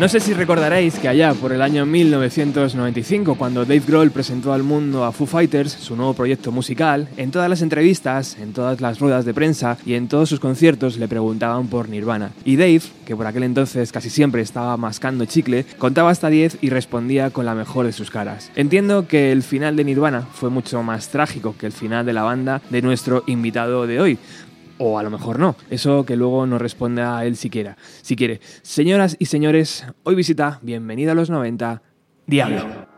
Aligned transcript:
No 0.00 0.08
sé 0.08 0.18
si 0.18 0.32
recordaréis 0.32 0.94
que 0.94 1.08
allá 1.08 1.34
por 1.34 1.52
el 1.52 1.60
año 1.60 1.84
1995, 1.84 3.34
cuando 3.34 3.66
Dave 3.66 3.82
Grohl 3.86 4.10
presentó 4.10 4.54
al 4.54 4.62
mundo 4.62 5.04
a 5.04 5.12
Foo 5.12 5.26
Fighters, 5.26 5.72
su 5.72 5.94
nuevo 5.94 6.14
proyecto 6.14 6.50
musical, 6.50 7.06
en 7.18 7.30
todas 7.30 7.50
las 7.50 7.60
entrevistas, 7.60 8.38
en 8.40 8.54
todas 8.54 8.80
las 8.80 8.98
ruedas 8.98 9.26
de 9.26 9.34
prensa 9.34 9.76
y 9.84 9.92
en 9.92 10.08
todos 10.08 10.30
sus 10.30 10.40
conciertos 10.40 10.96
le 10.96 11.06
preguntaban 11.06 11.66
por 11.66 11.90
Nirvana. 11.90 12.30
Y 12.46 12.56
Dave, 12.56 12.80
que 13.04 13.14
por 13.14 13.26
aquel 13.26 13.42
entonces 13.42 13.92
casi 13.92 14.08
siempre 14.08 14.40
estaba 14.40 14.74
mascando 14.78 15.26
chicle, 15.26 15.66
contaba 15.76 16.08
hasta 16.08 16.30
10 16.30 16.56
y 16.62 16.70
respondía 16.70 17.28
con 17.28 17.44
la 17.44 17.54
mejor 17.54 17.84
de 17.84 17.92
sus 17.92 18.10
caras. 18.10 18.50
Entiendo 18.56 19.06
que 19.06 19.32
el 19.32 19.42
final 19.42 19.76
de 19.76 19.84
Nirvana 19.84 20.22
fue 20.32 20.48
mucho 20.48 20.82
más 20.82 21.10
trágico 21.10 21.54
que 21.58 21.66
el 21.66 21.72
final 21.72 22.06
de 22.06 22.14
la 22.14 22.22
banda 22.22 22.62
de 22.70 22.80
nuestro 22.80 23.22
invitado 23.26 23.86
de 23.86 24.00
hoy, 24.00 24.18
o 24.80 24.98
a 24.98 25.02
lo 25.02 25.10
mejor 25.10 25.38
no. 25.38 25.54
Eso 25.70 26.04
que 26.04 26.16
luego 26.16 26.46
no 26.46 26.58
responda 26.58 27.18
a 27.18 27.26
él 27.26 27.36
siquiera. 27.36 27.76
Si 28.02 28.16
quiere. 28.16 28.40
Señoras 28.62 29.16
y 29.18 29.26
señores, 29.26 29.86
hoy 30.02 30.14
visita, 30.14 30.58
bienvenida 30.62 31.12
a 31.12 31.14
los 31.14 31.30
90, 31.30 31.82
Diablo. 32.26 32.89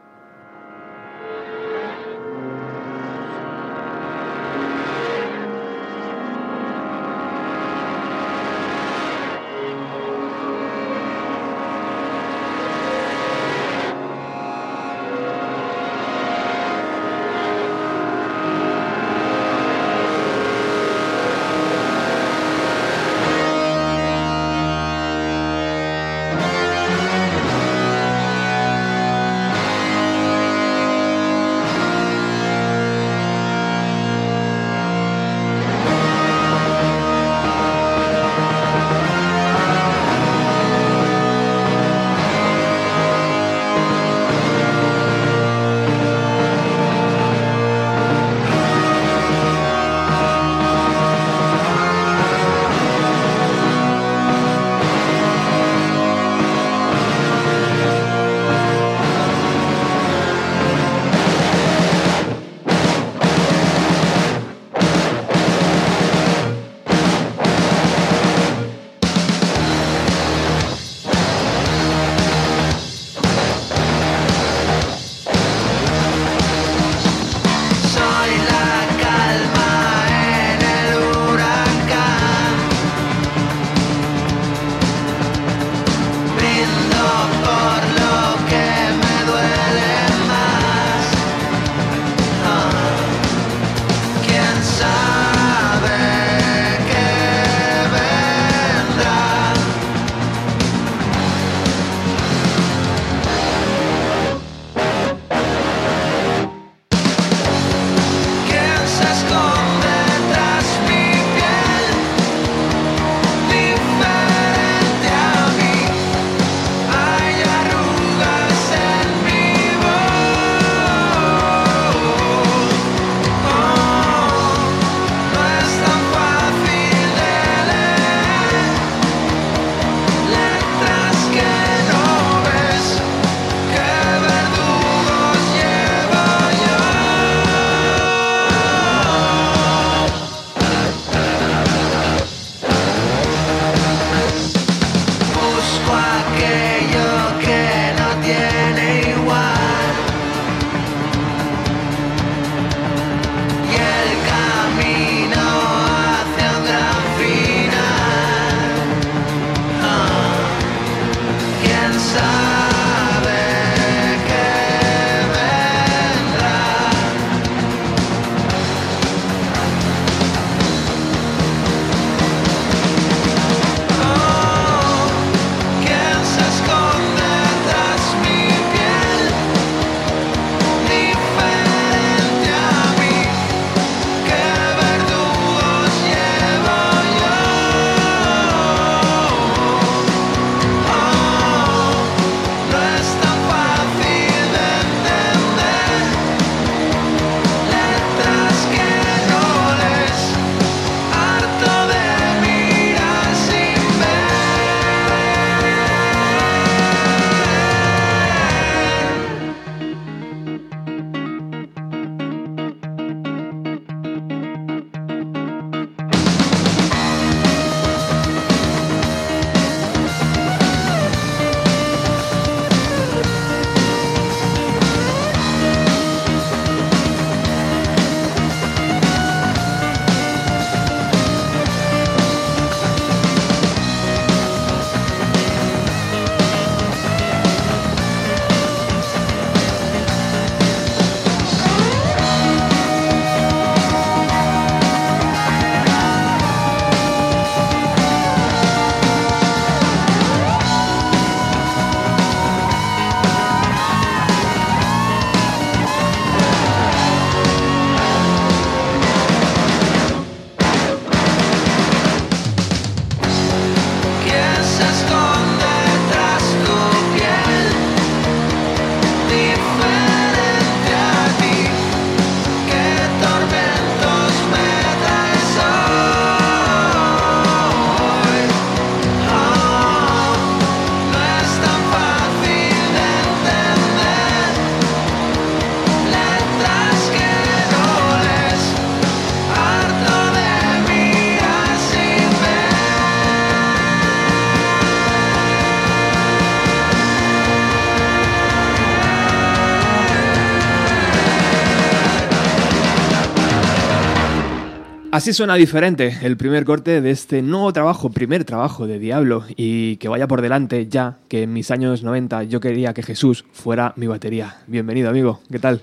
Así 305.23 305.33
suena 305.33 305.55
diferente 305.55 306.19
el 306.23 306.37
primer 306.37 306.65
corte 306.65 307.01
de 307.01 307.13
este 307.13 307.43
nuevo 307.43 307.73
trabajo, 307.73 308.11
primer 308.11 308.43
trabajo 308.45 308.89
de 308.89 308.99
Diablo, 308.99 309.45
y 309.55 309.95
que 309.99 310.09
vaya 310.09 310.27
por 310.27 310.43
delante 310.43 310.89
ya 310.89 311.19
que 311.29 311.45
en 311.45 311.53
mis 311.53 311.71
años 311.71 312.03
90 312.03 312.43
yo 312.43 312.59
quería 312.59 312.93
que 312.93 313.05
Jesús 313.05 313.45
fuera 313.53 313.93
mi 313.95 314.09
batería. 314.09 314.57
Bienvenido, 314.67 315.11
amigo, 315.11 315.41
¿qué 315.49 315.61
tal? 315.61 315.81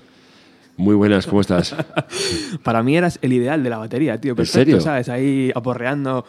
Muy 0.76 0.94
buenas, 0.94 1.26
¿cómo 1.26 1.40
estás? 1.40 1.74
Para 2.62 2.82
mí 2.82 2.98
eras 2.98 3.18
el 3.22 3.32
ideal 3.32 3.62
de 3.62 3.70
la 3.70 3.78
batería, 3.78 4.20
tío. 4.20 4.36
Perfecto, 4.36 4.58
¿En 4.58 4.64
serio? 4.66 4.80
¿sabes? 4.82 5.08
Ahí 5.08 5.50
aporreando 5.54 6.26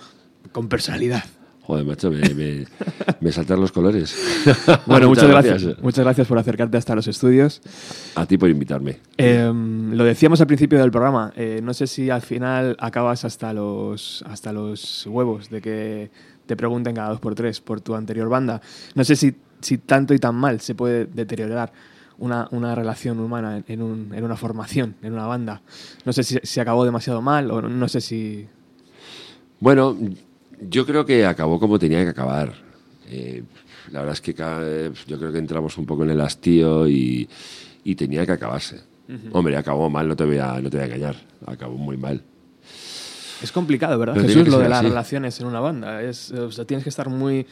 con 0.54 0.70
personalidad. 0.70 1.26
Joder, 1.64 1.86
macho, 1.86 2.10
me, 2.12 2.22
me, 2.34 2.66
me 3.20 3.32
saltan 3.32 3.62
los 3.62 3.72
colores. 3.72 4.16
Bueno, 4.88 5.08
muchas, 5.08 5.30
gracias. 5.30 5.64
Muchas 5.82 6.04
gracias 6.04 6.28
por 6.28 6.38
acercarte 6.38 6.78
hasta 6.78 6.96
los 6.96 7.08
estudios. 7.08 7.62
A 8.16 8.26
ti 8.26 8.38
por 8.38 8.50
invitarme. 8.50 9.00
Eh, 9.18 9.52
lo 9.54 10.04
decíamos 10.04 10.42
al 10.42 10.48
principio 10.48 10.80
del 10.80 10.92
programa. 10.92 11.32
eh, 11.36 11.62
no 11.64 11.74
sé 11.74 11.88
si 11.88 12.10
al 12.10 12.22
final 12.22 12.76
acabas 12.80 13.26
hasta 13.26 13.54
los, 13.54 14.24
hasta 14.28 14.52
los 14.52 15.06
huevos 15.08 15.50
de 15.50 15.62
que 15.62 16.12
te 16.48 16.56
pregunten 16.58 16.96
cada 16.96 17.10
dos 17.10 17.20
por 17.20 17.36
tres 17.36 17.62
por 17.62 17.80
tu 17.80 17.96
anterior 17.96 18.28
banda. 18.28 18.60
No 18.96 19.04
sé 19.04 19.16
si, 19.16 19.36
si 19.62 19.78
tanto 19.78 20.14
y 20.14 20.20
tan 20.20 20.36
mal 20.36 20.60
se 20.62 20.74
puede 20.76 21.06
deteriorar 21.06 21.72
una, 22.18 22.48
una 22.52 22.74
relación 22.76 23.20
humana 23.20 23.64
en, 23.68 23.82
un- 23.82 24.14
en 24.14 24.24
una 24.24 24.36
formación, 24.36 24.96
en 25.04 25.14
una 25.14 25.28
banda. 25.28 25.62
No 26.06 26.12
sé 26.12 26.24
si, 26.24 26.40
si 26.42 26.60
acabó 26.60 26.84
demasiado 26.86 27.22
mal 27.22 27.50
o 27.52 27.62
no, 27.62 27.70
no 27.70 27.88
sé 27.88 28.02
si... 28.02 28.48
Bueno, 29.60 29.96
yo 30.70 30.86
creo 30.86 31.06
que 31.06 31.26
acabó 31.26 31.60
como 31.60 31.78
tenía 31.80 32.04
que 32.04 32.10
acabar. 32.10 32.54
Eh, 33.10 33.44
la 33.92 34.00
verdad 34.00 34.14
es 34.14 34.22
que 34.22 34.34
eh, 34.38 34.92
yo 35.08 35.18
creo 35.20 35.32
que 35.32 35.40
entramos 35.40 35.78
un 35.78 35.86
poco 35.86 36.04
en 36.04 36.12
el 36.12 36.22
hastío 36.22 36.88
y, 36.88 37.28
y 37.84 37.96
tenía 37.96 38.26
que 38.26 38.32
acabarse. 38.34 38.82
Hombre, 39.34 39.58
acabó 39.58 39.90
mal, 39.90 40.08
no 40.08 40.16
te, 40.16 40.24
voy 40.24 40.38
a, 40.38 40.54
no 40.62 40.70
te 40.70 40.78
voy 40.78 40.84
a 40.84 40.86
engañar. 40.86 41.16
Acabó 41.46 41.76
muy 41.76 41.98
mal. 41.98 42.24
Es 43.42 43.52
complicado, 43.52 43.98
¿verdad, 44.00 44.14
Pero 44.16 44.28
Jesús? 44.28 44.48
Lo 44.48 44.60
de 44.60 44.70
las 44.70 44.80
así. 44.80 44.88
relaciones 44.88 45.40
en 45.42 45.48
una 45.48 45.60
banda. 45.60 46.02
Es, 46.02 46.32
o 46.32 46.50
sea, 46.52 46.64
tienes 46.64 46.84
que 46.86 46.90
estar 46.90 47.10
muy, 47.10 47.46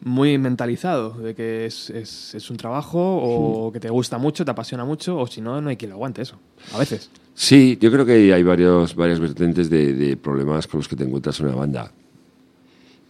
muy 0.00 0.38
mentalizado 0.38 1.10
de 1.12 1.34
que 1.36 1.66
es, 1.66 1.90
es- 1.90 2.34
es 2.34 2.50
un 2.50 2.56
trabajo 2.56 2.98
o 3.00 3.70
que 3.70 3.78
te 3.78 3.90
gusta 3.90 4.18
mucho, 4.18 4.44
te 4.44 4.50
apasiona 4.50 4.84
mucho, 4.84 5.18
o 5.18 5.26
si 5.28 5.40
no, 5.40 5.60
no 5.60 5.68
hay 5.68 5.76
quien 5.76 5.90
lo 5.90 5.96
aguante 5.96 6.22
eso. 6.22 6.40
A 6.74 6.78
veces. 6.78 7.10
Sí, 7.34 7.78
yo 7.80 7.92
creo 7.92 8.04
que 8.04 8.32
hay 8.34 8.42
varios, 8.42 8.96
varias 8.96 9.20
vertientes 9.20 9.70
de, 9.70 9.92
de 9.92 10.16
problemas 10.16 10.66
con 10.66 10.78
los 10.78 10.88
que 10.88 10.96
te 10.96 11.04
encuentras 11.04 11.38
en 11.38 11.46
una 11.46 11.54
banda. 11.56 11.92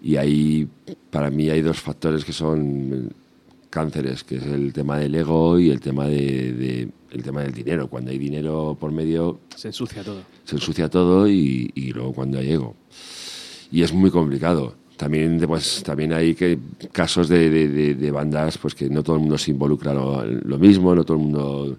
Y 0.02 0.16
ahí, 0.16 0.68
para 1.10 1.30
mí, 1.30 1.50
hay 1.50 1.60
dos 1.62 1.80
factores 1.80 2.24
que 2.24 2.32
son 2.32 3.12
cánceres, 3.70 4.24
que 4.24 4.36
es 4.36 4.44
el 4.46 4.72
tema 4.72 4.98
del 4.98 5.14
ego 5.14 5.58
y 5.58 5.70
el 5.70 5.80
tema, 5.80 6.06
de, 6.06 6.52
de- 6.52 6.88
el 7.10 7.22
tema 7.22 7.42
del 7.42 7.52
dinero. 7.52 7.88
Cuando 7.88 8.10
hay 8.10 8.18
dinero 8.18 8.76
por 8.78 8.92
medio, 8.92 9.40
Se 9.56 9.68
ensucia 9.68 10.02
todo. 10.04 10.22
se 10.44 10.56
ensucia 10.56 10.88
todo 10.88 11.28
y, 11.28 11.70
y 11.74 11.90
luego 11.92 12.12
cuando 12.12 12.38
hay 12.38 12.52
ego. 12.52 12.74
Y 13.70 13.82
es 13.82 13.92
muy 13.92 14.10
complicado. 14.10 14.74
También, 14.96 15.38
pues, 15.46 15.82
también 15.84 16.12
hay 16.12 16.34
que, 16.34 16.58
casos 16.92 17.28
de, 17.28 17.50
de- 17.50 17.68
de- 17.68 17.94
de 17.94 18.10
bandas 18.10 18.58
pues, 18.58 18.74
que 18.74 18.88
no 18.88 19.02
todo 19.02 19.16
el 19.16 19.20
mundo 19.22 19.38
se 19.38 19.50
involucra 19.50 19.92
lo, 19.94 20.24
lo 20.24 20.58
mismo, 20.58 20.94
no 20.94 21.04
todo 21.04 21.16
el 21.16 21.22
mundo 21.24 21.76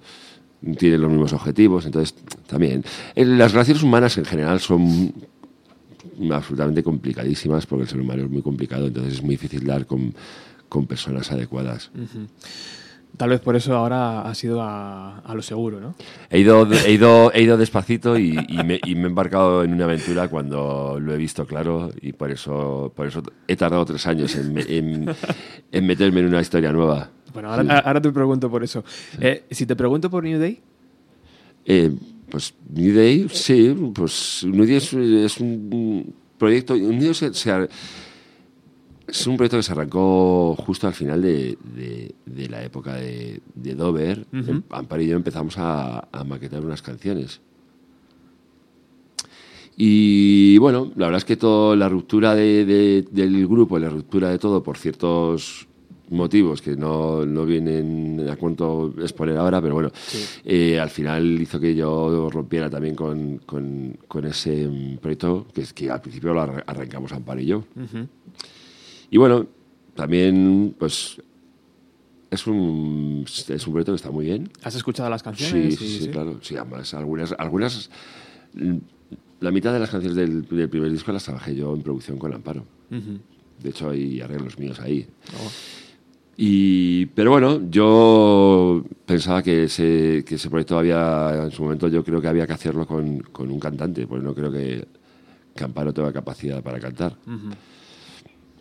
tiene 0.78 0.98
los 0.98 1.10
mismos 1.10 1.34
objetivos. 1.34 1.86
Entonces, 1.86 2.16
también. 2.48 2.84
Eh, 3.16 3.26
Las 3.26 3.52
relaciones 3.54 3.82
humanas 3.84 4.18
en 4.18 4.26
general 4.26 4.60
son 4.60 5.14
absolutamente 6.32 6.84
complicadísimas 6.84 7.66
porque 7.66 7.84
el 7.84 7.90
ser 7.90 8.00
humano 8.02 8.24
es 8.24 8.30
muy 8.30 8.42
complicado, 8.42 8.88
entonces 8.88 9.14
es 9.16 9.22
muy 9.22 9.32
difícil 9.32 9.66
dar 9.66 9.86
con, 9.86 10.14
con 10.68 10.86
personas 10.88 11.32
adecuadas. 11.32 11.92
Tal 13.18 13.30
vez 13.32 13.42
por 13.42 13.56
eso 13.56 13.76
ahora 13.76 14.22
has 14.22 14.42
ido 14.44 14.62
a, 14.62 15.18
a 15.20 15.34
lo 15.34 15.42
seguro, 15.42 15.80
¿no? 15.82 15.96
He 16.30 16.40
ido, 16.40 16.68
he 16.72 16.92
ido, 16.94 17.32
he 17.34 17.42
ido 17.42 17.58
despacito 17.58 18.18
y, 18.20 18.38
y 18.48 18.64
me, 18.64 18.80
y 18.86 18.94
me 18.96 19.04
he 19.04 19.08
embarcado 19.08 19.64
en 19.64 19.74
una 19.74 19.86
aventura 19.86 20.28
cuando 20.28 21.00
lo 21.02 21.14
he 21.14 21.18
visto 21.18 21.46
claro 21.48 21.92
y 22.02 22.14
por 22.14 22.30
eso, 22.30 22.94
por 22.96 23.08
eso 23.08 23.24
he 23.48 23.56
tardado 23.56 23.84
tres 23.86 24.06
años 24.06 24.36
en, 24.36 24.58
en- 24.60 25.16
en 25.72 25.88
meterme 25.88 26.20
en 26.20 26.28
una 26.28 26.40
historia 26.40 26.72
nueva. 26.72 27.10
Bueno, 27.34 27.52
ahora, 27.52 27.80
ahora 27.80 28.00
te 28.02 28.12
pregunto 28.12 28.50
por 28.50 28.64
eso. 28.64 28.84
Eh, 29.20 29.44
si 29.50 29.66
te 29.66 29.76
pregunto 29.76 30.10
por 30.10 30.24
New 30.24 30.40
Day, 30.40 30.62
Eh, 31.66 31.92
pues 32.30 32.54
New 32.74 32.96
Day, 32.96 33.28
sí, 33.32 33.76
pues 33.94 34.46
New 34.48 34.66
Day 34.66 34.76
es, 34.76 34.94
es 34.94 35.40
un 35.40 36.14
proyecto, 36.38 36.76
Day 37.00 37.14
se- 37.14 37.32
es 39.08 39.26
un 39.28 39.38
proyecto 39.38 39.58
que 39.58 39.64
se 39.64 39.72
arrancó 39.72 40.56
justo 40.56 40.88
al 40.88 40.94
final 40.94 41.22
de, 41.22 41.58
de- 41.76 42.14
de 42.26 42.50
la 42.50 42.64
época 42.64 42.96
de, 42.96 43.42
de 43.56 43.74
Dover. 43.76 44.26
Ujú. 44.32 44.62
Amparo 44.70 45.02
y 45.02 45.08
yo 45.08 45.16
empezamos 45.16 45.58
a, 45.58 46.08
a 46.12 46.24
maquetar 46.24 46.64
unas 46.64 46.82
canciones. 46.82 47.42
Y 49.82 50.58
bueno, 50.58 50.92
la 50.98 51.06
verdad 51.08 51.20
es 51.20 51.26
que 51.26 51.38
toda 51.38 51.76
la 51.76 51.88
ruptura 51.90 52.36
de- 52.36 52.66
de- 52.66 53.06
del 53.12 53.48
grupo, 53.48 53.80
la 53.80 53.90
ruptura 53.90 54.30
de 54.30 54.38
todo 54.38 54.62
por 54.62 54.78
ciertos 54.78 55.68
motivos 56.10 56.62
que 56.62 56.76
no, 56.76 57.26
no 57.26 57.46
vienen 57.46 58.28
a 58.30 58.36
cuento 58.36 58.94
exponer 59.00 59.38
ahora, 59.38 59.62
pero 59.62 59.76
bueno, 59.76 59.92
eh, 60.44 60.80
al 60.80 60.90
final 60.90 61.40
hizo 61.42 61.60
que 61.60 61.76
yo 61.76 62.30
rompiera 62.32 62.70
también 62.70 62.96
con, 62.96 63.38
con- 63.46 63.98
con 64.08 64.26
ese 64.26 64.68
mm, 64.68 64.98
proyecto 64.98 65.46
que 65.54 65.62
es 65.62 65.74
que 65.74 65.90
al 65.90 66.02
principio 66.02 66.34
lo 66.34 66.42
arran- 66.42 66.64
arrancamos 66.66 67.12
Amparo 67.12 67.40
y 67.42 67.46
yo. 67.46 67.64
Y 69.12 69.18
bueno, 69.18 69.48
también 69.96 70.76
pues 70.78 71.22
es 72.32 72.46
un, 72.48 73.26
es 73.28 73.68
un 73.68 73.74
proyecto 73.74 73.92
que 73.92 73.96
está 73.98 74.12
muy 74.12 74.26
bien. 74.26 74.50
¿has 74.64 74.76
escuchado 74.76 75.10
las 75.10 75.24
canciones? 75.24 75.76
sí, 75.78 76.00
sí, 76.00 76.08
claro. 76.10 76.40
Sí, 76.42 76.56
además, 76.56 76.94
algunas, 76.94 77.34
algunas. 77.38 77.90
mm, 78.54 78.78
La 79.42 79.52
mitad 79.52 79.74
de 79.74 79.80
las 79.80 79.90
canciones 79.90 80.16
del, 80.16 80.48
del 80.48 80.70
primer 80.70 80.92
disco 80.92 81.12
las 81.12 81.24
trabajé 81.24 81.56
yo 81.56 81.74
en 81.76 81.82
producción 81.82 82.18
con 82.18 82.34
Amparo. 82.34 82.66
De 82.90 83.70
hecho, 83.70 83.90
hay 83.90 84.22
arreglos 84.22 84.58
míos 84.58 84.80
ahí. 84.80 85.06
Oh. 85.36 85.52
Y, 86.42 87.08
pero 87.08 87.32
bueno, 87.32 87.70
yo 87.70 88.82
pensaba 89.06 89.44
que 89.44 89.66
ese, 89.66 90.24
que 90.26 90.36
ese 90.36 90.50
proyecto 90.50 90.80
había, 90.80 91.44
en 91.44 91.52
su 91.52 91.64
momento, 91.64 91.90
yo 91.90 92.02
creo 92.02 92.22
que 92.22 92.30
había 92.30 92.48
que 92.48 92.54
hacerlo 92.54 92.88
con, 92.88 93.20
con 93.20 93.52
un 93.52 93.60
cantante, 93.60 94.08
porque 94.08 94.24
no 94.24 94.34
creo 94.34 94.50
que, 94.50 94.88
que 95.54 95.64
Amparo 95.66 95.94
tenga 95.94 96.14
capacidad 96.14 96.64
para 96.64 96.80
cantar. 96.80 97.18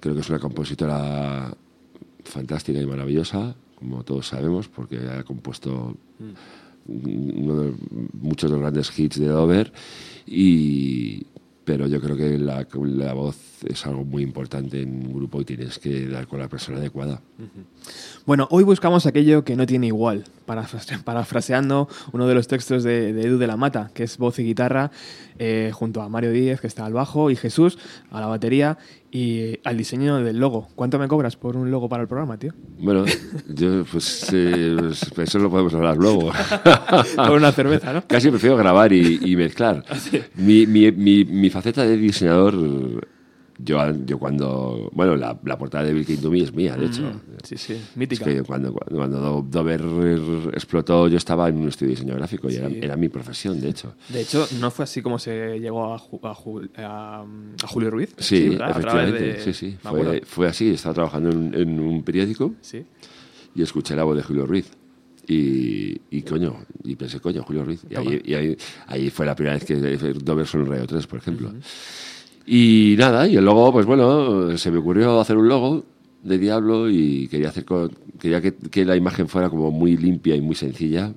Creo 0.01 0.15
que 0.15 0.21
es 0.23 0.29
una 0.29 0.41
compositora 0.41 1.55
fantástica 2.25 2.81
y 2.81 2.87
maravillosa, 2.87 3.55
como 3.77 4.03
todos 4.03 4.27
sabemos, 4.27 4.67
porque 4.67 4.99
ha 4.99 5.23
compuesto 5.23 5.97
uno 6.89 7.63
de- 7.63 7.75
muchos 8.21 8.51
de 8.51 8.57
los 8.57 8.61
grandes 8.61 8.99
hits 8.99 9.21
de 9.21 9.29
Dover. 9.29 9.73
Y, 10.27 11.25
pero 11.65 11.87
yo 11.87 12.01
creo 12.01 12.17
que 12.17 12.37
la, 12.39 12.67
la 12.75 13.13
voz 13.15 13.37
es 13.67 13.87
algo 13.87 14.05
muy 14.05 14.23
importante 14.23 14.81
en 14.83 15.07
un 15.07 15.13
grupo 15.15 15.41
y 15.41 15.45
tienes 15.45 15.79
que 15.79 16.07
dar 16.07 16.27
con 16.27 16.39
la 16.39 16.49
persona 16.49 16.79
adecuada. 16.79 17.21
Bueno, 18.27 18.47
hoy 18.51 18.65
buscamos 18.65 19.07
aquello 19.07 19.45
que 19.45 19.57
no 19.57 19.67
tiene 19.67 19.87
igual, 19.87 20.25
parafrase- 20.47 21.03
parafraseando 21.03 21.89
uno 22.13 22.27
de 22.27 22.35
los 22.35 22.47
textos 22.49 22.83
de, 22.85 23.13
de 23.13 23.23
Edu 23.23 23.39
de 23.39 23.47
la 23.47 23.57
Mata, 23.57 23.91
que 23.95 24.03
es 24.05 24.19
voz 24.19 24.39
y 24.39 24.45
guitarra, 24.45 24.91
eh, 25.39 25.71
junto 25.73 26.03
a 26.03 26.09
Mario 26.09 26.33
Díez, 26.33 26.61
que 26.61 26.67
está 26.67 26.85
al 26.85 26.93
bajo, 26.93 27.31
y 27.31 27.37
Jesús 27.37 27.79
a 28.11 28.21
la 28.21 28.27
batería 28.27 28.77
y 29.11 29.59
al 29.65 29.77
diseño 29.79 30.19
del 30.23 30.39
logo. 30.39 30.69
¿Cuánto 30.75 30.99
me 30.99 31.09
cobras 31.09 31.37
por 31.37 31.57
un 31.57 31.71
logo 31.71 31.89
para 31.89 32.03
el 32.03 32.09
programa, 32.09 32.37
tío? 32.39 32.53
Bueno, 32.79 33.05
yo 33.49 33.85
pues, 33.91 34.29
eh, 34.33 34.77
eso 35.17 35.39
lo 35.39 35.49
podemos 35.51 35.73
hablar 35.75 35.97
luego. 35.97 36.31
por 37.17 37.31
una 37.31 37.53
cerveza, 37.53 37.93
¿no? 37.93 38.05
Casi 38.07 38.29
prefiero 38.31 38.57
grabar 38.57 38.93
y, 38.93 39.19
y 39.23 39.37
mezclar. 39.37 39.85
Mi, 40.35 40.67
mi, 40.67 40.91
mi, 40.93 41.25
mi 41.25 41.51
faceta 41.51 41.85
de 41.85 41.97
diseñador, 41.97 43.07
yo, 43.59 43.79
yo 44.07 44.19
cuando... 44.19 44.89
Bueno, 44.95 45.17
la, 45.17 45.39
la 45.45 45.59
portada 45.59 45.85
de 45.85 45.93
Bill 45.93 46.07
King 46.07 46.19
to 46.19 46.31
Me 46.31 46.41
es 46.41 46.53
mía, 46.55 46.77
de 46.77 46.87
hecho. 46.87 47.21
Sí, 47.43 47.57
sí, 47.57 47.73
Es 47.75 47.97
mítica. 47.97 48.25
que 48.25 48.43
cuando, 48.43 48.73
cuando 48.73 49.19
Do- 49.21 49.47
Dover 49.49 49.83
explotó, 50.53 51.09
yo 51.09 51.17
estaba 51.17 51.49
en 51.49 51.57
un 51.59 51.69
estudio 51.69 51.91
de 51.91 51.95
diseño 51.97 52.15
gráfico 52.15 52.49
y 52.51 52.55
era, 52.57 52.69
Sí. 52.69 52.79
era 52.83 52.97
mi 52.97 53.09
profesión, 53.09 53.61
de 53.61 53.69
hecho. 53.71 53.95
De 54.09 54.21
hecho, 54.21 54.47
¿no 54.61 54.71
fue 54.71 54.85
así 54.85 55.03
como 55.03 55.19
se 55.19 55.59
llegó 55.59 55.93
a, 55.93 55.99
Ju- 55.99 56.21
a, 56.23 56.35
Ju- 56.35 56.71
a- 56.79 57.25
a 57.65 57.67
Julio 57.67 57.91
Ruiz? 57.91 58.15
Sí, 58.19 58.57
efectivamente. 58.61 59.21
de- 59.23 59.41
Sí, 59.43 59.53
sí. 59.53 59.77
Fue, 59.83 60.23
fue 60.25 60.47
así. 60.49 60.71
Estaba 60.71 60.95
trabajando 60.95 61.31
en, 61.31 61.55
en 61.55 61.81
un 61.81 62.03
periódico 62.03 62.55
Sí. 62.61 62.85
y 63.55 63.63
escuché 63.63 63.95
la 63.97 64.05
voz 64.05 64.17
de 64.17 64.23
Julio 64.23 64.47
Ruiz. 64.47 64.71
Y, 65.31 66.01
y 66.11 66.23
coño, 66.23 66.57
y 66.85 66.97
pensé, 66.97 67.21
coño, 67.21 67.43
Julio 67.43 67.63
Ruiz. 67.65 67.83
Y, 67.91 67.97
ahí, 67.97 68.23
y 68.25 68.35
ahí, 68.35 68.57
ahí 68.87 69.11
fue 69.11 69.27
la 69.27 69.35
primera 69.35 69.57
vez 69.57 69.65
que 69.65 69.77
Dover 69.77 70.47
Radio 70.67 70.87
3, 70.87 71.07
por 71.07 71.19
ejemplo. 71.19 71.53
Y 72.51 72.95
nada, 72.97 73.29
y 73.29 73.37
el 73.37 73.45
logo, 73.45 73.71
pues 73.73 73.85
bueno, 73.85 74.57
se 74.57 74.71
me 74.71 74.79
ocurrió 74.79 75.21
hacer 75.21 75.37
un 75.37 75.49
logo 75.49 75.85
de 76.23 76.39
Diablo 76.39 76.89
y 76.89 77.29
quería 77.29 77.51
hacer 77.51 77.67
quería 78.19 78.41
que, 78.41 78.55
que 78.55 78.87
la 78.87 78.97
imagen 78.97 79.29
fuera 79.29 79.51
como 79.51 79.71
muy 79.71 79.99
limpia 79.99 80.35
y 80.35 80.41
muy 80.41 80.55
sencilla. 80.55 81.13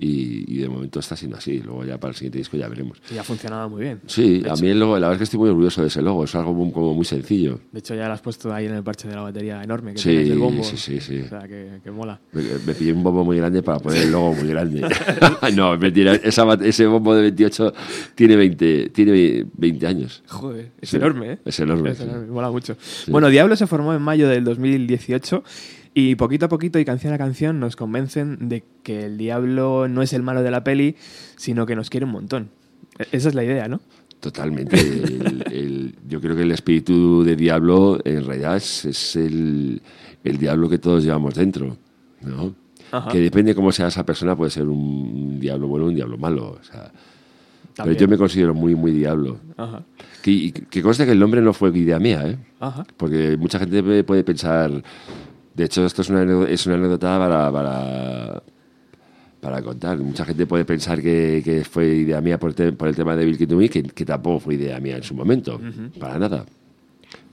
Y, 0.00 0.58
de 0.58 0.68
momento 0.68 1.00
está 1.00 1.16
siendo 1.16 1.36
así. 1.36 1.60
Luego 1.60 1.84
ya 1.84 1.98
para 1.98 2.10
el 2.10 2.16
siguiente 2.16 2.38
disco 2.38 2.56
ya 2.56 2.68
veremos. 2.68 2.98
Y 3.12 3.18
ha 3.18 3.24
funcionado 3.24 3.68
muy 3.68 3.82
bien. 3.82 4.00
Sí, 4.06 4.42
a 4.48 4.54
mí 4.54 4.68
el 4.68 4.78
logo, 4.78 4.94
la 4.94 5.08
verdad 5.08 5.14
es 5.14 5.18
que 5.18 5.24
estoy 5.24 5.40
muy 5.40 5.48
orgulloso 5.48 5.82
de 5.82 5.88
ese 5.88 6.02
logo. 6.02 6.24
Es 6.24 6.34
algo 6.34 6.52
muy, 6.52 6.70
como 6.72 6.94
muy 6.94 7.04
sencillo. 7.04 7.60
De 7.72 7.80
hecho 7.80 7.94
ya 7.94 8.06
lo 8.06 8.14
has 8.14 8.20
puesto 8.20 8.52
ahí 8.52 8.66
en 8.66 8.74
el 8.74 8.82
parche 8.82 9.08
de 9.08 9.14
la 9.14 9.22
batería 9.22 9.62
enorme 9.62 9.94
que 9.94 9.98
sí, 9.98 10.10
tienes 10.10 10.30
el 10.30 10.38
bombo. 10.38 10.62
Sí, 10.64 10.76
sí, 10.76 11.00
sí. 11.00 11.20
O 11.20 11.28
sea, 11.28 11.46
que, 11.48 11.90
mola. 11.90 12.20
Me, 12.32 12.74
pillé 12.74 12.92
un 12.92 13.02
bombo 13.02 13.24
muy 13.24 13.36
grande 13.36 13.62
para 13.62 13.78
poner 13.78 14.02
el 14.02 14.12
logo 14.12 14.34
muy 14.34 14.48
grande. 14.48 14.86
no, 15.54 15.76
mentira. 15.76 16.14
ese 16.14 16.86
bombo 16.86 17.14
de 17.14 17.22
28 17.22 17.74
tiene 18.14 18.36
20, 18.36 18.90
tiene 18.90 19.46
20 19.52 19.86
años. 19.86 20.22
Joder, 20.28 20.72
es 20.80 20.94
enorme, 20.94 21.32
¿eh? 21.32 21.38
Es 21.44 21.58
enorme. 21.60 21.90
Es 21.90 22.00
enorme, 22.00 22.26
mola 22.26 22.50
mucho. 22.50 22.76
Bueno, 23.08 23.28
Diablo 23.28 23.56
se 23.56 23.66
formó 23.66 23.94
en 23.94 24.02
mayo 24.02 24.28
del 24.28 24.44
2018 24.44 25.42
y 25.94 26.14
poquito 26.14 26.46
a 26.46 26.48
poquito 26.48 26.78
y 26.78 26.84
canción 26.84 27.12
a 27.12 27.18
canción 27.18 27.60
nos 27.60 27.76
convencen 27.76 28.48
de 28.48 28.64
que 28.82 29.06
el 29.06 29.18
diablo 29.18 29.88
no 29.88 30.02
es 30.02 30.12
el 30.12 30.22
malo 30.22 30.42
de 30.42 30.50
la 30.50 30.64
peli, 30.64 30.96
sino 31.36 31.66
que 31.66 31.76
nos 31.76 31.90
quiere 31.90 32.06
un 32.06 32.12
montón. 32.12 32.50
E-, 32.98 33.08
esa 33.12 33.28
es 33.28 33.34
la 33.34 33.44
idea, 33.44 33.68
¿no? 33.68 33.80
Totalmente. 34.20 34.76
yo 36.08 36.20
creo 36.20 36.34
que 36.34 36.42
el 36.42 36.52
espíritu 36.52 37.22
de 37.22 37.36
diablo 37.36 38.00
en 38.04 38.24
realidad 38.24 38.56
es, 38.56 39.14
el, 39.16 39.80
diablo 40.22 40.68
que 40.68 40.78
todos 40.78 41.04
llevamos 41.04 41.34
dentro, 41.34 41.76
¿no? 42.22 42.54
Que 43.12 43.20
depende 43.20 43.54
cómo 43.54 43.70
sea 43.70 43.88
esa 43.88 44.04
persona, 44.04 44.34
puede 44.34 44.50
ser 44.50 44.66
un 44.66 45.38
diablo 45.38 45.68
bueno 45.68 45.86
o 45.86 45.88
un 45.88 45.94
diablo 45.94 46.18
malo. 46.18 46.58
pero 47.76 47.92
yo 47.92 48.08
me 48.08 48.16
considero 48.16 48.54
muy, 48.54 48.74
muy 48.74 48.92
diablo. 48.92 49.38
Que, 50.22 50.52
que 50.52 50.82
conste 50.82 51.04
que 51.04 51.12
el 51.12 51.18
nombre 51.20 51.40
no 51.40 51.52
fue 51.52 51.70
idea 51.78 52.00
mía, 52.00 52.26
¿eh? 52.26 52.38
Porque 52.96 53.36
mucha 53.36 53.60
gente 53.60 54.02
puede 54.02 54.24
pensar, 54.24 54.82
de 55.58 55.64
hecho, 55.64 55.84
esto 55.84 56.02
es 56.02 56.08
una, 56.08 56.48
es 56.48 56.66
una 56.66 56.76
anécdota 56.76 57.18
para, 57.18 57.50
para, 57.50 58.42
para, 59.40 59.60
contar. 59.60 59.98
Mucha 59.98 60.24
gente 60.24 60.46
puede 60.46 60.64
pensar 60.64 61.02
que, 61.02 61.42
que 61.44 61.64
fue 61.64 61.96
idea 61.96 62.20
mía 62.20 62.38
por, 62.38 62.54
por, 62.76 62.86
el 62.86 62.94
tema 62.94 63.16
de 63.16 63.24
Bill 63.24 63.56
Me, 63.56 63.68
que, 63.68 63.82
que, 63.82 64.04
tampoco 64.04 64.38
fue 64.38 64.54
idea 64.54 64.78
mía 64.78 64.98
en 64.98 65.02
su 65.02 65.16
momento, 65.16 65.60
para 65.98 66.16
nada. 66.16 66.46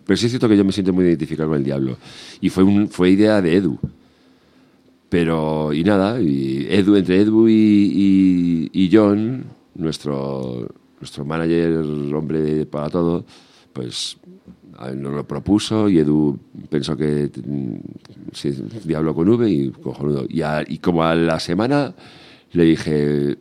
Pero 0.08 0.17
sí 0.17 0.25
es 0.25 0.32
cierto 0.32 0.50
que 0.50 0.58
yo 0.58 0.65
me 0.65 0.72
siento 0.72 0.91
muy 0.91 1.05
identificado 1.05 1.50
con 1.50 1.60
el 1.60 1.63
diablo. 1.63 2.00
Y 2.41 2.50
fue, 2.50 2.63
un, 2.63 2.89
fue 2.89 3.12
idea 3.12 3.39
de 3.44 3.58
Edu. 3.58 3.77
Pero, 5.08 5.72
y 5.72 5.84
nada, 5.84 6.20
y 6.20 6.65
Edu, 6.67 6.96
entre 6.96 7.22
Edu 7.22 7.48
y, 7.48 8.72
y, 8.74 8.89
John, 8.91 9.44
nuestro, 9.75 10.67
nuestro 11.00 11.25
manager, 11.25 11.77
hombre 12.15 12.65
para 12.65 12.89
todo, 12.89 13.24
pues 13.75 14.17
nos 14.96 15.13
lo 15.13 15.27
propuso 15.27 15.89
y 15.89 16.00
Edu 16.00 16.39
pensó 16.70 16.96
que 16.96 17.29
mm, 17.46 17.75
sí, 18.32 18.51
Diablo 18.86 19.13
con 19.13 19.27
V 19.27 19.50
y 19.50 19.70
cojonudo. 19.70 20.25
Y, 20.29 20.41
y 20.67 20.77
como 20.79 21.03
a 21.03 21.13
la 21.13 21.39
semana 21.39 21.94
le 22.53 22.63
dije, 22.63 23.38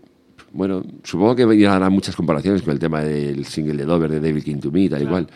bueno, 0.52 0.82
supongo 1.04 1.36
que 1.36 1.66
a 1.66 1.90
muchas 1.90 2.16
comparaciones 2.16 2.62
con 2.62 2.72
el 2.72 2.80
tema 2.80 3.02
del 3.02 3.44
single 3.44 3.76
de 3.76 3.84
Dover 3.84 4.10
de 4.10 4.20
David 4.20 4.42
King 4.42 4.58
to 4.58 4.72
Me, 4.72 4.88
tal 4.88 5.02
igual. 5.02 5.28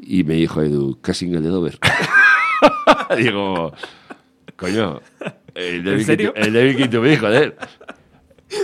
Y 0.00 0.24
me 0.24 0.34
dijo 0.34 0.62
Edu, 0.62 0.98
¿qué 1.02 1.12
single 1.12 1.42
de 1.42 1.48
Dover? 1.48 1.78
Digo, 3.18 3.72
coño, 4.56 5.00
el 5.54 5.84
David, 5.84 5.98
¿En 6.00 6.06
serio? 6.06 6.32
El 6.34 6.52
David 6.54 6.76
King 6.76 6.88
to 6.88 7.02
Me, 7.02 7.16
joder. 7.16 7.56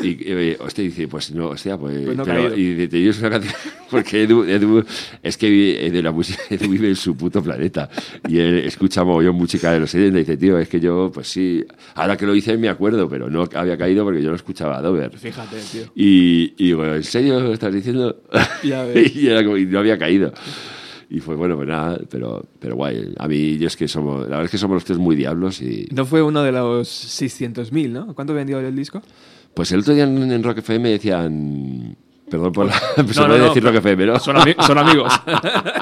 Y, 0.02 0.32
y 0.32 0.56
hostia, 0.58 0.82
dice, 0.84 1.08
pues 1.08 1.30
no, 1.32 1.48
hostia, 1.48 1.76
pues. 1.76 1.98
pues 2.04 2.16
no 2.16 2.24
pero, 2.24 2.56
y 2.56 2.88
te 2.88 2.96
dices 2.96 3.18
una 3.20 3.30
canción. 3.30 3.54
Porque 3.90 4.22
Edu, 4.22 4.44
Edu 4.44 4.82
es 5.22 5.36
que 5.36 5.90
de 5.90 6.02
la 6.02 6.10
música, 6.10 6.42
Edu 6.50 6.70
vive 6.70 6.88
en 6.88 6.96
su 6.96 7.16
puto 7.16 7.42
planeta. 7.42 7.88
Y 8.26 8.38
él 8.38 8.58
escucha 8.60 9.04
mogollón 9.04 9.36
música 9.36 9.72
de 9.72 9.80
los 9.80 9.90
70 9.90 10.18
y 10.18 10.22
dice, 10.22 10.36
tío, 10.36 10.58
es 10.58 10.68
que 10.68 10.80
yo, 10.80 11.10
pues 11.12 11.28
sí, 11.28 11.64
ahora 11.94 12.16
que 12.16 12.26
lo 12.26 12.34
hice 12.34 12.56
me 12.56 12.68
acuerdo, 12.68 13.08
pero 13.08 13.28
no 13.28 13.46
había 13.54 13.76
caído 13.76 14.04
porque 14.04 14.22
yo 14.22 14.30
no 14.30 14.36
escuchaba 14.36 14.78
a 14.78 14.82
Dover. 14.82 15.16
Fíjate, 15.18 15.56
tío. 15.70 15.82
Y, 15.94 16.54
y 16.56 16.66
digo, 16.68 16.84
¿en 16.84 17.04
serio 17.04 17.40
lo 17.40 17.52
estás 17.52 17.72
diciendo? 17.72 18.22
Ya 18.64 18.84
ves. 18.84 19.14
y, 19.14 19.28
era 19.28 19.44
como, 19.44 19.58
y 19.58 19.66
no 19.66 19.78
había 19.78 19.98
caído. 19.98 20.32
Y 21.10 21.20
fue 21.20 21.36
bueno, 21.36 21.56
pues 21.56 21.68
nada, 21.68 22.00
pero, 22.10 22.46
pero 22.58 22.76
guay. 22.76 23.12
A 23.18 23.28
mí, 23.28 23.58
yo 23.58 23.66
es 23.66 23.76
que 23.76 23.86
somos, 23.86 24.22
la 24.22 24.28
verdad 24.28 24.44
es 24.46 24.50
que 24.50 24.58
somos 24.58 24.74
los 24.74 24.84
tres 24.84 24.98
muy 24.98 25.14
diablos 25.14 25.60
y... 25.60 25.86
No 25.92 26.06
fue 26.06 26.22
uno 26.22 26.42
de 26.42 26.52
los 26.52 26.88
600.000, 26.88 27.90
¿no? 27.90 28.14
¿Cuánto 28.14 28.32
vendió 28.32 28.58
el 28.58 28.74
disco? 28.74 29.02
Pues 29.54 29.70
el 29.72 29.80
otro 29.80 29.94
día 29.94 30.04
en, 30.04 30.42
Rock 30.42 30.58
FM 30.58 30.88
decían. 30.90 31.96
Perdón 32.28 32.52
por 32.52 32.66
la. 32.66 32.72
se 32.96 33.04
puede 33.04 33.40
decir 33.40 33.62
Rock 33.62 33.76
FM, 33.76 34.06
¿no? 34.06 34.18
Son, 34.18 34.36
amigos. 34.36 35.12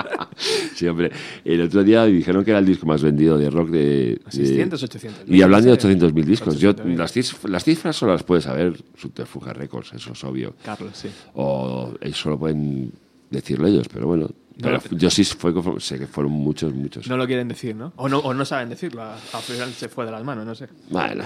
sí, 0.74 0.86
hombre. 0.86 1.10
El 1.44 1.62
otro 1.62 1.82
día 1.82 2.04
dijeron 2.04 2.44
que 2.44 2.50
era 2.50 2.58
el 2.58 2.66
disco 2.66 2.86
más 2.86 3.02
vendido 3.02 3.38
de 3.38 3.48
rock 3.48 3.70
de. 3.70 4.20
600, 4.28 4.82
800. 4.82 5.22
Y 5.28 5.40
hablando 5.40 5.70
de 5.70 5.78
800.000 5.78 6.24
discos. 6.24 6.58
Yo, 6.58 6.74
las, 6.84 7.16
las, 7.44 7.64
cifras 7.64 7.96
solo 7.96 8.12
las 8.12 8.22
puedes 8.22 8.44
saber 8.44 8.76
Subterfuge 8.96 9.54
Records, 9.54 9.94
eso 9.94 10.12
es 10.12 10.24
obvio. 10.24 10.54
Carlos, 10.64 10.92
sí. 10.94 11.08
O 11.34 11.94
ellos 12.00 12.18
solo 12.18 12.38
pueden 12.38 12.92
decirlo 13.30 13.66
ellos, 13.66 13.88
pero 13.90 14.06
bueno, 14.06 14.28
pero 14.62 14.80
yo 14.90 15.10
sí 15.10 15.24
fue, 15.24 15.52
sé 15.78 15.98
que 15.98 16.06
fueron 16.06 16.32
muchos, 16.32 16.72
muchos. 16.74 17.08
No 17.08 17.16
lo 17.16 17.26
quieren 17.26 17.48
decir, 17.48 17.74
¿no? 17.74 17.92
O 17.96 18.08
no, 18.08 18.18
o 18.18 18.32
no 18.32 18.44
saben 18.44 18.68
decirlo. 18.68 19.02
Al 19.02 19.42
final 19.42 19.72
se 19.72 19.88
fue 19.88 20.04
de 20.04 20.12
las 20.12 20.24
manos, 20.24 20.46
no 20.46 20.54
sé. 20.54 20.68
Bueno, 20.90 21.24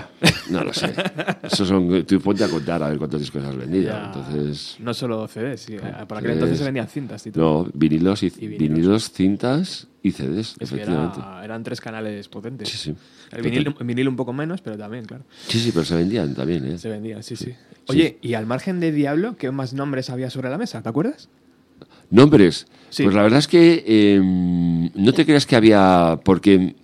no 0.51 0.65
lo 0.65 0.73
sé. 0.73 0.93
Eso 1.43 1.65
son, 1.65 2.05
tú 2.05 2.21
ponte 2.21 2.45
a 2.45 2.49
contar 2.49 2.83
a 2.83 2.89
ver 2.89 2.99
cuántos 2.99 3.21
discos 3.21 3.45
has 3.45 3.57
vendido. 3.57 3.97
entonces... 3.97 4.77
No 4.81 4.95
solo 4.95 5.29
CDs, 5.29 5.61
sí. 5.61 5.77
Para 5.77 6.19
aquel 6.19 6.33
entonces 6.33 6.59
se 6.59 6.65
vendían 6.65 6.89
cintas 6.89 7.27
y 7.27 7.31
todo. 7.31 7.65
No, 7.65 7.71
vinilos, 7.75 8.23
y, 8.23 8.31
vinilos, 8.31 9.11
cintas 9.11 9.89
y 10.03 10.13
CDs, 10.13 10.57
efectivamente. 10.61 11.21
eran 11.43 11.63
tres 11.63 11.81
canales 11.81 12.29
potentes. 12.29 12.69
Sí, 12.69 12.77
sí. 12.77 12.95
El 13.33 13.43
vinil, 13.43 14.09
un 14.09 14.17
poco 14.17 14.33
menos, 14.33 14.61
pero 14.61 14.79
también, 14.79 15.05
claro. 15.05 15.25
Sí, 15.49 15.59
sí, 15.59 15.73
pero 15.73 15.85
se 15.85 15.97
vendían 15.97 16.35
también, 16.35 16.65
¿eh? 16.67 16.79
Se 16.79 16.89
vendían, 16.89 17.23
sí, 17.23 17.37
sí. 17.37 17.55
Oye, 17.89 18.19
y 18.23 18.35
al 18.35 18.47
margen 18.47 18.81
de 18.81 18.93
Diablo, 18.93 19.37
¿qué 19.37 19.51
más 19.51 19.73
nombres 19.73 20.11
había 20.11 20.31
sobre 20.31 20.51
la 20.51 20.59
mesa? 20.59 20.83
¿Te 20.83 20.89
acuerdas? 20.89 21.29
Nombres. 22.11 22.67
Pues 22.97 23.15
la 23.15 23.23
verdad 23.23 23.41
es 23.41 23.49
que 23.49 23.85
em, 23.87 24.91
no 24.95 25.13
te 25.13 25.25
creas 25.25 25.47
que 25.47 25.57
había. 25.57 26.19
Porque 26.25 26.75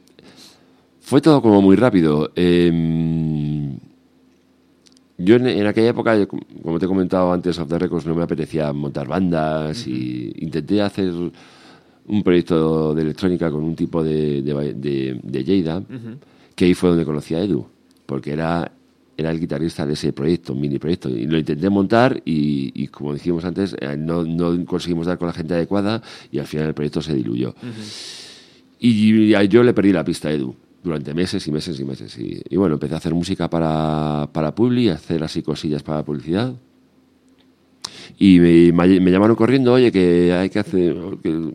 fue 1.00 1.20
todo 1.20 1.40
como 1.40 1.62
muy 1.62 1.76
rápido. 1.76 2.32
Em, 2.34 3.78
yo 5.18 5.36
en, 5.36 5.66
aquella 5.66 5.90
época, 5.90 6.26
como 6.26 6.78
te 6.78 6.86
he 6.86 6.88
comentado 6.88 7.32
antes, 7.32 7.58
Off 7.58 7.68
the 7.68 7.78
Records, 7.78 8.06
no 8.06 8.14
me 8.14 8.22
apetecía 8.24 8.72
montar 8.72 9.06
bandas 9.06 9.86
y 9.86 10.32
intenté 10.38 10.82
hacer 10.82 11.12
un 12.06 12.22
proyecto 12.22 12.94
de 12.94 13.02
electrónica 13.02 13.50
con 13.50 13.62
un 13.62 13.76
tipo 13.76 14.02
de, 14.02 14.42
de, 14.42 15.20
de, 15.22 16.00
que 16.54 16.64
ahí 16.64 16.74
fue 16.74 16.90
donde 16.90 17.04
conocí 17.04 17.34
a 17.34 17.40
Edu, 17.40 17.66
porque 18.06 18.32
era 18.32 18.72
era 19.22 19.30
el 19.30 19.40
guitarrista 19.40 19.86
de 19.86 19.94
ese 19.94 20.12
proyecto, 20.12 20.54
mini 20.54 20.78
proyecto. 20.78 21.08
Y 21.08 21.26
lo 21.26 21.38
intenté 21.38 21.70
montar 21.70 22.20
y, 22.24 22.86
como 22.88 23.14
dijimos 23.14 23.44
antes, 23.44 23.74
eh, 23.80 23.96
no, 23.96 24.24
no, 24.24 24.64
conseguimos 24.66 25.06
dar 25.06 25.18
con 25.18 25.28
la 25.28 25.32
gente 25.32 25.54
adecuada 25.54 26.02
y 26.30 26.38
al 26.38 26.46
final 26.46 26.68
el 26.68 26.74
proyecto 26.74 27.00
se 27.02 27.14
diluyó. 27.14 27.54
Y 28.78 29.48
yo 29.48 29.62
le 29.62 29.72
perdí 29.72 29.92
la 29.92 30.04
pista 30.04 30.28
a 30.28 30.32
Edu 30.32 30.54
durante 30.82 31.14
meses 31.14 31.46
y 31.46 31.52
meses 31.52 31.78
y 31.78 31.84
meses. 31.84 32.18
Y, 32.18 32.56
bueno, 32.56 32.74
empecé 32.74 32.94
a 32.94 32.98
hacer 32.98 33.14
música 33.14 33.48
para, 33.48 34.28
para 34.32 34.54
Publi, 34.54 34.88
a 34.88 34.94
hacer 34.94 35.22
así 35.22 35.42
cosillas 35.42 35.82
para 35.82 36.04
publicidad. 36.04 36.54
Y 38.18 38.40
me, 38.40 38.72
me, 38.72 39.10
llamaron 39.10 39.36
corriendo, 39.36 39.72
oye, 39.72 39.90
que 39.90 40.32
hay 40.32 40.50
que 40.50 40.58
hacer... 40.58 40.96
Que 41.22 41.52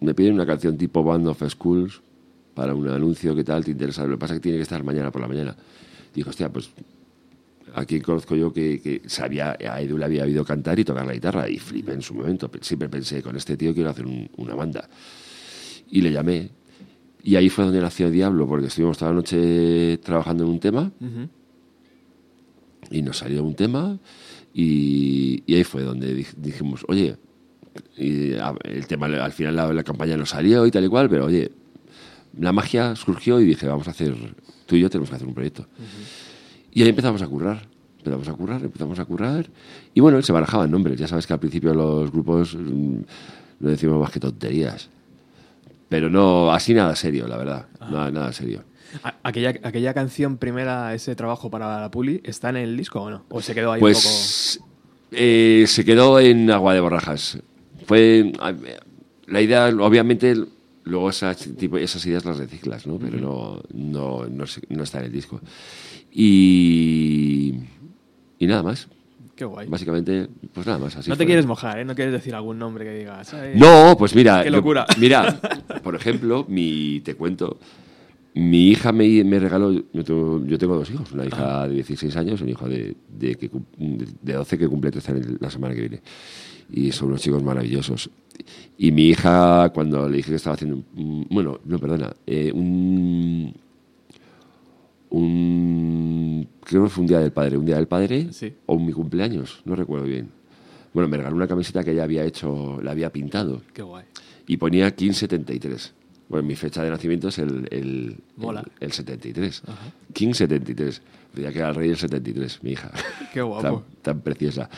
me 0.00 0.14
piden 0.14 0.34
una 0.34 0.44
canción 0.44 0.76
tipo 0.76 1.02
Band 1.02 1.28
of 1.28 1.42
Schools 1.48 2.02
para 2.54 2.74
un 2.74 2.88
anuncio, 2.88 3.34
¿qué 3.34 3.42
tal? 3.42 3.64
¿Te 3.64 3.70
interesa? 3.70 4.04
Lo 4.04 4.12
que 4.12 4.18
pasa 4.18 4.34
es 4.34 4.40
que 4.40 4.44
tiene 4.44 4.58
que 4.58 4.62
estar 4.62 4.82
mañana 4.84 5.10
por 5.10 5.22
la 5.22 5.28
mañana. 5.28 5.56
Dijo, 6.14 6.30
hostia, 6.30 6.48
pues 6.50 6.70
a 7.74 7.84
quien 7.84 8.02
conozco 8.02 8.36
yo 8.36 8.52
que, 8.52 9.02
sabía, 9.06 9.56
a 9.58 9.80
Edu 9.80 9.98
le 9.98 10.04
había 10.04 10.22
oído 10.22 10.44
cantar 10.44 10.78
y 10.78 10.84
tocar 10.84 11.04
la 11.04 11.12
guitarra 11.12 11.48
y 11.48 11.58
flipé 11.58 11.92
en 11.92 12.02
su 12.02 12.14
momento. 12.14 12.48
Siempre 12.60 12.88
pensé, 12.88 13.20
con 13.20 13.36
este 13.36 13.56
tío 13.56 13.74
quiero 13.74 13.90
hacer 13.90 14.06
una 14.36 14.54
banda. 14.54 14.88
Y 15.90 16.00
le 16.00 16.12
llamé. 16.12 16.50
Y 17.24 17.36
ahí 17.36 17.48
fue 17.48 17.64
donde 17.64 17.80
nació 17.80 18.10
Diablo, 18.10 18.46
porque 18.46 18.68
estuvimos 18.68 18.98
toda 18.98 19.10
la 19.10 19.16
noche 19.16 19.98
trabajando 19.98 20.44
en 20.44 20.50
un 20.50 20.60
tema. 20.60 20.92
Y 22.90 23.02
nos 23.02 23.18
salió 23.18 23.42
un 23.42 23.54
tema. 23.54 23.98
Y, 24.52 25.42
ahí 25.52 25.64
fue 25.64 25.82
donde 25.82 26.14
dijimos, 26.36 26.84
oye, 26.86 27.16
el 27.96 28.86
tema 28.86 29.06
al 29.06 29.32
final 29.32 29.56
la, 29.56 29.82
campaña 29.82 30.16
no 30.16 30.26
salió 30.26 30.64
y 30.64 30.70
tal 30.70 30.84
y 30.84 30.88
cual, 30.88 31.10
pero 31.10 31.24
oye, 31.24 31.50
la 32.38 32.52
magia 32.52 32.94
surgió 32.94 33.40
y 33.40 33.44
dije, 33.44 33.66
vamos 33.66 33.88
a 33.88 33.90
hacer, 33.90 34.14
tú 34.66 34.76
y 34.76 34.80
yo 34.80 34.90
tenemos 34.90 35.10
que 35.10 35.16
hacer 35.16 35.26
un 35.26 35.34
proyecto. 35.34 35.66
Y 36.74 36.82
ahí 36.82 36.88
empezamos 36.88 37.22
a 37.22 37.26
currar. 37.26 37.66
Empezamos 37.98 38.28
a 38.28 38.32
currar, 38.34 38.62
empezamos 38.62 38.98
a 38.98 39.04
currar. 39.06 39.46
Y 39.94 40.00
bueno, 40.00 40.20
se 40.20 40.32
barajaban 40.32 40.70
nombres. 40.70 40.98
Ya 40.98 41.08
sabes 41.08 41.26
que 41.26 41.32
al 41.32 41.40
principio 41.40 41.72
los 41.72 42.10
grupos 42.10 42.54
mm, 42.54 42.96
no 43.60 43.68
decimos 43.70 43.98
más 43.98 44.10
que 44.10 44.20
tonterías. 44.20 44.90
Pero 45.88 46.10
no, 46.10 46.52
así 46.52 46.74
nada 46.74 46.94
serio, 46.96 47.26
la 47.28 47.36
verdad. 47.38 47.66
Nada, 47.80 48.10
nada 48.10 48.32
serio. 48.32 48.64
Aquella, 49.22 49.54
aquella 49.62 49.94
canción 49.94 50.36
primera, 50.36 50.94
ese 50.94 51.14
trabajo 51.16 51.50
para 51.50 51.80
la 51.80 51.90
Puli, 51.90 52.20
¿está 52.24 52.50
en 52.50 52.56
el 52.56 52.76
disco 52.76 53.00
o 53.00 53.10
no? 53.10 53.24
¿O 53.28 53.40
se 53.40 53.54
quedó 53.54 53.72
ahí 53.72 53.80
pues, 53.80 54.58
un 54.60 54.66
poco...? 54.66 54.74
Eh, 55.12 55.64
se 55.66 55.84
quedó 55.84 56.20
en 56.20 56.50
Agua 56.50 56.74
de 56.74 56.80
Borrajas. 56.80 57.38
Fue... 57.86 58.32
La 59.26 59.40
idea, 59.40 59.68
obviamente, 59.68 60.36
luego 60.84 61.08
esas, 61.08 61.38
tipo, 61.56 61.78
esas 61.78 62.04
ideas 62.04 62.24
las 62.26 62.36
reciclas, 62.36 62.86
¿no? 62.86 62.98
Pero 62.98 63.18
no, 63.18 63.62
no, 63.72 64.26
no, 64.28 64.44
no 64.68 64.82
está 64.82 64.98
en 64.98 65.04
el 65.06 65.12
disco. 65.12 65.40
Y, 66.14 67.54
y 68.38 68.46
nada 68.46 68.62
más. 68.62 68.88
Qué 69.36 69.44
guay. 69.44 69.66
Básicamente, 69.68 70.28
pues 70.52 70.66
nada 70.66 70.78
más. 70.78 70.96
Así 70.96 71.10
no 71.10 71.16
te 71.16 71.26
quieres 71.26 71.44
mojar, 71.46 71.80
¿eh? 71.80 71.84
No 71.84 71.94
quieres 71.96 72.12
decir 72.12 72.34
algún 72.34 72.58
nombre 72.58 72.84
que 72.84 72.92
digas. 72.98 73.34
"Ay, 73.34 73.52
No, 73.56 73.96
pues 73.98 74.14
mira. 74.14 74.42
Qué 74.44 74.50
yo- 74.50 74.56
locura. 74.56 74.86
mira, 74.98 75.40
por 75.82 75.94
ejemplo, 75.96 76.46
mi, 76.48 77.00
te 77.00 77.14
cuento. 77.16 77.58
Mi 78.34 78.68
hija 78.70 78.92
me, 78.92 79.24
me 79.24 79.38
regaló. 79.40 79.72
Yo 79.72 80.04
tengo, 80.04 80.44
yo 80.46 80.56
tengo 80.58 80.76
dos 80.76 80.90
hijos, 80.90 81.10
una 81.12 81.24
hija 81.26 81.66
de 81.68 81.74
16 81.74 82.16
años 82.16 82.40
y 82.40 82.44
un 82.44 82.48
hijo 82.50 82.68
de, 82.68 82.94
de, 83.08 83.34
que 83.36 83.48
cum- 83.50 83.64
de 83.76 84.32
12 84.32 84.58
que 84.58 84.68
cumple 84.68 84.90
13 84.92 85.12
años 85.12 85.26
la 85.40 85.50
semana 85.50 85.74
que 85.74 85.80
viene. 85.80 86.02
Y 86.72 86.92
son 86.92 87.08
unos 87.08 87.20
chicos 87.20 87.42
maravillosos. 87.42 88.10
Y 88.78 88.90
mi 88.92 89.08
hija, 89.08 89.70
cuando 89.74 90.08
le 90.08 90.16
dije 90.18 90.30
que 90.30 90.36
estaba 90.36 90.54
haciendo. 90.54 90.82
bueno, 90.94 91.60
no, 91.64 91.78
perdona. 91.78 92.12
eh, 92.26 92.50
un. 92.54 93.52
Un. 95.14 96.48
Creo 96.64 96.84
que 96.84 96.90
fue 96.90 97.02
un 97.02 97.06
día 97.08 97.18
del 97.20 97.32
padre. 97.32 97.56
Un 97.56 97.66
día 97.66 97.76
del 97.76 97.86
padre 97.88 98.28
Sí. 98.32 98.52
o 98.66 98.78
mi 98.78 98.92
cumpleaños, 98.92 99.60
no 99.64 99.76
recuerdo 99.76 100.06
bien. 100.06 100.28
Bueno, 100.92 101.08
me 101.08 101.16
regaló 101.16 101.36
una 101.36 101.46
camiseta 101.48 101.82
que 101.84 101.92
ella 101.92 102.04
había 102.04 102.24
hecho, 102.24 102.80
la 102.82 102.92
había 102.92 103.10
pintado 103.10 103.62
Qué 103.72 103.82
guay. 103.82 104.04
y 104.46 104.56
ponía 104.56 104.84
1573. 104.86 105.92
Bueno, 106.28 106.46
mi 106.48 106.54
fecha 106.56 106.82
de 106.82 106.90
nacimiento 106.90 107.28
es 107.28 107.38
el, 107.38 107.68
el, 107.70 108.16
el, 108.40 108.62
el 108.80 108.92
73. 108.92 109.62
King 110.12 110.32
73. 110.32 111.02
Decía 111.34 111.52
que 111.52 111.58
era 111.58 111.68
el 111.70 111.74
rey 111.74 111.88
del 111.88 111.96
73, 111.98 112.60
mi 112.62 112.70
hija. 112.72 112.90
Qué 113.34 113.42
guapo. 113.42 113.62
tan, 113.62 113.82
tan 114.02 114.20
preciosa. 114.20 114.70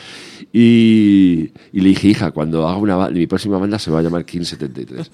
Y, 0.51 1.51
y 1.71 1.81
le 1.81 1.89
dije, 1.89 2.09
hija, 2.09 2.31
cuando 2.31 2.67
haga 2.67 2.77
una 2.77 3.09
mi 3.09 3.27
próxima 3.27 3.57
banda 3.59 3.77
se 3.79 3.91
va 3.91 3.99
a 3.99 4.01
llamar 4.01 4.25
King 4.25 4.41
73. 4.43 5.09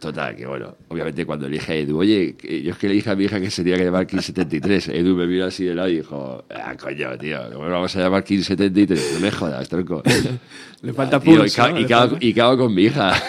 Total, 0.00 0.34
que 0.34 0.46
bueno, 0.46 0.74
obviamente 0.88 1.26
cuando 1.26 1.46
le 1.46 1.58
dije 1.58 1.72
a 1.72 1.76
Edu, 1.76 1.98
oye, 1.98 2.34
yo 2.64 2.70
es 2.72 2.78
que 2.78 2.88
le 2.88 2.94
dije 2.94 3.10
a 3.10 3.14
mi 3.16 3.24
hija 3.24 3.38
que 3.38 3.50
se 3.50 3.62
tenía 3.62 3.76
que 3.76 3.84
llamar 3.84 4.06
King 4.06 4.20
73. 4.20 4.88
Edu 4.88 5.14
me 5.14 5.26
vio 5.26 5.44
así 5.44 5.64
de 5.64 5.74
lado 5.74 5.90
y 5.90 5.96
dijo, 5.96 6.42
ah, 6.48 6.74
coño, 6.80 7.18
tío, 7.18 7.38
¿cómo 7.52 7.68
vamos 7.68 7.94
a 7.96 8.00
llamar 8.00 8.24
King 8.24 8.40
73? 8.40 9.10
No 9.14 9.20
me 9.20 9.30
jodas, 9.30 9.68
tronco. 9.68 10.02
Le 10.82 10.94
falta 10.94 11.18
Ah, 11.18 11.20
tío, 11.20 11.36
pulso, 11.40 11.44
y, 11.46 11.50
ca- 11.50 11.68
¿no? 11.70 11.78
y 11.78 11.82
Le 11.82 11.86
cago, 11.88 12.16
y 12.18 12.32
cago 12.32 12.56
con 12.58 12.74
mi 12.74 12.84
hija. 12.84 13.12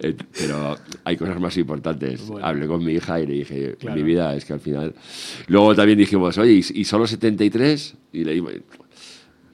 Eh, 0.00 0.14
Pero 0.38 0.76
hay 1.04 1.16
cosas 1.16 1.40
más 1.40 1.56
importantes. 1.56 2.26
Bueno. 2.26 2.46
Hablé 2.46 2.66
con 2.66 2.84
mi 2.84 2.92
hija 2.92 3.18
y 3.20 3.26
le 3.26 3.32
dije, 3.34 3.76
Claro. 3.78 3.96
mi 3.96 4.02
vida 4.02 4.34
es 4.36 4.44
que 4.44 4.52
al 4.52 4.60
final... 4.60 4.94
Luego 5.48 5.74
también 5.74 5.98
dijimos, 5.98 6.36
oye, 6.36 6.52
¿y, 6.52 6.80
y 6.80 6.84
solo 6.84 7.06
73? 7.06 7.94
Y 8.12 8.24
le 8.24 8.34
dimos... 8.34 8.52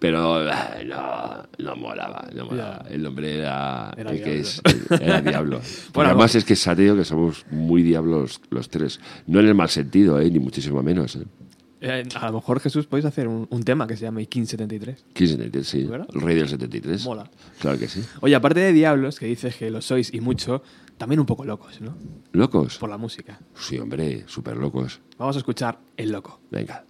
Pero 0.02 0.50
ah, 0.50 0.78
no, 0.84 1.64
no 1.64 1.76
molaba, 1.76 2.28
no 2.34 2.46
molaba. 2.46 2.84
El 2.90 3.04
nombre 3.04 3.38
era, 3.38 3.94
Era 3.96 4.10
el 4.10 4.20
que 4.20 4.32
Diablo. 4.32 4.40
es, 4.40 4.62
era 5.00 5.20
Diablo. 5.20 5.60
Bueno, 5.94 6.10
además 6.10 6.34
es 6.34 6.44
que 6.44 6.54
es 6.54 6.66
ateo 6.66 6.96
que 6.96 7.04
somos 7.04 7.46
muy 7.52 7.84
diablos 7.84 8.40
los 8.50 8.68
tres. 8.68 8.98
No 9.28 9.38
en 9.38 9.46
el 9.46 9.54
mal 9.54 9.68
sentido, 9.68 10.18
¿eh? 10.18 10.28
ni 10.28 10.40
muchísimo 10.40 10.82
menos. 10.82 11.14
¿eh? 11.14 11.22
Eh, 11.82 12.02
a 12.20 12.26
lo 12.26 12.32
mejor, 12.32 12.58
Jesús, 12.58 12.86
podéis 12.88 13.04
hacer 13.04 13.28
un, 13.28 13.46
un 13.48 13.62
tema 13.62 13.86
que 13.86 13.96
se 13.96 14.02
llame 14.02 14.26
King 14.26 14.46
73. 14.46 15.04
King 15.12 15.26
73, 15.28 15.68
sí. 15.68 15.84
¿Verdad? 15.84 16.08
El 16.12 16.20
rey 16.20 16.34
del 16.34 16.48
73. 16.48 17.04
Mola. 17.04 17.30
Claro 17.60 17.78
que 17.78 17.86
sí. 17.86 18.02
Oye, 18.22 18.34
aparte 18.34 18.58
de 18.58 18.72
Diablos, 18.72 19.20
que 19.20 19.26
dices 19.26 19.54
que 19.54 19.70
lo 19.70 19.80
sois 19.82 20.12
y 20.12 20.20
mucho, 20.20 20.64
también 20.98 21.20
un 21.20 21.26
poco 21.26 21.44
locos, 21.44 21.80
¿no? 21.80 21.96
¿Locos? 22.32 22.78
Por 22.78 22.90
la 22.90 22.98
música. 22.98 23.38
Sí, 23.54 23.78
hombre, 23.78 24.24
súper 24.26 24.56
locos. 24.56 25.00
Vamos 25.16 25.36
a 25.36 25.38
escuchar 25.38 25.78
El 25.96 26.10
Loco. 26.10 26.40
Venga. 26.50 26.86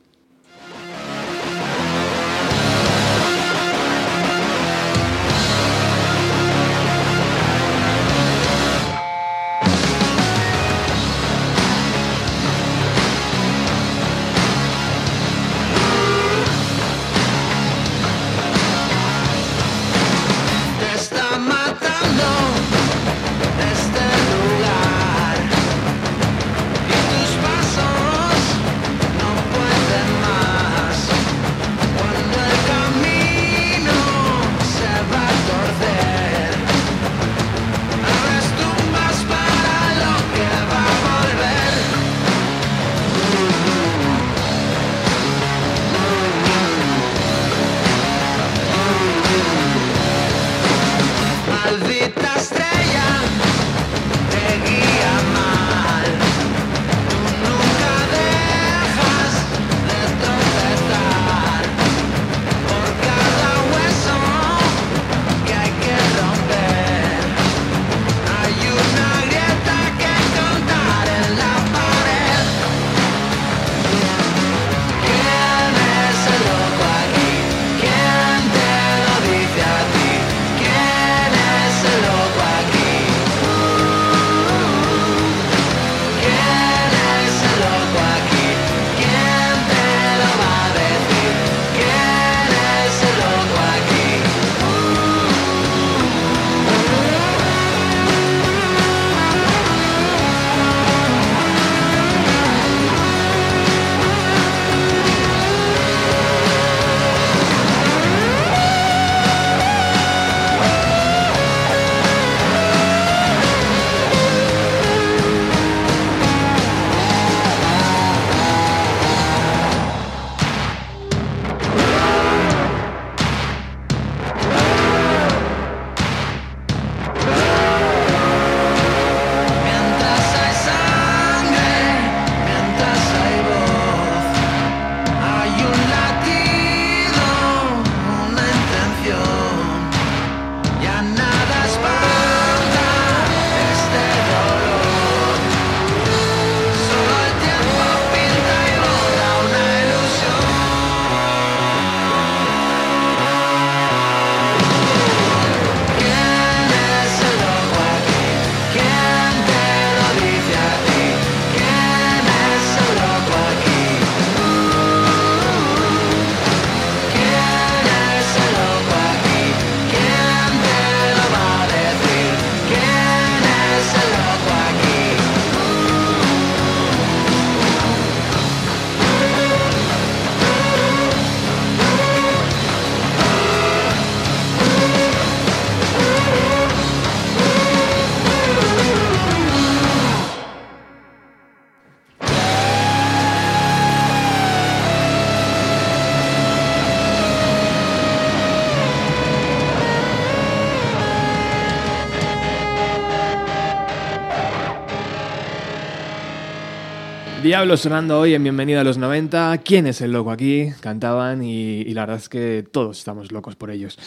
Diablo 207.43 207.77
sonando 207.77 208.21
hoy 208.21 208.35
en 208.35 208.43
Bienvenido 208.45 208.81
a 208.81 208.85
los 208.85 208.99
90. 208.99 209.59
¿Quién 209.65 209.87
es 209.89 210.01
el 210.01 210.13
loco 210.13 210.31
aquí? 210.31 210.69
Cantaban 210.81 211.43
y, 211.43 211.81
y 211.81 211.93
la 211.93 212.03
verdad 212.03 212.19
es 212.19 212.29
que 212.29 212.65
todos 212.71 212.99
estamos 212.99 213.33
locos 213.33 213.57
por 213.57 213.71
ellos. 213.73 213.99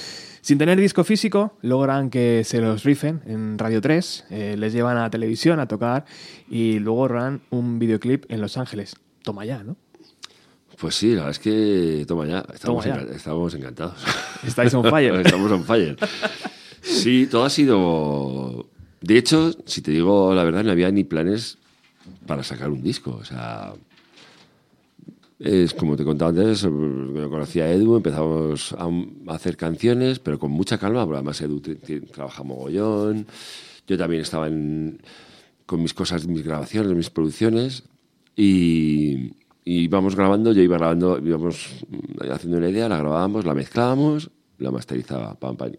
Sin 0.42 0.58
tener 0.58 0.80
disco 0.80 1.04
físico, 1.04 1.58
logran 1.62 2.10
que 2.10 2.44
se 2.46 2.62
los 2.62 2.84
rifen 2.84 3.22
en 3.26 3.58
Radio 3.58 3.82
3, 3.82 4.26
eh, 4.30 4.56
les 4.58 4.72
llevan 4.74 4.96
a 4.98 5.02
la 5.02 5.10
televisión 5.10 5.60
a 5.60 5.68
tocar 5.68 6.06
y 6.50 6.80
luego 6.80 7.08
rodan 7.10 7.42
un 7.50 7.78
videoclip 7.78 8.26
en 8.32 8.40
Los 8.40 8.58
Ángeles. 8.58 8.96
Toma 9.24 9.44
ya, 9.44 9.64
¿no? 9.64 9.76
Pues 10.80 10.96
sí, 10.96 11.10
la 11.10 11.24
verdad 11.26 11.32
es 11.32 11.40
que, 11.40 12.06
toma 12.08 12.26
ya, 12.28 12.46
estamos, 12.54 12.84
Toma 12.86 12.96
ya. 12.98 13.02
enca- 13.02 13.16
estamos 13.16 13.54
encantados. 13.54 13.96
Estáis 14.48 14.74
on 14.76 14.86
fire. 14.90 15.14
estamos 15.26 15.52
on 15.52 15.64
fire. 15.66 15.98
Sí, 16.82 17.28
todo 17.30 17.44
ha 17.46 17.50
sido... 17.50 18.68
De 19.02 19.18
hecho, 19.18 19.52
si 19.66 19.82
te 19.82 19.92
digo 19.92 20.34
la 20.34 20.44
verdad, 20.44 20.64
no 20.64 20.72
había 20.72 20.90
ni 20.92 21.04
planes 21.04 21.58
para 22.26 22.44
sacar 22.44 22.70
un 22.70 22.82
disco. 22.82 23.18
O 23.20 23.26
sea, 23.26 23.74
es 25.40 25.74
como 25.74 25.96
te 25.96 26.06
contaba 26.06 26.30
antes, 26.30 26.62
yo 26.62 27.30
conocí 27.30 27.60
a 27.60 27.72
Edu, 27.72 27.98
empezamos 27.98 28.74
a, 28.74 28.90
hacer 29.34 29.58
canciones, 29.58 30.20
pero 30.20 30.40
con 30.40 30.52
mucha 30.52 30.78
calma, 30.78 31.04
porque 31.04 31.18
además 31.18 31.42
Edu 31.42 31.62
trabaja 32.12 32.44
mogollón. 32.44 33.28
Yo 33.88 33.98
también 33.98 34.22
estaba 34.22 34.48
en- 34.48 35.02
con 35.66 35.82
mis 35.82 35.94
cosas, 35.94 36.28
mis 36.28 36.44
grabaciones, 36.44 36.94
mis 36.96 37.10
producciones, 37.10 37.84
y, 38.36 39.34
y 39.64 39.82
íbamos 39.84 40.16
grabando, 40.16 40.52
yo 40.54 40.62
iba 40.62 40.78
grabando, 40.78 41.20
íbamos 41.20 41.86
haciendo 42.32 42.58
una 42.58 42.70
idea, 42.70 42.88
la 42.88 42.98
grabábamos, 42.98 43.46
la 43.46 43.54
mezclábamos, 43.54 44.30
la 44.58 44.72
masterizaba, 44.72 45.36
pam, 45.36 45.58
pam, 45.58 45.72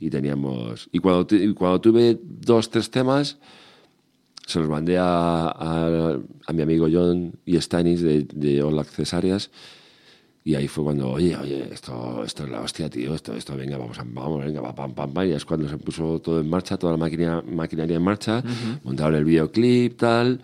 y 0.00 0.10
teníamos... 0.10 0.88
Y 0.92 0.98
cuando, 0.98 1.26
y 1.34 1.54
cuando 1.54 1.80
tuve 1.80 2.18
dos, 2.22 2.70
tres 2.70 2.90
temas, 2.90 3.38
se 4.48 4.58
los 4.60 4.68
mandé 4.68 4.96
a, 4.98 5.48
a- 5.48 6.18
a 6.46 6.52
mi 6.52 6.62
amigo 6.62 6.88
John 6.90 7.32
y 7.44 7.56
Stanis 7.60 8.00
de, 8.02 8.24
de 8.32 8.62
All 8.62 8.78
Access 8.78 9.14
Areas. 9.14 9.50
Y 10.44 10.54
ahí 10.54 10.66
fue 10.66 10.82
cuando, 10.84 11.10
oye, 11.10 11.36
oye, 11.36 11.68
esto, 11.70 12.24
esto 12.24 12.44
es 12.44 12.50
la 12.50 12.62
hostia, 12.62 12.88
tío, 12.88 13.14
esto, 13.14 13.34
esto, 13.34 13.54
venga, 13.54 13.76
vamos, 13.76 13.98
vamos, 14.06 14.42
venga, 14.42 14.62
va, 14.62 14.74
pam, 14.74 14.94
pam, 14.94 15.12
pam, 15.12 15.28
y 15.28 15.32
es 15.32 15.44
cuando 15.44 15.68
se 15.68 15.76
puso 15.76 16.20
todo 16.20 16.40
en 16.40 16.48
marcha, 16.48 16.78
toda 16.78 16.92
la 16.92 16.96
máquina, 16.98 17.42
maquinaria 17.46 17.96
en 17.96 18.02
marcha, 18.02 18.42
montaron 18.82 19.16
el 19.16 19.24
videoclip, 19.26 19.98
tal, 19.98 20.40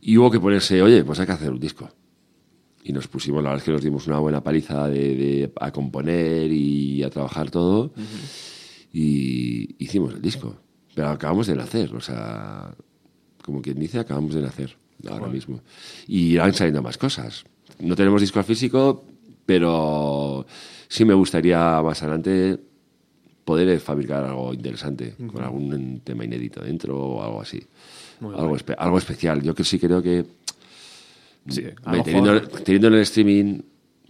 y 0.00 0.16
hubo 0.16 0.30
que 0.30 0.40
ponerse, 0.40 0.80
oye, 0.80 1.04
pues 1.04 1.20
hay 1.20 1.26
que 1.26 1.32
hacer 1.32 1.50
un 1.50 1.60
disco. 1.60 1.90
Y 2.82 2.94
nos 2.94 3.08
pusimos, 3.08 3.42
la 3.42 3.50
verdad 3.50 3.58
es 3.58 3.64
que 3.66 3.72
nos 3.72 3.82
dimos 3.82 4.06
una 4.06 4.20
buena 4.20 4.42
paliza 4.42 4.88
de, 4.88 5.14
de- 5.14 5.52
a 5.60 5.70
componer 5.70 6.50
y 6.50 7.02
a 7.02 7.10
trabajar 7.10 7.50
todo, 7.50 7.92
y 8.92 9.76
hicimos 9.84 10.14
el 10.14 10.22
disco. 10.22 10.56
Pero 10.94 11.08
acabamos 11.10 11.46
de 11.46 11.56
nacer, 11.56 11.94
o 11.94 12.00
sea, 12.00 12.74
como 13.50 13.62
quien 13.62 13.78
dice, 13.80 13.98
acabamos 13.98 14.34
de 14.34 14.42
nacer 14.42 14.76
ahora 15.08 15.26
mismo. 15.28 15.60
Y 16.06 16.32
irán 16.34 16.54
saliendo 16.54 16.82
más 16.82 16.96
cosas. 16.96 17.44
No 17.80 17.96
tenemos 17.96 18.20
disco 18.20 18.40
físico, 18.44 19.04
pero 19.44 20.46
sí 20.88 21.04
me 21.04 21.14
gustaría 21.14 21.82
más 21.82 22.00
adelante 22.02 22.58
poder 23.44 23.80
fabricar 23.80 24.22
algo 24.24 24.54
interesante, 24.54 25.14
con 25.32 25.42
algún 25.42 26.00
tema 26.04 26.24
inédito 26.24 26.62
dentro 26.62 26.96
o 26.96 27.22
algo 27.22 27.40
así. 27.40 27.60
Muy 28.20 28.34
Algo, 28.38 28.56
espe- 28.56 28.76
algo 28.78 28.98
especial. 28.98 29.42
Yo 29.42 29.54
que 29.54 29.64
sí 29.64 29.78
creo 29.78 30.00
que 30.02 30.24
Sí, 31.48 31.64
teniendo, 32.04 32.40
teniendo 32.42 32.88
en 32.88 32.94
el 32.94 33.00
streaming, 33.00 33.60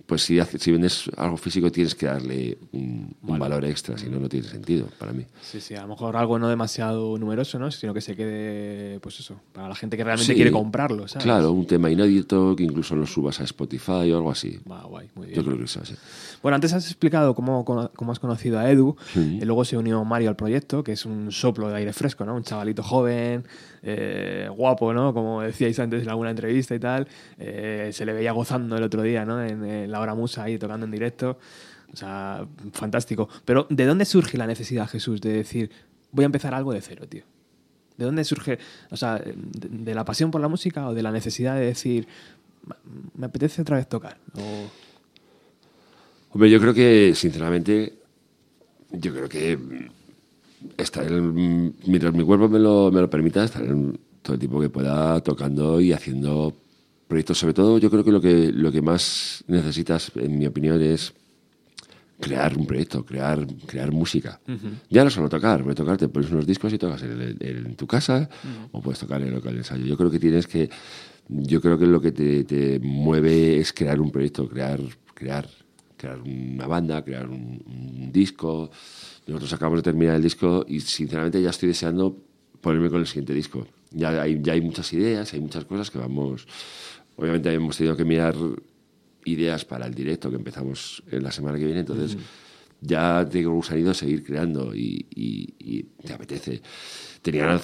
pues 0.07 0.23
si, 0.23 0.39
si 0.59 0.73
vendes 0.73 1.11
algo 1.17 1.37
físico 1.37 1.71
tienes 1.71 1.95
que 1.95 2.07
darle 2.07 2.59
un, 2.73 3.15
un 3.23 3.39
valor 3.39 3.65
extra, 3.65 3.97
si 3.99 4.09
no, 4.09 4.19
no 4.19 4.29
tiene 4.29 4.47
sentido 4.49 4.89
para 4.99 5.13
mí. 5.13 5.25
Sí, 5.43 5.61
sí, 5.61 5.75
a 5.75 5.83
lo 5.83 5.89
mejor 5.89 6.17
algo 6.17 6.39
no 6.39 6.49
demasiado 6.49 7.17
numeroso, 7.19 7.59
¿no? 7.59 7.71
Sino 7.71 7.95
que 7.95 8.01
se 8.01 8.17
quede, 8.17 8.99
pues 9.01 9.21
eso, 9.21 9.41
para 9.53 9.69
la 9.69 9.75
gente 9.75 9.97
que 9.97 10.05
realmente 10.05 10.33
Sí, 10.33 10.35
quiere 10.35 10.51
comprarlo, 10.51 11.07
¿sabes? 11.09 11.25
Claro, 11.25 11.53
un 11.53 11.67
tema 11.67 11.91
inédito 11.91 12.55
que 12.57 12.65
incluso 12.65 12.97
lo 12.97 13.07
subas 13.07 13.41
a 13.41 13.45
Spotify 13.45 14.11
o 14.13 14.17
algo 14.17 14.31
así. 14.31 14.59
Va, 14.71 14.83
guay, 14.85 15.09
muy 15.15 15.27
bien. 15.29 15.37
Yo 15.37 15.45
creo 15.45 15.57
que 15.59 15.65
eso 15.65 15.81
así. 15.81 15.95
Bueno, 16.43 16.55
antes 16.57 16.73
has 16.73 16.87
explicado 16.87 17.35
cómo, 17.35 17.65
cómo- 17.65 17.91
cómo 17.95 18.13
has 18.13 18.19
conocido 18.19 18.59
a 18.59 18.71
Edu, 18.71 18.97
Sí. 19.13 19.39
y 19.41 19.45
luego 19.45 19.65
se 19.65 19.77
unió 19.77 20.05
Mario 20.05 20.29
al 20.31 20.37
proyecto, 20.37 20.83
que 20.83 20.93
es 20.93 21.05
un 21.07 21.31
soplo 21.33 21.69
de 21.69 21.77
aire 21.77 21.93
fresco, 21.93 22.25
¿no? 22.25 22.35
Un 22.35 22.43
chavalito 22.43 22.83
joven, 22.83 23.45
eh, 23.83 24.49
guapo, 24.55 24.93
¿no? 24.93 25.15
Como 25.15 25.43
decíais 25.43 25.79
antes 25.79 26.03
en 26.03 26.09
alguna 26.09 26.31
entrevista 26.31 26.75
y 26.75 26.79
tal. 26.79 27.09
Eh, 27.39 27.91
se 27.93 28.05
le 28.05 28.13
veía 28.13 28.33
gozando 28.33 28.77
el 28.77 28.83
otro 28.83 29.03
día, 29.03 29.25
¿no? 29.25 29.43
En, 29.43 29.91
la 29.91 30.01
hora 30.01 30.15
musa 30.15 30.45
ahí 30.45 30.59
tocando 30.59 30.87
en 30.87 30.93
directo. 30.93 31.39
O 31.93 31.97
sea, 31.97 32.47
fantástico. 32.73 33.29
Pero, 33.45 33.67
¿de 33.71 33.87
dónde 33.87 34.05
surge 34.05 34.39
la 34.39 34.47
necesidad, 34.47 34.89
Jesús, 34.89 35.21
de 35.21 35.33
decir, 35.33 35.71
voy 36.13 36.25
a 36.25 36.27
empezar 36.27 36.55
algo 36.55 36.73
de 36.73 36.81
cero, 36.81 37.07
tío? 37.09 37.25
¿De 37.97 38.05
dónde 38.05 38.25
surge, 38.25 38.59
o 38.91 38.97
sea, 38.97 39.19
de, 39.19 39.35
de 39.35 39.95
la 39.95 40.05
pasión 40.05 40.31
por 40.31 40.41
la 40.41 40.49
música 40.49 40.89
o 40.89 40.95
de 40.95 41.03
la 41.03 41.11
necesidad 41.11 41.57
de 41.57 41.67
decir, 41.67 42.07
me 43.15 43.27
apetece 43.27 43.63
otra 43.63 43.77
vez 43.77 43.89
tocar? 43.89 44.19
O... 44.35 44.71
Hombre, 46.33 46.49
yo 46.49 46.61
creo 46.61 46.73
que, 46.73 47.13
sinceramente, 47.15 47.95
yo 48.93 49.13
creo 49.13 49.29
que 49.29 49.59
estar 50.77 51.07
en- 51.11 51.75
mientras 51.87 52.13
mi 52.15 52.25
cuerpo 52.25 52.49
me 52.49 52.59
lo, 52.59 52.91
me 52.93 53.01
lo 53.01 53.09
permita, 53.11 53.45
estar 53.45 53.65
en 53.65 53.99
todo 54.23 54.35
el 54.35 54.41
tiempo 54.41 54.61
que 54.61 54.69
pueda 54.69 55.21
tocando 55.23 55.81
y 55.81 55.93
haciendo 55.93 56.55
proyectos. 57.09 57.39
Sobre 57.39 57.55
todo, 57.55 57.79
yo 57.79 57.91
creo 57.91 58.05
que 58.05 58.13
lo 58.13 58.21
que, 58.21 58.53
lo 58.53 58.71
que 58.71 58.83
más 58.83 59.43
necesitas, 59.49 60.13
en 60.17 60.39
mi 60.39 60.47
opinión, 60.47 60.81
es 60.83 61.13
crear 62.21 62.57
un 62.57 62.67
proyecto, 62.67 63.05
crear, 63.05 63.47
crear 63.67 63.93
música. 63.93 64.41
Ya 64.91 65.05
no 65.05 65.11
solo 65.11 65.29
tocar, 65.31 65.63
porque 65.63 65.75
tocar 65.75 65.97
te 65.97 66.09
pones 66.09 66.31
unos 66.31 66.47
discos 66.47 66.73
y 66.73 66.79
tocas 66.79 67.03
en, 67.03 67.13
el- 67.21 67.37
en 67.41 67.75
tu 67.77 67.87
casa 67.87 68.29
o 68.73 68.83
puedes 68.83 68.99
tocar 69.01 69.23
en 69.23 69.29
el 69.29 69.35
local 69.35 69.53
de 69.55 69.59
ensayo. 69.61 69.87
Yo 69.87 69.97
creo 69.97 70.11
que 70.11 70.19
tienes 70.19 70.47
que, 70.47 70.69
yo 71.29 71.61
creo 71.63 71.79
que 71.79 71.87
lo 71.87 72.01
que 72.01 72.13
te, 72.13 72.45
te 72.45 72.79
mueve 72.81 73.59
es 73.59 73.73
crear 73.73 73.99
un 74.01 74.11
proyecto, 74.11 74.47
crear, 74.49 74.81
crear, 75.15 75.49
crear 75.97 76.21
una 76.21 76.67
banda, 76.67 77.03
crear 77.03 77.27
un, 77.29 77.63
un 77.67 78.13
disco. 78.13 78.71
Nosotros 79.31 79.53
acabamos 79.55 79.79
de 79.79 79.83
terminar 79.85 80.17
el 80.17 80.23
disco 80.23 80.65
y 80.69 80.81
sinceramente 80.81 81.41
ya 81.41 81.51
estoy 81.51 81.69
deseando 81.69 82.17
ponerme 82.61 82.91
con 82.91 83.01
el 83.01 83.07
siguiente 83.07 83.33
disco. 83.35 83.67
Ya 83.93 84.23
hay, 84.23 84.41
ya 84.43 84.53
hay 84.53 84.61
muchas 84.61 84.93
ideas, 84.93 85.33
hay 85.33 85.41
muchas 85.41 85.65
cosas 85.65 85.91
que 85.91 85.99
vamos... 85.99 86.47
Obviamente 87.17 87.53
hemos 87.53 87.77
tenido 87.77 87.97
que 87.97 88.05
mirar 88.05 88.35
ideas 89.25 89.65
para 89.65 89.87
el 89.87 89.95
directo 89.95 90.31
que 90.31 90.37
empezamos 90.37 91.03
en 91.11 91.23
la 91.23 91.31
semana 91.31 91.59
que 91.59 91.65
viene, 91.67 91.81
entonces 91.81 92.17
ya 92.81 93.29
tengo 93.31 93.63
seguir 93.63 94.25
creando 94.25 94.75
y, 94.75 95.07
y- 95.15 95.55
y 95.59 95.83
te 96.07 96.15
apetece. 96.15 96.63
Tenía, 97.21 97.59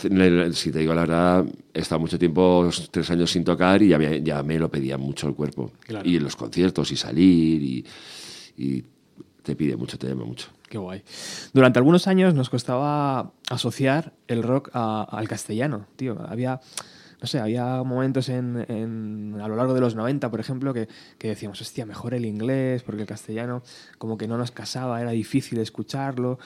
si 0.53 0.71
te 0.71 0.81
digo 0.81 0.93
la 0.93 1.01
verdad, 1.03 1.47
he 1.73 1.81
estado 1.81 2.01
mucho 2.01 2.19
tiempo, 2.19 2.69
tres 2.91 3.11
años 3.11 3.31
sin 3.31 3.43
tocar 3.45 3.83
y 3.83 3.89
ya 3.89 3.99
me, 3.99 4.23
ya 4.23 4.43
me 4.43 4.59
lo 4.59 4.71
pedía 4.71 4.99
mucho 4.99 5.27
el 5.29 5.35
cuerpo. 5.35 5.73
Claro. 5.81 6.07
Y 6.07 6.17
en 6.17 6.25
los 6.25 6.37
conciertos 6.37 6.93
y 6.93 6.97
salir 6.97 7.63
y, 7.63 7.85
y 8.59 8.85
te 9.47 9.55
pide 9.57 9.77
mucho, 9.77 9.97
te 9.97 10.09
llama 10.09 10.25
mucho. 10.25 10.49
Qué 10.69 10.77
guay. 10.77 11.03
Durante 11.55 11.79
algunos 11.79 12.09
años 12.09 12.35
nos 12.35 12.51
costaba 12.51 13.33
asociar 13.49 14.13
el 14.27 14.43
rock 14.43 14.71
al 14.75 15.29
castellano, 15.29 15.87
tío. 15.95 16.19
Había, 16.29 16.61
no 17.21 17.27
sé, 17.29 17.39
había 17.39 17.81
momentos 17.85 18.29
en, 18.29 18.65
en- 18.69 19.39
a 19.41 19.47
lo 19.47 19.55
largo 19.55 19.73
de 19.75 19.81
los 19.81 19.95
90, 19.95 20.29
por 20.29 20.41
ejemplo, 20.41 20.75
que, 20.75 20.89
que 21.19 21.29
decíamos, 21.29 21.61
hostia, 21.61 21.87
mejor 21.87 22.13
el 22.15 22.25
inglés, 22.27 22.83
porque 22.83 23.03
el 23.03 23.07
castellano 23.09 23.63
como 23.99 24.19
que 24.19 24.27
no 24.27 24.37
nos 24.37 24.51
casaba, 24.51 25.01
era 25.01 25.13
difícil 25.13 25.61
escucharlo. 25.61 26.41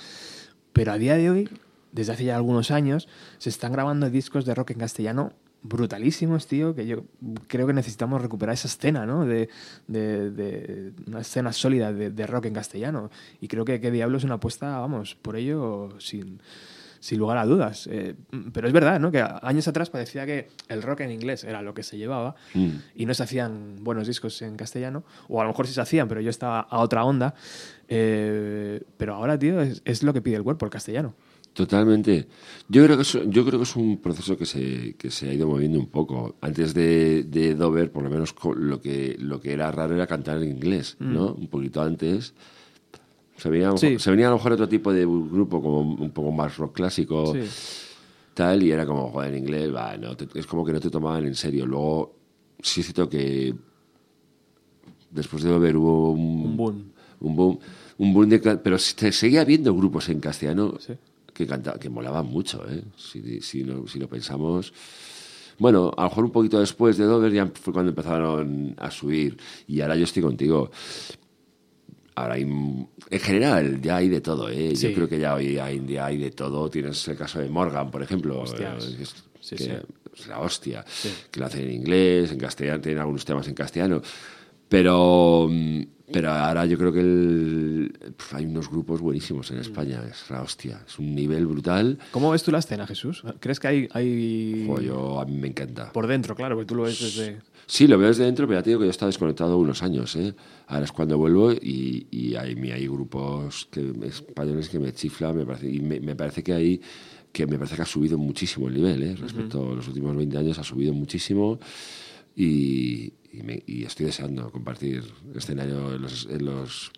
Pero 0.75 0.93
a 0.93 0.99
día 0.99 1.17
de 1.17 1.31
hoy, 1.31 1.49
desde 1.93 2.13
hace 2.13 2.25
ya 2.25 2.37
algunos 2.37 2.71
años, 2.71 3.09
se 3.39 3.49
están 3.49 3.73
grabando 3.73 4.11
discos 4.11 4.45
de 4.45 4.55
rock 4.55 4.73
en 4.73 4.79
castellano 4.79 5.33
brutalísimos, 5.63 6.47
tío, 6.47 6.75
que 6.75 6.87
yo 6.87 7.05
creo 7.47 7.67
que 7.67 7.73
necesitamos 7.73 8.23
recuperar 8.23 8.55
esa 8.55 8.69
escena, 8.69 9.05
¿no? 9.07 9.27
De, 9.27 9.49
de- 9.89 10.31
de 10.31 10.93
una 11.07 11.21
escena 11.21 11.53
sólida 11.53 11.93
de, 11.93 12.11
de 12.11 12.27
rock 12.27 12.47
en 12.47 12.55
castellano. 12.55 13.11
Y 13.41 13.49
creo 13.49 13.65
que, 13.65 13.81
que 13.81 13.91
Diablo 13.91 14.19
es 14.19 14.25
una 14.25 14.35
apuesta, 14.35 14.79
vamos, 14.79 15.17
por 15.21 15.37
ello 15.37 15.91
sin, 15.99 16.41
sin 17.01 17.19
lugar 17.19 17.37
a 17.39 17.45
dudas. 17.45 17.89
Eh, 17.91 18.15
pero 18.53 18.67
es 18.69 18.73
verdad, 18.73 18.99
¿no? 19.01 19.11
Que 19.11 19.23
años 19.43 19.69
atrás 19.69 19.91
parecía 19.91 20.25
que 20.25 20.49
el 20.69 20.83
rock 20.83 21.01
en 21.01 21.11
inglés 21.11 21.45
era 21.45 21.61
lo 21.63 21.75
que 21.75 21.83
se 21.83 21.99
llevaba 21.99 22.35
Mm. 22.55 22.69
y 22.95 23.07
no 23.07 23.13
se 23.15 23.23
hacían 23.23 23.77
buenos 23.85 24.07
discos 24.07 24.41
en 24.43 24.57
castellano, 24.57 25.05
o 25.29 25.41
a 25.41 25.45
lo 25.45 25.51
mejor 25.51 25.67
sí 25.67 25.75
se 25.75 25.81
hacían, 25.83 26.09
pero 26.09 26.21
yo 26.23 26.31
estaba 26.31 26.61
a 26.61 26.79
otra 26.81 27.05
onda. 27.05 27.35
Eh, 27.89 28.83
pero 28.97 29.15
ahora, 29.15 29.39
tío, 29.39 29.61
es, 29.61 29.83
es 29.85 30.03
lo 30.03 30.13
que 30.13 30.23
pide 30.23 30.37
el 30.37 30.43
cuerpo, 30.43 30.65
el 30.65 30.71
castellano. 30.71 31.15
Totalmente. 31.61 32.27
Yo 32.71 32.83
creo 32.85 32.97
que 32.97 33.03
es, 33.03 33.13
yo 33.13 33.45
creo 33.45 33.59
que 33.59 33.65
es 33.65 33.77
un 33.77 33.99
proceso 33.99 34.35
que 34.39 34.47
se, 34.47 34.95
que 34.97 35.11
se 35.11 35.29
ha 35.29 35.35
ido 35.35 35.47
moviendo 35.47 35.79
un 35.79 35.89
poco. 35.89 36.37
Antes 36.41 36.73
de, 36.73 37.25
de 37.25 37.55
Dover, 37.55 37.93
por 37.93 38.03
lo 38.03 38.09
menos 38.09 38.35
lo 38.57 38.81
que, 38.81 39.17
lo 39.19 39.41
que 39.43 39.53
era 39.53 39.71
raro 39.71 39.95
era 39.95 40.07
cantar 40.07 40.39
en 40.43 40.49
inglés, 40.51 40.97
¿no? 41.01 41.35
Un 41.35 41.49
poquito 41.49 41.83
antes. 41.83 42.33
Se 43.37 43.51
venía, 43.51 43.69
a 43.69 43.73
lo 43.73 43.77
Sí. 43.77 43.87
mejor- 43.87 44.01
se 44.01 44.11
venía 44.11 44.27
a 44.29 44.31
lo 44.31 44.37
mejor 44.37 44.53
otro 44.53 44.69
tipo 44.71 44.91
de 44.91 45.05
grupo, 45.05 45.61
como 45.61 45.81
un 45.81 46.11
poco 46.13 46.33
más 46.33 46.57
rock 46.57 46.75
clásico, 46.77 47.35
Sí. 47.35 47.41
tal, 48.33 48.63
y 48.63 48.71
era 48.73 48.87
como, 48.87 49.11
joder, 49.11 49.35
en 49.35 49.39
inglés, 49.45 49.75
va, 49.75 49.97
no 49.99 50.17
te- 50.17 50.39
es 50.39 50.47
como 50.47 50.65
que 50.65 50.73
no 50.73 50.81
te 50.81 50.89
tomaban 50.89 51.27
en 51.27 51.35
serio. 51.35 51.67
Luego, 51.67 52.15
sí 52.63 52.81
es 52.81 52.87
cierto 52.87 53.07
que 53.09 53.55
después 55.11 55.43
de 55.43 55.51
Dover 55.51 55.77
hubo 55.77 56.13
un, 56.13 56.21
Un 56.47 56.57
boom. 56.57 56.85
un 57.21 57.37
boom, 57.37 57.59
un 57.99 58.15
boom 58.15 58.29
de 58.31 58.39
pero 58.63 58.79
se 58.79 59.13
seguía 59.13 59.43
habiendo 59.43 59.75
grupos 59.75 60.09
en 60.09 60.21
castellano 60.21 60.75
Sí. 60.79 60.95
Que 61.41 61.47
canta, 61.47 61.75
que 61.79 61.89
molaban 61.91 62.27
mucho, 62.27 62.65
¿eh? 62.71 62.83
Si, 62.97 63.41
si, 63.41 63.65
lo, 63.65 63.87
si 63.87 63.99
lo 63.99 64.09
pensamos, 64.09 64.73
Bueno, 65.59 65.91
a 65.97 66.05
lo 66.05 66.09
mejor 66.09 66.25
un 66.25 66.31
poquito 66.33 66.59
después 66.61 66.97
de 66.97 67.05
Dover 67.05 67.33
ya 67.33 67.47
fue 67.53 67.73
cuando 67.73 67.91
empezaron 67.91 68.75
a 68.79 68.91
subir. 68.91 69.37
Y 69.67 69.81
ahora 69.83 69.95
yo 69.97 70.05
estoy 70.05 70.23
contigo. 70.23 70.71
Ahora 72.15 72.35
hay, 72.35 72.43
en 72.43 73.21
general 73.21 73.81
ya 73.81 73.97
hay 73.97 74.09
de 74.09 74.21
todo, 74.21 74.49
¿eh? 74.49 74.75
Sí. 74.75 74.89
Yo 74.89 74.95
creo 74.95 75.09
que 75.09 75.19
ya 75.19 75.35
hoy 75.35 75.59
hay, 75.59 75.85
ya 75.87 76.07
hay 76.07 76.19
de 76.19 76.31
todo. 76.31 76.69
Tienes 76.71 77.07
el 77.09 77.17
caso 77.17 77.39
de 77.41 77.49
Morgan, 77.49 77.91
por 77.91 78.03
ejemplo. 78.03 78.43
Eh, 78.59 78.79
es- 79.01 79.15
Sí, 79.43 79.57
que 79.57 79.65
sí. 79.65 79.71
es 80.17 80.27
la 80.27 80.39
hostia. 80.41 80.85
Que 81.31 81.41
lo 81.41 81.47
hacen 81.47 81.63
en 81.63 81.73
inglés, 81.73 82.31
en 82.33 82.39
castellano, 82.39 82.81
tienen 82.81 83.01
algunos 83.01 83.25
temas 83.25 83.49
en 83.49 83.55
castellano. 83.55 84.03
Pero, 84.71 85.49
mm, 85.51 85.81
pero 86.13 86.31
ahora 86.31 86.65
yo 86.65 86.79
creo 86.79 86.93
que 86.93 87.01
el- 87.01 87.93
pf, 88.17 88.37
hay 88.37 88.47
unos 88.47 88.71
grupos 88.71 89.01
buenísimos 89.01 89.51
en. 89.51 89.59
España. 89.59 90.01
Es 90.09 90.31
la 90.31 90.43
hostia. 90.43 90.81
Es 90.87 90.99
un 90.99 91.13
nivel 91.15 91.47
brutal. 91.47 91.99
¿Cómo 92.13 92.31
ves 92.31 92.43
tú 92.45 92.53
la 92.53 92.61
escena, 92.61 92.87
Jesús? 92.87 93.23
¿Crees 93.41 93.59
que 93.61 93.69
hay, 93.69 93.89
hay... 93.93 94.65
Jo, 94.67 94.81
yo, 94.81 95.21
a 95.21 95.27
mí 95.27 95.37
me 95.37 95.49
encanta. 95.49 95.93
por 95.93 96.07
dentro, 96.07 96.35
claro, 96.37 96.55
porque 96.55 96.67
tú 96.69 96.77
lo 96.77 96.85
ves 96.85 97.01
desde... 97.01 97.39
Sí, 97.67 97.87
lo 97.87 97.99
veo 97.99 98.09
desde 98.09 98.25
dentro, 98.25 98.47
pero 98.49 98.59
ya 98.59 98.63
te 98.65 98.71
digo 98.71 98.81
que 98.81 98.87
yo 98.87 98.91
he 98.91 98.91
estado 98.91 99.09
desconectado 99.11 99.57
unos 99.59 99.83
años. 99.83 100.15
¿eh? 100.17 100.35
Ahora 100.69 100.85
es 100.85 100.93
cuando 100.93 101.19
vuelvo 101.19 101.53
y, 101.53 102.07
y 102.11 102.35
hay, 102.37 102.57
hay 102.71 102.87
grupos 102.89 103.69
que, 103.71 103.93
españoles 104.05 104.69
que 104.69 104.79
me 104.79 104.93
chiflan 104.93 105.37
me 105.37 105.45
parece, 105.47 105.69
y 105.71 105.81
me, 105.81 106.01
me 106.01 106.15
parece 106.17 106.43
que 106.43 106.53
hay 106.53 106.81
que 107.33 107.47
me 107.47 107.59
parece 107.59 107.77
que 107.77 107.83
ha 107.83 107.87
subido 107.87 108.19
muchísimo 108.19 108.67
el 108.67 108.75
nivel 108.75 109.03
¿eh? 109.05 109.15
respecto 109.15 109.71
a 109.71 109.77
los 109.77 109.87
últimos 109.87 110.17
20 110.17 110.37
años 110.37 110.59
ha 110.59 110.65
subido 110.65 110.93
muchísimo 110.93 111.61
y, 112.45 113.13
y 113.33 113.43
me- 113.43 113.63
y 113.67 113.85
estoy 113.85 114.07
deseando 114.07 114.51
compartir 114.51 115.03
escenario 115.35 115.95
en 115.95 116.03
los, 116.03 116.27
en 116.31 116.45
los 116.45 116.91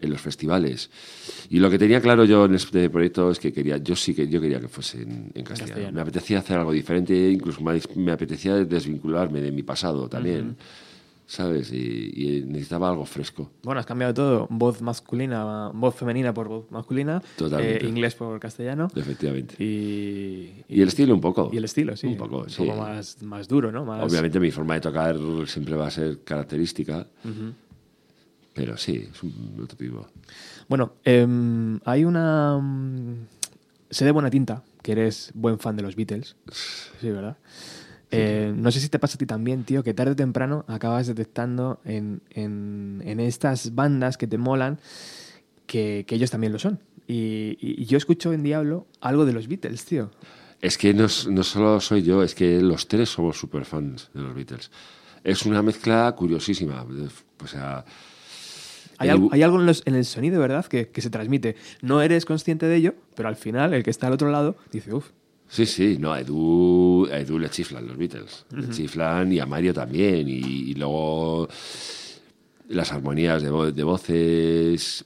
en 0.00 0.10
los 0.10 0.20
festivales 0.20 0.90
y 1.50 1.58
lo 1.60 1.70
que 1.70 1.78
tenía 1.78 2.00
claro 2.00 2.24
yo 2.24 2.46
en 2.46 2.54
este 2.54 2.88
proyecto 2.90 3.30
es 3.30 3.38
que 3.38 3.52
quería 3.52 3.76
yo 3.76 3.94
sí 3.94 4.14
que 4.14 4.26
yo 4.26 4.40
quería 4.40 4.58
que 4.58 4.66
fuese 4.66 5.02
en, 5.02 5.30
en 5.34 5.44
castellano. 5.44 5.68
castellano. 5.68 5.92
me 5.94 6.00
apetecía 6.00 6.38
hacer 6.40 6.56
algo 6.58 6.72
diferente 6.72 7.14
incluso 7.30 7.60
me, 7.60 7.78
me 7.96 8.10
apetecía 8.10 8.54
desvincularme 8.64 9.40
de 9.40 9.52
mi 9.52 9.62
pasado 9.62 10.08
también 10.08 10.56
sabes 11.32 11.72
y, 11.72 12.12
y 12.14 12.44
necesitaba 12.44 12.90
algo 12.90 13.06
fresco 13.06 13.50
Bueno, 13.62 13.80
has 13.80 13.86
cambiado 13.86 14.12
todo. 14.12 14.46
Voz 14.50 14.82
masculina, 14.82 15.70
voz 15.72 15.94
femenina 15.94 16.34
por 16.34 16.48
voz 16.48 16.70
masculina. 16.70 17.22
Totalmente. 17.36 17.86
eh, 17.86 17.88
inglés 17.88 18.14
por 18.14 18.38
castellano. 18.38 18.88
efectivamente 18.94 19.54
Y, 19.58 20.64
y 20.68 20.82
el 20.82 20.88
estilo 20.88 21.14
un 21.14 21.22
poco 21.22 21.48
y 21.50 21.56
el 21.56 21.64
estilo, 21.64 21.96
sí. 21.96 22.06
un 22.06 22.16
poco 22.18 22.42
un 22.42 22.50
sí. 22.50 22.62
poco 22.62 22.76
más, 22.76 23.22
más 23.22 23.48
duro, 23.48 23.72
¿no? 23.72 23.84
Más... 23.86 24.04
obviamente 24.04 24.38
mi 24.38 24.50
forma 24.50 24.74
de 24.74 24.82
tocar 24.82 25.16
siempre 25.46 25.74
va 25.74 25.86
a 25.86 25.90
ser 25.90 26.22
característica 26.22 27.06
pero 28.54 28.76
sí 28.76 29.08
es 29.10 29.22
un 29.22 29.58
otro 29.62 29.78
tipo 29.78 30.06
Bueno, 30.68 30.96
em, 31.04 31.80
hay 31.86 32.04
una... 32.04 32.58
mm, 32.58 33.26
sé 33.88 34.04
de 34.04 34.10
buena 34.10 34.28
tinta 34.28 34.62
que 34.82 34.92
eres 34.92 35.30
buen 35.34 35.58
fan 35.58 35.76
de 35.76 35.82
los 35.82 35.96
Beatles. 35.96 36.36
Sí, 37.00 37.08
¿verdad? 37.10 37.38
Eh, 38.14 38.52
no 38.54 38.70
sé 38.70 38.80
si 38.80 38.88
te 38.88 38.98
pasa 38.98 39.14
a 39.14 39.18
ti 39.18 39.26
también, 39.26 39.64
tío, 39.64 39.82
que 39.82 39.94
tarde 39.94 40.12
o 40.12 40.16
temprano 40.16 40.64
acabas 40.68 41.06
detectando 41.06 41.80
en, 41.84 42.20
en- 42.30 43.02
en 43.04 43.20
estas 43.20 43.74
bandas 43.74 44.16
que 44.18 44.26
te 44.26 44.36
molan 44.38 44.78
que, 45.66 46.04
que 46.06 46.14
ellos 46.16 46.30
también 46.30 46.52
lo 46.52 46.58
son. 46.58 46.78
Y, 47.06 47.84
yo 47.84 47.96
escucho 47.98 48.32
en 48.32 48.42
Diablo 48.42 48.86
algo 49.00 49.24
de 49.24 49.32
los 49.32 49.48
Beatles, 49.48 49.84
tío. 49.84 50.10
Es 50.60 50.78
que 50.78 50.94
no, 50.94 51.06
no 51.30 51.42
solo 51.42 51.80
soy 51.80 52.02
yo, 52.02 52.22
es 52.22 52.34
que 52.34 52.60
los 52.60 52.86
tres 52.86 53.08
somos 53.10 53.36
super 53.36 53.64
fans 53.64 54.10
de 54.14 54.20
los 54.22 54.34
Beatles. 54.34 54.70
Es 55.24 55.44
una 55.46 55.62
mezcla 55.62 56.12
curiosísima. 56.16 56.86
O 57.42 57.46
sea, 57.46 57.84
Hay, 58.98 59.08
el- 59.08 59.28
hay 59.32 59.42
algo 59.42 59.58
en, 59.58 59.66
los- 59.66 59.82
en 59.86 59.94
el 59.94 60.04
sonido, 60.04 60.40
¿verdad?, 60.40 60.66
que, 60.66 60.88
que 60.90 61.00
se 61.00 61.10
transmite. 61.10 61.56
No 61.80 62.02
eres 62.02 62.24
consciente 62.24 62.66
de 62.66 62.76
ello, 62.76 62.94
pero 63.16 63.28
al 63.28 63.36
final 63.36 63.72
el 63.74 63.82
que 63.82 63.90
está 63.90 64.06
al 64.06 64.12
otro 64.12 64.30
lado 64.30 64.56
dice, 64.70 64.92
uff, 64.94 65.10
Sí, 65.52 65.66
sí, 65.66 65.98
no, 66.00 66.14
a 66.14 66.20
Edu, 66.22 67.06
a 67.12 67.18
Edu 67.20 67.38
le 67.38 67.50
chiflan 67.50 67.86
los 67.86 67.98
Beatles. 67.98 68.46
Le 68.56 68.70
chiflan 68.70 69.30
y 69.32 69.38
a 69.38 69.44
Mario 69.44 69.74
también. 69.74 70.26
Y, 70.26 70.70
y 70.70 70.74
luego 70.74 71.46
las 72.68 72.90
armonías 72.90 73.42
de, 73.42 73.50
vo- 73.52 73.70
de 73.70 73.82
voces. 73.84 75.04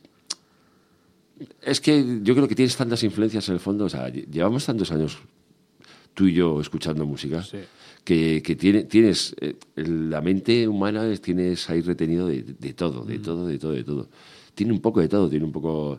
Es 1.61 1.81
que 1.81 2.21
yo 2.23 2.35
creo 2.37 2.47
que 2.47 2.55
tienes 2.55 2.77
tantas 2.77 3.03
influencias 3.03 3.49
en 3.49 3.55
el 3.55 3.61
fondo. 3.61 3.87
O 3.87 3.89
sea, 3.89 4.09
lle- 4.09 4.27
llevamos 4.31 4.65
tantos 4.65 4.93
años 4.93 5.19
tú 6.15 6.27
y 6.29 6.35
yo 6.35 6.61
escuchando 6.61 7.05
música 7.05 7.43
Sí. 7.43 7.59
que, 8.05 8.41
que 8.41 8.55
tiene, 8.55 8.85
tienes. 8.85 9.35
eh, 9.41 9.57
la 9.75 10.21
mente 10.21 10.69
humana 10.69 11.09
es- 11.09 11.21
tienes 11.21 11.69
ahí 11.69 11.81
retenido 11.81 12.29
de, 12.29 12.43
de 12.43 12.73
todo, 12.73 13.05
de 13.05 13.19
todo, 13.19 13.49
de 13.49 13.59
todo, 13.59 13.73
de 13.73 13.83
todo. 13.83 14.09
Tiene 14.55 14.73
un 14.73 14.81
poco 14.81 15.01
de 15.01 15.09
todo, 15.09 15.29
tiene 15.29 15.45
un 15.45 15.51
poco. 15.53 15.99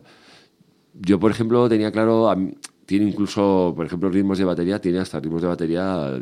Yo, 0.94 1.20
por 1.20 1.30
ejemplo, 1.30 1.68
tenía 1.68 1.92
claro, 1.92 2.30
a 2.30 2.34
mí- 2.34 2.54
tiene 2.88 3.04
incluso, 3.10 3.74
por 3.76 3.84
ejemplo, 3.84 4.08
ritmos 4.08 4.38
de 4.38 4.44
batería, 4.46 4.80
tiene 4.80 4.98
hasta 4.98 5.20
ritmos 5.20 5.42
de 5.42 5.48
batería, 5.48 6.18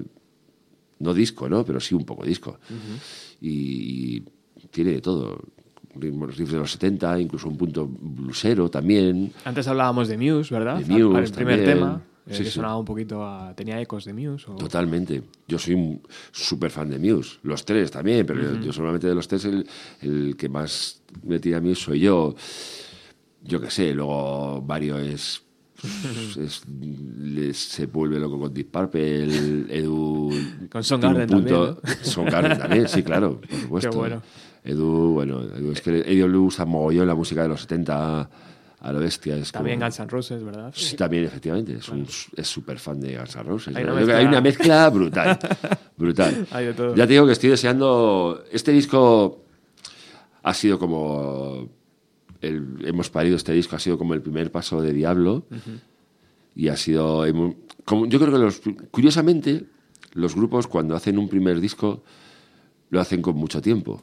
no 0.98 1.14
disco, 1.14 1.48
¿no? 1.48 1.64
Pero 1.64 1.78
sí 1.78 1.94
un 1.94 2.04
poco 2.04 2.24
disco. 2.26 2.58
y, 3.40 4.16
y 4.16 4.20
tiene 4.72 4.92
de 4.92 5.00
todo. 5.00 5.38
Ritmos 5.94 6.36
de 6.36 6.58
los 6.58 6.72
70, 6.72 7.20
incluso 7.20 7.48
un 7.48 7.56
punto 7.56 7.86
blusero 7.88 8.68
también. 8.68 9.32
Antes 9.44 9.66
hablábamos 9.68 10.08
de 10.08 10.18
Muse, 10.18 10.52
¿verdad? 10.52 10.76
De 10.78 10.84
Muse 10.84 11.18
El 11.20 11.30
primer 11.32 11.58
también. 11.60 11.64
tema, 11.64 12.02
eh, 12.26 12.34
Sí, 12.34 12.38
que 12.42 12.50
sí. 12.50 12.56
sonaba 12.56 12.76
un 12.76 12.84
poquito 12.84 13.24
a... 13.24 13.54
Tenía 13.54 13.80
ecos 13.80 14.04
de 14.04 14.12
Muse. 14.12 14.50
O... 14.50 14.56
Totalmente. 14.56 15.22
Yo 15.48 15.58
soy 15.58 15.98
súper 16.32 16.70
fan 16.72 16.90
de 16.90 16.98
Muse. 16.98 17.38
Los 17.44 17.64
tres 17.64 17.90
también, 17.92 18.26
pero 18.26 18.42
yo- 18.42 18.60
yo 18.60 18.72
solamente 18.74 19.06
de 19.06 19.14
los 19.14 19.26
tres 19.28 19.44
el, 19.46 19.66
el 20.02 20.36
que 20.36 20.48
más 20.50 21.00
me 21.22 21.38
tira 21.38 21.58
a 21.58 21.60
Muse 21.62 21.80
soy 21.84 22.00
yo. 22.00 22.34
Yo 23.42 23.60
qué 23.60 23.70
sé, 23.70 23.94
luego 23.94 24.62
Mario 24.66 24.98
es... 25.84 26.36
es- 26.36 26.62
le- 26.68 27.52
se 27.54 27.86
vuelve 27.86 28.18
loco 28.18 28.38
con 28.40 28.52
Deep 28.54 28.70
Purple, 28.70 29.24
Edu... 29.68 30.30
Con 30.30 30.38
tiene 30.38 30.76
un 30.78 30.84
Soundgarden 30.84 31.28
también, 31.28 31.76
Soundgarden 32.02 32.58
también, 32.58 32.88
sí, 32.88 33.02
claro, 33.02 33.40
por 33.40 33.50
supuesto. 33.60 33.90
Qué 33.90 33.96
bueno. 33.96 34.22
Edu, 34.64 35.12
bueno, 35.12 35.42
Edu, 35.42 35.72
es 35.72 35.80
que 35.80 36.00
Edu 36.00 36.28
le 36.28 36.36
gusta 36.38 36.64
mogollón 36.64 37.06
la 37.06 37.14
música 37.14 37.42
de 37.42 37.48
los 37.48 37.60
70 37.60 38.30
a 38.80 38.92
lo 38.92 38.98
bestia. 38.98 39.36
Es 39.36 39.52
También 39.52 39.78
como- 39.78 39.86
Guns 39.86 40.00
N' 40.00 40.08
Roses, 40.08 40.42
¿verdad? 40.42 40.72
Sí, 40.74 40.96
también, 40.96 41.24
efectivamente. 41.24 41.74
Es 41.74 41.88
un- 41.88 42.06
súper 42.08 42.78
fan 42.78 42.98
de 43.00 43.16
Guns 43.16 43.36
N' 43.36 43.42
Roses. 43.44 43.76
Hay 43.76 43.84
una 43.84 43.94
mezcla- 43.94 44.16
hay 44.18 44.26
una 44.26 44.40
mezcla 44.40 44.90
brutal. 44.90 45.38
brutal. 45.96 46.46
Hay 46.50 46.66
de 46.66 46.74
todo. 46.74 46.94
Ya 46.96 47.06
te 47.06 47.12
digo 47.12 47.26
que 47.26 47.32
estoy 47.32 47.50
deseando. 47.50 48.42
Este 48.50 48.72
disco 48.72 49.44
ha 50.42 50.52
sido 50.54 50.78
como. 50.78 51.68
El- 52.48 52.84
hemos 52.86 53.10
parido 53.10 53.36
este 53.36 53.52
disco, 53.52 53.76
ha 53.76 53.78
sido 53.80 53.98
como 53.98 54.14
el 54.14 54.22
primer 54.22 54.50
paso 54.50 54.80
de 54.80 54.92
Diablo. 54.92 55.46
Y 56.54 56.68
ha 56.68 56.76
sido. 56.76 57.24
hemos- 57.26 57.54
como, 57.84 58.06
yo 58.06 58.18
creo 58.18 58.32
que, 58.32 58.38
los, 58.38 58.60
curiosamente, 58.90 59.66
los 60.14 60.34
grupos 60.34 60.66
cuando 60.66 60.96
hacen 60.96 61.18
un 61.18 61.28
primer 61.28 61.60
disco 61.60 62.02
lo 62.90 63.00
hacen 63.00 63.20
con 63.22 63.36
mucho 63.36 63.60
tiempo. 63.60 64.02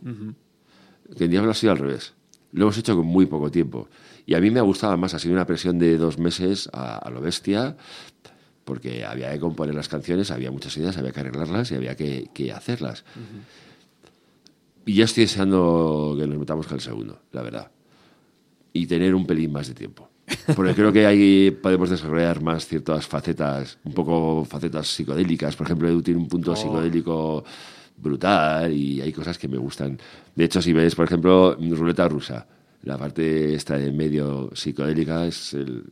Que 1.17 1.25
en 1.25 1.31
Diablo 1.31 1.51
ha 1.51 1.55
sido 1.55 1.71
al 1.71 1.79
revés. 1.79 2.13
Lo 2.51 2.63
hemos 2.65 2.77
hecho 2.77 2.95
con 2.95 3.05
muy 3.07 3.25
poco 3.25 3.49
tiempo. 3.49 3.87
Y 4.25 4.35
a 4.35 4.39
mí 4.39 4.51
me 4.51 4.59
ha 4.59 4.63
gustado 4.63 4.95
más, 4.97 5.13
ha 5.13 5.19
sido 5.19 5.33
una 5.33 5.45
presión 5.47 5.79
de 5.79 5.97
dos 5.97 6.17
meses 6.19 6.69
a, 6.71 6.97
a 6.97 7.09
lo 7.09 7.19
bestia, 7.21 7.75
porque 8.63 9.03
había 9.03 9.33
que 9.33 9.39
componer 9.39 9.73
las 9.75 9.89
canciones, 9.89 10.31
había 10.31 10.51
muchas 10.51 10.77
ideas, 10.77 10.95
había 10.97 11.11
que 11.11 11.19
arreglarlas 11.19 11.71
y 11.71 11.75
había 11.75 11.95
que, 11.95 12.29
que 12.33 12.51
hacerlas. 12.53 13.03
Y 14.85 14.95
ya 14.95 15.05
estoy 15.05 15.23
deseando 15.23 16.15
que 16.17 16.27
nos 16.27 16.37
metamos 16.37 16.67
con 16.67 16.75
el 16.75 16.81
segundo, 16.81 17.21
la 17.31 17.41
verdad. 17.41 17.71
Y 18.73 18.87
tener 18.87 19.13
un 19.15 19.25
pelín 19.25 19.51
más 19.51 19.67
de 19.67 19.73
tiempo. 19.75 20.09
Porque 20.55 20.73
creo 20.73 20.91
que 20.91 21.05
ahí 21.05 21.51
podemos 21.51 21.89
desarrollar 21.89 22.41
más 22.41 22.65
ciertas 22.65 23.05
facetas, 23.07 23.77
un 23.83 23.93
poco 23.93 24.43
facetas 24.45 24.87
psicodélicas. 24.87 25.55
Por 25.55 25.67
ejemplo, 25.67 25.87
Edu 25.87 26.01
tiene 26.01 26.19
un 26.19 26.27
punto 26.27 26.55
psicodélico 26.55 27.43
brutal 27.97 28.73
y 28.73 28.99
hay 29.01 29.11
cosas 29.13 29.37
que 29.37 29.47
me 29.47 29.57
gustan. 29.57 29.99
De 30.35 30.43
hecho, 30.45 30.61
si 30.61 30.73
ves, 30.73 30.95
por 30.95 31.05
ejemplo, 31.05 31.55
Ruleta 31.59 32.07
Rusa, 32.07 32.47
la 32.83 32.97
parte 32.97 33.53
esta 33.53 33.77
de 33.77 33.91
medio 33.91 34.49
psicodélica 34.53 35.25
es 35.25 35.53
el... 35.53 35.83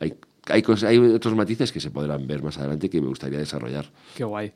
Hay, 0.00 0.14
hay, 0.46 0.62
cosas, 0.62 0.90
hay 0.90 0.98
otros 0.98 1.34
matices 1.34 1.72
que 1.72 1.80
se 1.80 1.90
podrán 1.90 2.26
ver 2.26 2.42
más 2.42 2.56
adelante 2.58 2.88
que 2.88 3.00
me 3.00 3.08
gustaría 3.08 3.38
desarrollar. 3.38 3.86
Qué 4.14 4.22
guay. 4.24 4.52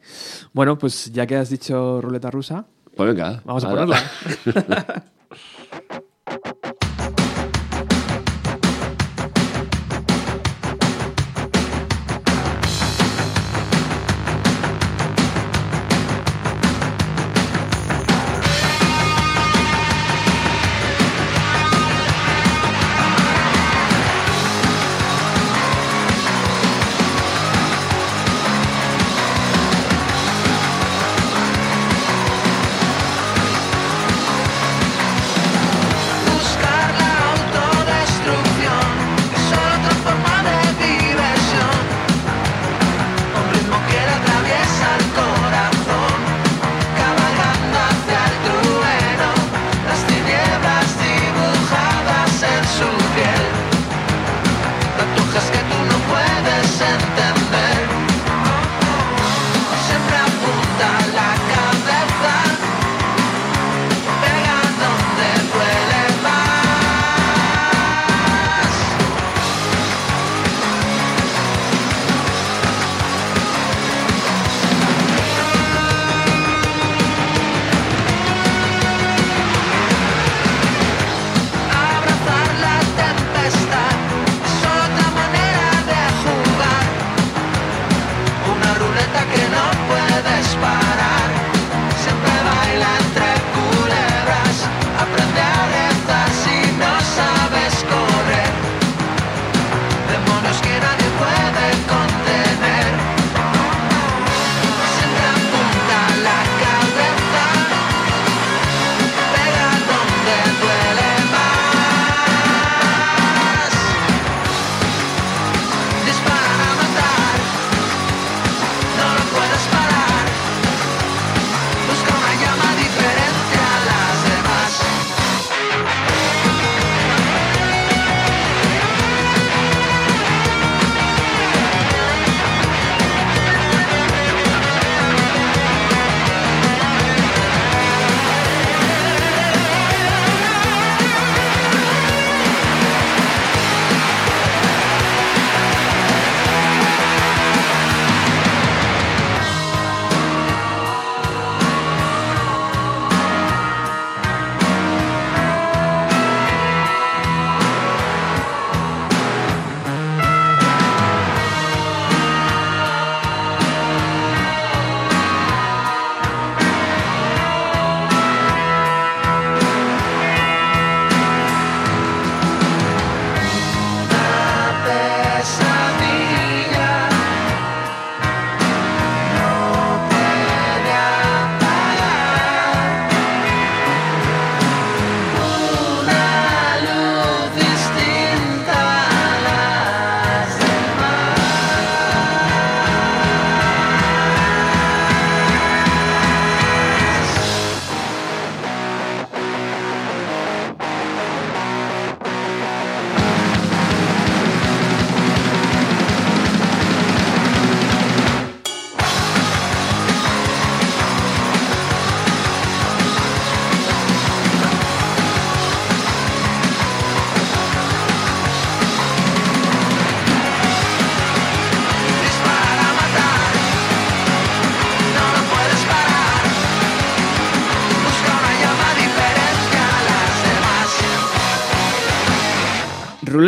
Bueno, 0.52 0.78
pues 0.78 1.10
ya 1.12 1.26
que 1.26 1.36
has 1.36 1.50
dicho 1.50 2.00
ruleta 2.00 2.30
rusa, 2.30 2.64
Pues 2.94 3.08
venga. 3.08 3.42
vamos 3.44 3.64
a 3.64 3.70
ala. 3.70 3.86
ponerla. 4.44 5.04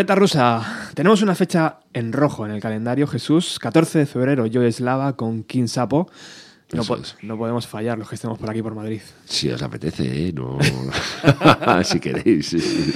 Ruleta 0.05 0.15
rusa. 0.17 0.91
Tenemos 0.93 1.23
una 1.23 1.35
fecha 1.35 1.79
en 1.95 2.13
rojo 2.13 2.45
en 2.45 2.53
el 2.53 2.61
calendario, 2.61 3.07
Jesús. 3.07 3.59
14 3.59 4.01
de 4.01 4.07
febrero, 4.07 4.45
Joe 4.53 4.71
Slava 4.71 5.15
con 5.17 5.45
King 5.45 5.67
Sapo. 5.67 6.11
No, 6.75 6.83
po- 6.85 6.97
es. 6.97 7.17
no 7.23 7.39
podemos 7.39 7.67
fallar 7.67 7.97
los 7.97 8.07
que 8.11 8.17
estemos 8.17 8.39
por 8.39 8.51
aquí 8.51 8.61
por 8.61 8.75
Madrid. 8.75 9.01
Si 9.25 9.49
os 9.51 9.63
apetece, 9.63 10.29
¿eh? 10.29 10.33
No... 10.35 10.59
si 11.85 12.01
queréis. 12.01 12.49
sí. 12.49 12.93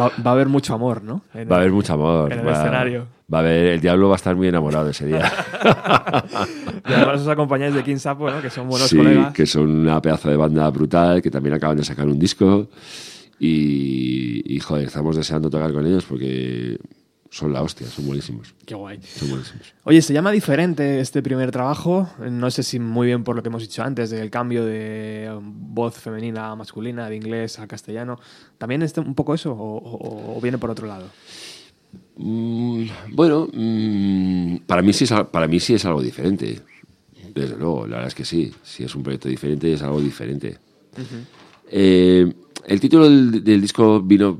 Va, 0.00 0.10
va 0.26 0.30
a 0.30 0.34
haber 0.34 0.48
mucho 0.48 0.74
amor, 0.74 1.04
¿no? 1.04 1.22
En 1.32 1.48
Va 1.48 1.56
a 1.56 1.58
haber 1.60 1.70
mucho 1.70 1.92
amor. 1.92 2.32
en 2.32 2.40
el 2.40 2.48
va, 2.48 2.52
escenario. 2.60 3.06
Va 3.32 3.38
a 3.38 3.40
haber... 3.42 3.66
El 3.66 3.80
diablo 3.80 4.08
va 4.08 4.14
a 4.14 4.16
estar 4.16 4.34
muy 4.34 4.48
enamorado 4.48 4.88
ese 4.90 5.06
día. 5.06 5.30
Y 6.88 6.92
además 6.92 7.20
os 7.20 7.28
acompañáis 7.28 7.72
de 7.74 7.84
King 7.84 7.96
Sapo, 7.98 8.28
¿no? 8.28 8.42
Que 8.42 8.50
son 8.50 8.68
buenos 8.68 8.88
sí, 8.88 8.96
colegas. 8.96 9.32
que 9.32 9.46
son 9.46 9.70
una 9.70 10.02
pedazo 10.02 10.28
de 10.28 10.36
banda 10.36 10.68
brutal, 10.70 11.22
que 11.22 11.30
también 11.30 11.54
acaban 11.54 11.76
de 11.76 11.84
sacar 11.84 12.06
un 12.08 12.18
disco. 12.18 12.68
Y, 13.44 14.54
y, 14.54 14.60
joder, 14.60 14.86
estamos 14.86 15.16
deseando 15.16 15.50
tocar 15.50 15.72
con 15.72 15.84
ellos 15.84 16.04
porque 16.04 16.78
son 17.28 17.52
la 17.52 17.60
hostia, 17.62 17.88
son 17.88 18.06
buenísimos. 18.06 18.54
Qué 18.64 18.76
guay. 18.76 19.00
Son 19.02 19.28
buenísimos. 19.30 19.74
Oye, 19.82 20.00
se 20.00 20.12
llama 20.12 20.30
diferente 20.30 21.00
este 21.00 21.22
primer 21.22 21.50
trabajo. 21.50 22.08
No 22.30 22.52
sé 22.52 22.62
si 22.62 22.78
muy 22.78 23.08
bien 23.08 23.24
por 23.24 23.34
lo 23.34 23.42
que 23.42 23.48
hemos 23.48 23.62
dicho 23.62 23.82
antes, 23.82 24.10
del 24.10 24.30
cambio 24.30 24.64
de 24.64 25.28
voz 25.42 25.96
femenina 25.98 26.52
a 26.52 26.54
masculina, 26.54 27.08
de 27.10 27.16
inglés 27.16 27.58
a 27.58 27.66
castellano. 27.66 28.20
¿También 28.58 28.82
es 28.82 28.96
un 28.98 29.16
poco 29.16 29.34
eso 29.34 29.50
o, 29.50 29.76
o- 29.78 30.36
o 30.36 30.40
viene 30.40 30.58
por 30.58 30.70
otro 30.70 30.86
lado? 30.86 31.06
Mm, 32.18 32.84
bueno, 33.10 33.48
mm, 33.52 34.58
para, 34.68 34.82
mí 34.82 34.92
sí 34.92 35.02
es, 35.02 35.12
para 35.32 35.48
mí 35.48 35.58
sí 35.58 35.74
es 35.74 35.84
algo 35.84 36.00
diferente. 36.00 36.60
Desde 37.34 37.56
luego, 37.56 37.88
la 37.88 37.96
verdad 37.96 38.08
es 38.08 38.14
que 38.14 38.24
sí. 38.24 38.52
Si 38.62 38.84
es 38.84 38.94
un 38.94 39.02
proyecto 39.02 39.28
diferente, 39.28 39.72
es 39.72 39.82
algo 39.82 40.00
diferente. 40.00 40.58
Eh, 41.74 42.30
el 42.66 42.80
título 42.80 43.04
del, 43.04 43.42
del 43.42 43.60
disco 43.60 44.00
vino 44.02 44.38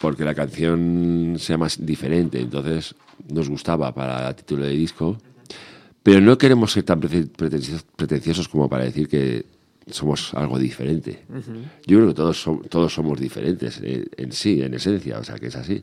porque 0.00 0.24
la 0.24 0.34
canción 0.34 1.34
se 1.38 1.52
llama 1.52 1.68
diferente, 1.78 2.40
entonces 2.40 2.94
nos 3.28 3.48
gustaba 3.48 3.92
para 3.94 4.28
el 4.28 4.34
título 4.34 4.64
de 4.64 4.70
disco. 4.72 5.18
Pero 6.02 6.20
no 6.20 6.36
queremos 6.38 6.72
ser 6.72 6.82
tan 6.84 7.00
prete- 7.00 7.28
pretenciosos, 7.96 8.48
como 8.48 8.68
para 8.68 8.84
decir 8.84 9.08
que 9.08 9.46
somos 9.90 10.34
algo 10.34 10.58
diferente. 10.58 11.24
Yo 11.86 11.96
creo 11.98 12.08
que 12.08 12.14
todos, 12.14 12.44
todos 12.68 12.92
somos 12.94 13.18
diferentes 13.18 13.80
en, 13.82 14.04
en 14.16 14.32
sí, 14.32 14.60
en 14.62 14.74
esencia, 14.74 15.18
o 15.18 15.24
sea 15.24 15.36
que 15.36 15.46
es 15.46 15.56
así. 15.56 15.82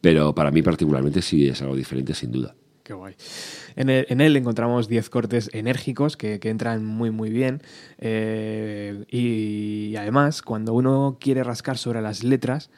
Pero 0.00 0.32
para 0.34 0.50
mí 0.52 0.62
particularmente 0.62 1.20
sí 1.20 1.48
es 1.48 1.60
algo 1.62 1.74
diferente, 1.74 2.14
sin 2.14 2.30
duda. 2.30 2.54
Qué 2.88 2.94
guay. 2.94 3.14
En 3.76 3.90
él, 3.90 4.06
en 4.08 4.22
él 4.22 4.34
encontramos 4.34 4.88
10 4.88 5.10
cortes 5.10 5.50
enérgicos 5.52 6.16
que, 6.16 6.40
que 6.40 6.48
entran 6.48 6.86
muy, 6.86 7.10
muy 7.10 7.28
bien. 7.28 7.60
Eh, 7.98 9.04
y, 9.10 9.94
además, 9.96 10.40
cuando 10.40 10.72
uno 10.72 11.18
quiere 11.20 11.44
rascar 11.44 11.76
sobre 11.76 12.00
las 12.00 12.24
letras, 12.24 12.70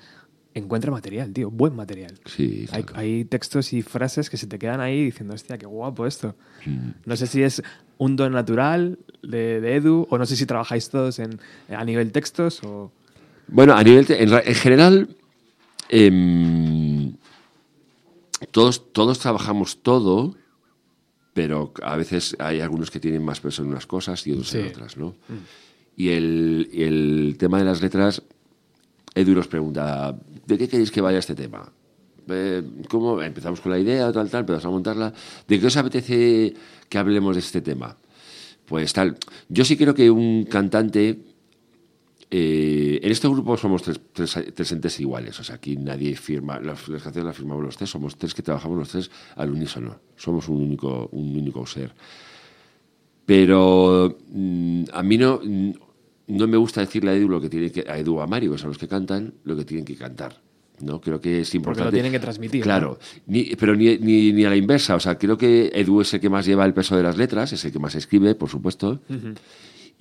encuentra 0.52 0.90
material, 0.90 1.32
tío. 1.32 1.48
Buen 1.52 1.76
material. 1.76 2.18
Sí, 2.24 2.66
Hay, 2.72 2.82
claro. 2.82 3.00
hay 3.00 3.24
textos 3.24 3.72
y 3.72 3.82
frases 3.82 4.30
que 4.30 4.36
se 4.36 4.48
te 4.48 4.58
quedan 4.58 4.80
ahí 4.80 5.04
diciendo, 5.04 5.32
hostia, 5.32 5.58
qué 5.58 5.66
guapo 5.66 6.08
esto. 6.08 6.34
Mm. 6.66 6.88
No 7.06 7.14
sé 7.14 7.28
si 7.28 7.44
es 7.44 7.62
un 7.96 8.16
don 8.16 8.32
natural 8.32 8.98
de, 9.22 9.60
de 9.60 9.76
Edu 9.76 10.08
o 10.10 10.18
no 10.18 10.26
sé 10.26 10.34
si 10.34 10.44
trabajáis 10.44 10.88
todos 10.90 11.20
en, 11.20 11.38
a 11.68 11.84
nivel 11.84 12.10
textos 12.10 12.64
o... 12.64 12.90
Bueno, 13.46 13.76
a 13.76 13.84
nivel. 13.84 14.06
en 14.10 14.54
general. 14.56 15.08
em, 15.88 16.89
todos, 18.50 18.92
todos 18.92 19.18
trabajamos 19.18 19.82
todo, 19.82 20.34
pero 21.34 21.72
a 21.82 21.96
veces 21.96 22.36
hay 22.38 22.60
algunos 22.60 22.90
que 22.90 23.00
tienen 23.00 23.24
más 23.24 23.40
peso 23.40 23.62
en 23.62 23.68
unas 23.68 23.86
cosas 23.86 24.26
y 24.26 24.32
otros 24.32 24.54
en 24.54 24.68
otras, 24.68 24.96
¿no? 24.96 25.14
Y 25.96 26.08
el, 26.08 26.70
el 26.72 27.36
tema 27.38 27.58
de 27.58 27.64
las 27.64 27.82
letras, 27.82 28.22
Edu 29.14 29.34
nos 29.34 29.48
pregunta: 29.48 30.16
¿de 30.46 30.58
qué 30.58 30.68
queréis 30.68 30.90
que 30.90 31.00
vaya 31.00 31.18
este 31.18 31.34
tema? 31.34 31.70
Eh, 32.28 32.62
¿Cómo? 32.88 33.20
Empezamos 33.22 33.60
con 33.60 33.72
la 33.72 33.78
idea, 33.78 34.12
tal, 34.12 34.30
tal, 34.30 34.40
empezamos 34.40 34.64
a 34.64 34.70
montarla. 34.70 35.12
¿De 35.46 35.58
qué 35.58 35.66
os 35.66 35.76
apetece 35.76 36.54
que 36.88 36.98
hablemos 36.98 37.36
de 37.36 37.40
este 37.40 37.60
tema? 37.60 37.96
Pues 38.66 38.92
tal. 38.92 39.16
Yo 39.48 39.64
sí 39.64 39.76
creo 39.76 39.94
que 39.94 40.10
un 40.10 40.44
cantante 40.44 41.18
eh, 42.30 43.00
en 43.02 43.10
este 43.10 43.26
grupo 43.28 43.56
somos 43.56 43.82
tres, 43.82 44.00
tres, 44.12 44.38
tres 44.54 44.72
entes 44.72 45.00
iguales, 45.00 45.38
o 45.40 45.44
sea, 45.44 45.56
aquí 45.56 45.76
nadie 45.76 46.14
firma, 46.16 46.60
las, 46.60 46.88
las 46.88 47.02
canciones 47.02 47.26
las 47.26 47.36
firmamos 47.36 47.64
los 47.64 47.76
tres, 47.76 47.90
somos 47.90 48.16
tres 48.16 48.34
que 48.34 48.42
trabajamos 48.42 48.78
los 48.78 48.88
tres 48.88 49.10
al 49.36 49.50
unísono, 49.50 49.98
somos 50.16 50.48
un 50.48 50.60
único, 50.62 51.08
un 51.12 51.36
único 51.36 51.66
ser. 51.66 51.92
Pero 53.26 54.18
mm, 54.28 54.84
a 54.92 55.02
mí 55.02 55.18
no, 55.18 55.40
mm, 55.42 55.70
no 56.28 56.46
me 56.46 56.56
gusta 56.56 56.80
decirle 56.80 57.10
a 57.10 57.14
Edu, 57.14 57.28
lo 57.28 57.40
que 57.40 57.48
tiene 57.48 57.70
que, 57.70 57.84
a 57.88 57.98
Edu 57.98 58.16
o 58.16 58.22
a 58.22 58.26
Mario, 58.26 58.52
que 58.52 58.58
son 58.58 58.68
los 58.68 58.78
que 58.78 58.88
cantan, 58.88 59.34
lo 59.44 59.56
que 59.56 59.64
tienen 59.64 59.84
que 59.84 59.96
cantar. 59.96 60.40
¿no? 60.80 61.00
Creo 61.00 61.20
que 61.20 61.40
es 61.40 61.48
Porque 61.48 61.56
importante. 61.58 61.84
lo 61.84 61.92
tienen 61.92 62.10
que 62.12 62.18
transmitir. 62.20 62.62
Claro, 62.62 62.98
ni- 63.26 63.54
pero 63.56 63.76
ni, 63.76 63.98
ni, 63.98 64.32
ni 64.32 64.44
a 64.44 64.50
la 64.50 64.56
inversa. 64.56 64.94
O 64.94 65.00
sea, 65.00 65.18
creo 65.18 65.36
que 65.36 65.70
Edu 65.74 66.00
es 66.00 66.14
el 66.14 66.20
que 66.20 66.30
más 66.30 66.46
lleva 66.46 66.64
el 66.64 66.72
peso 66.72 66.96
de 66.96 67.02
las 67.02 67.16
letras, 67.18 67.52
es 67.52 67.64
el 67.66 67.72
que 67.72 67.78
más 67.78 67.94
escribe, 67.94 68.34
por 68.34 68.48
supuesto. 68.48 69.00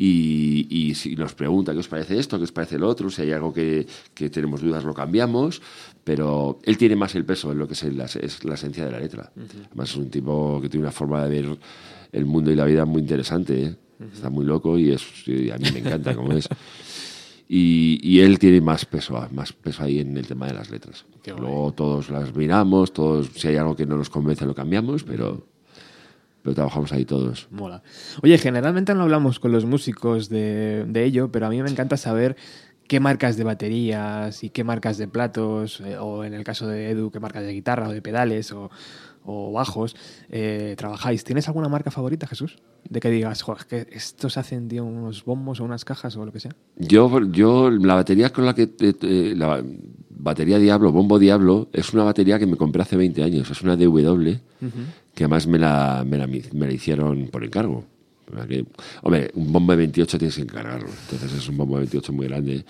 Y, 0.02 0.66
y 0.70 0.96
si 0.96 1.14
nos 1.18 1.36
pregunta 1.36 1.74
qué 1.74 1.80
os 1.80 1.90
parece 1.90 2.18
esto, 2.18 2.38
qué 2.38 2.46
os 2.46 2.54
parece 2.54 2.80
lo 2.80 2.88
otro, 2.88 3.10
si 3.10 3.24
hay 3.24 3.34
algo 3.34 3.52
que, 3.52 3.86
que 4.14 4.30
tenemos 4.30 4.62
dudas, 4.62 4.86
lo 4.86 4.94
cambiamos. 4.94 5.62
Pero 6.06 6.58
él 6.64 6.78
tiene 6.78 6.96
más 6.96 7.16
el 7.16 7.26
peso 7.26 7.52
en 7.52 7.60
lo 7.60 7.68
que 7.68 7.74
es 7.74 7.84
la, 7.84 8.06
es 8.06 8.46
la 8.46 8.54
esencia 8.54 8.86
de 8.86 8.92
la 8.92 9.00
letra. 9.02 9.30
Además, 9.68 9.90
es 9.90 9.98
un 9.98 10.10
tipo 10.10 10.62
que 10.62 10.70
tiene 10.70 10.86
una 10.86 10.94
forma 10.94 11.26
de 11.26 11.30
ver 11.30 11.58
el 12.14 12.26
mundo 12.26 12.50
y 12.50 12.56
la 12.56 12.64
vida 12.64 12.86
muy 12.86 13.02
interesante. 13.02 13.62
¿eh? 13.62 13.76
Está 14.14 14.30
muy 14.30 14.46
loco 14.46 14.78
y, 14.78 14.92
es, 14.92 15.04
y 15.28 15.52
a 15.52 15.58
mí 15.58 15.70
me 15.74 15.80
encanta 15.80 16.16
cómo 16.16 16.32
es. 16.32 16.48
Y, 17.52 17.98
y 18.04 18.20
él 18.20 18.38
tiene 18.38 18.62
más 18.62 18.86
peso, 18.86 19.28
más 19.32 19.54
peso 19.54 19.82
ahí 19.82 19.98
en 19.98 20.16
el 20.16 20.28
tema 20.28 20.46
de 20.46 20.54
las 20.54 20.70
letras. 20.70 21.08
Qué 21.24 21.32
guay. 21.32 21.42
Luego 21.42 21.72
todos 21.72 22.12
las 22.12 22.36
miramos, 22.36 22.94
todos, 22.94 23.32
si 23.34 23.48
hay 23.48 23.56
algo 23.56 23.76
que 23.76 23.88
no 23.88 23.98
nos 23.98 24.12
convence 24.12 24.46
lo 24.46 24.54
cambiamos, 24.54 25.04
pero, 25.04 25.48
pero 26.42 26.56
trabajamos 26.56 26.92
ahí 26.92 27.06
todos. 27.06 27.48
Mola. 27.52 27.84
Oye, 28.24 28.38
generalmente 28.38 28.94
no 28.94 29.04
hablamos 29.04 29.40
con 29.40 29.52
los 29.52 29.66
músicos 29.66 30.30
de, 30.30 30.86
de 30.88 31.04
ello, 31.04 31.32
pero 31.32 31.48
a 31.48 31.50
mí 31.50 31.62
me 31.62 31.70
encanta 31.70 31.98
saber 31.98 32.36
qué 32.88 33.00
marcas 33.00 33.38
de 33.38 33.44
baterías 33.44 34.44
y 34.44 34.50
qué 34.50 34.64
marcas 34.64 34.98
de 34.98 35.08
platos, 35.08 35.82
eh, 35.82 35.98
o 35.98 36.24
en 36.24 36.34
el 36.34 36.44
caso 36.44 36.68
de 36.68 36.90
Edu, 36.90 37.12
qué 37.12 37.20
marcas 37.20 37.44
de 37.44 37.54
guitarra 37.54 37.88
o 37.90 37.92
de 37.92 38.02
pedales 38.02 38.52
o, 38.52 38.72
o 39.24 39.52
bajos 39.52 39.96
eh, 40.30 40.74
trabajáis. 40.76 41.24
¿Tienes 41.24 41.48
alguna 41.48 41.70
marca 41.70 41.92
favorita, 41.92 42.26
Jesús? 42.26 42.58
De 42.90 43.00
que 43.00 43.12
digas, 43.12 43.44
joder, 43.44 43.66
que 43.68 43.88
estos 43.92 44.38
hacen 44.38 44.68
tío, 44.68 44.86
unos 44.86 45.24
bombos 45.24 45.60
o 45.60 45.66
unas 45.66 45.86
cajas 45.86 46.16
o 46.16 46.26
lo 46.26 46.32
que 46.32 46.40
sea. 46.40 46.56
Yo, 46.78 47.22
yo 47.32 47.70
la 47.70 47.94
batería 47.96 48.32
con 48.32 48.46
la 48.46 48.56
que... 48.56 48.70
eh, 48.80 49.34
la 49.36 49.64
batería 50.10 50.58
Diablo, 50.58 50.92
Bombo 50.92 51.20
Diablo, 51.20 51.70
es 51.72 51.94
una 51.94 52.04
batería 52.04 52.40
que 52.40 52.46
me 52.48 52.58
compré 52.58 52.82
hace 52.82 52.98
20 52.98 53.22
años. 53.24 53.50
Es 53.52 53.62
una 53.62 53.76
DW, 53.78 54.40
que 55.20 55.26
además 55.26 55.48
me 55.48 55.60
la, 55.60 56.06
me 56.08 56.18
la, 56.18 56.28
me 56.28 56.66
la 56.66 56.72
hicieron 56.72 57.28
por 57.28 57.44
encargo. 57.44 57.84
Hombre, 59.04 59.30
un 59.34 59.52
bombo 59.52 59.74
de 59.74 59.80
28 59.80 60.18
tienes 60.18 60.36
que 60.38 60.44
encargarlo. 60.44 60.88
Entonces 60.88 61.34
es 61.34 61.50
un 61.50 61.58
bombo 61.58 61.76
de 61.76 61.82
28 61.82 62.14
muy 62.14 62.28
grande. 62.28 62.64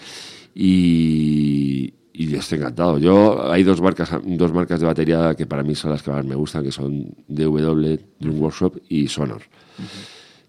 Y, 0.55 1.93
y 2.11 2.27
yo 2.27 2.39
estoy 2.39 2.57
encantado. 2.57 2.97
Yo 2.97 3.51
hay 3.51 3.61
dos 3.61 3.79
marcas, 3.81 4.09
dos 4.25 4.51
marcas 4.51 4.79
de 4.79 4.87
batería 4.87 5.35
que 5.35 5.45
para 5.45 5.61
mí 5.61 5.75
son 5.75 5.91
las 5.91 6.01
que 6.01 6.09
más 6.09 6.25
me 6.25 6.33
gustan, 6.33 6.63
que 6.63 6.71
son 6.71 7.13
DW, 7.27 7.99
Drum 8.19 8.41
Workshop 8.41 8.79
y 8.89 9.07
Sonor. 9.07 9.43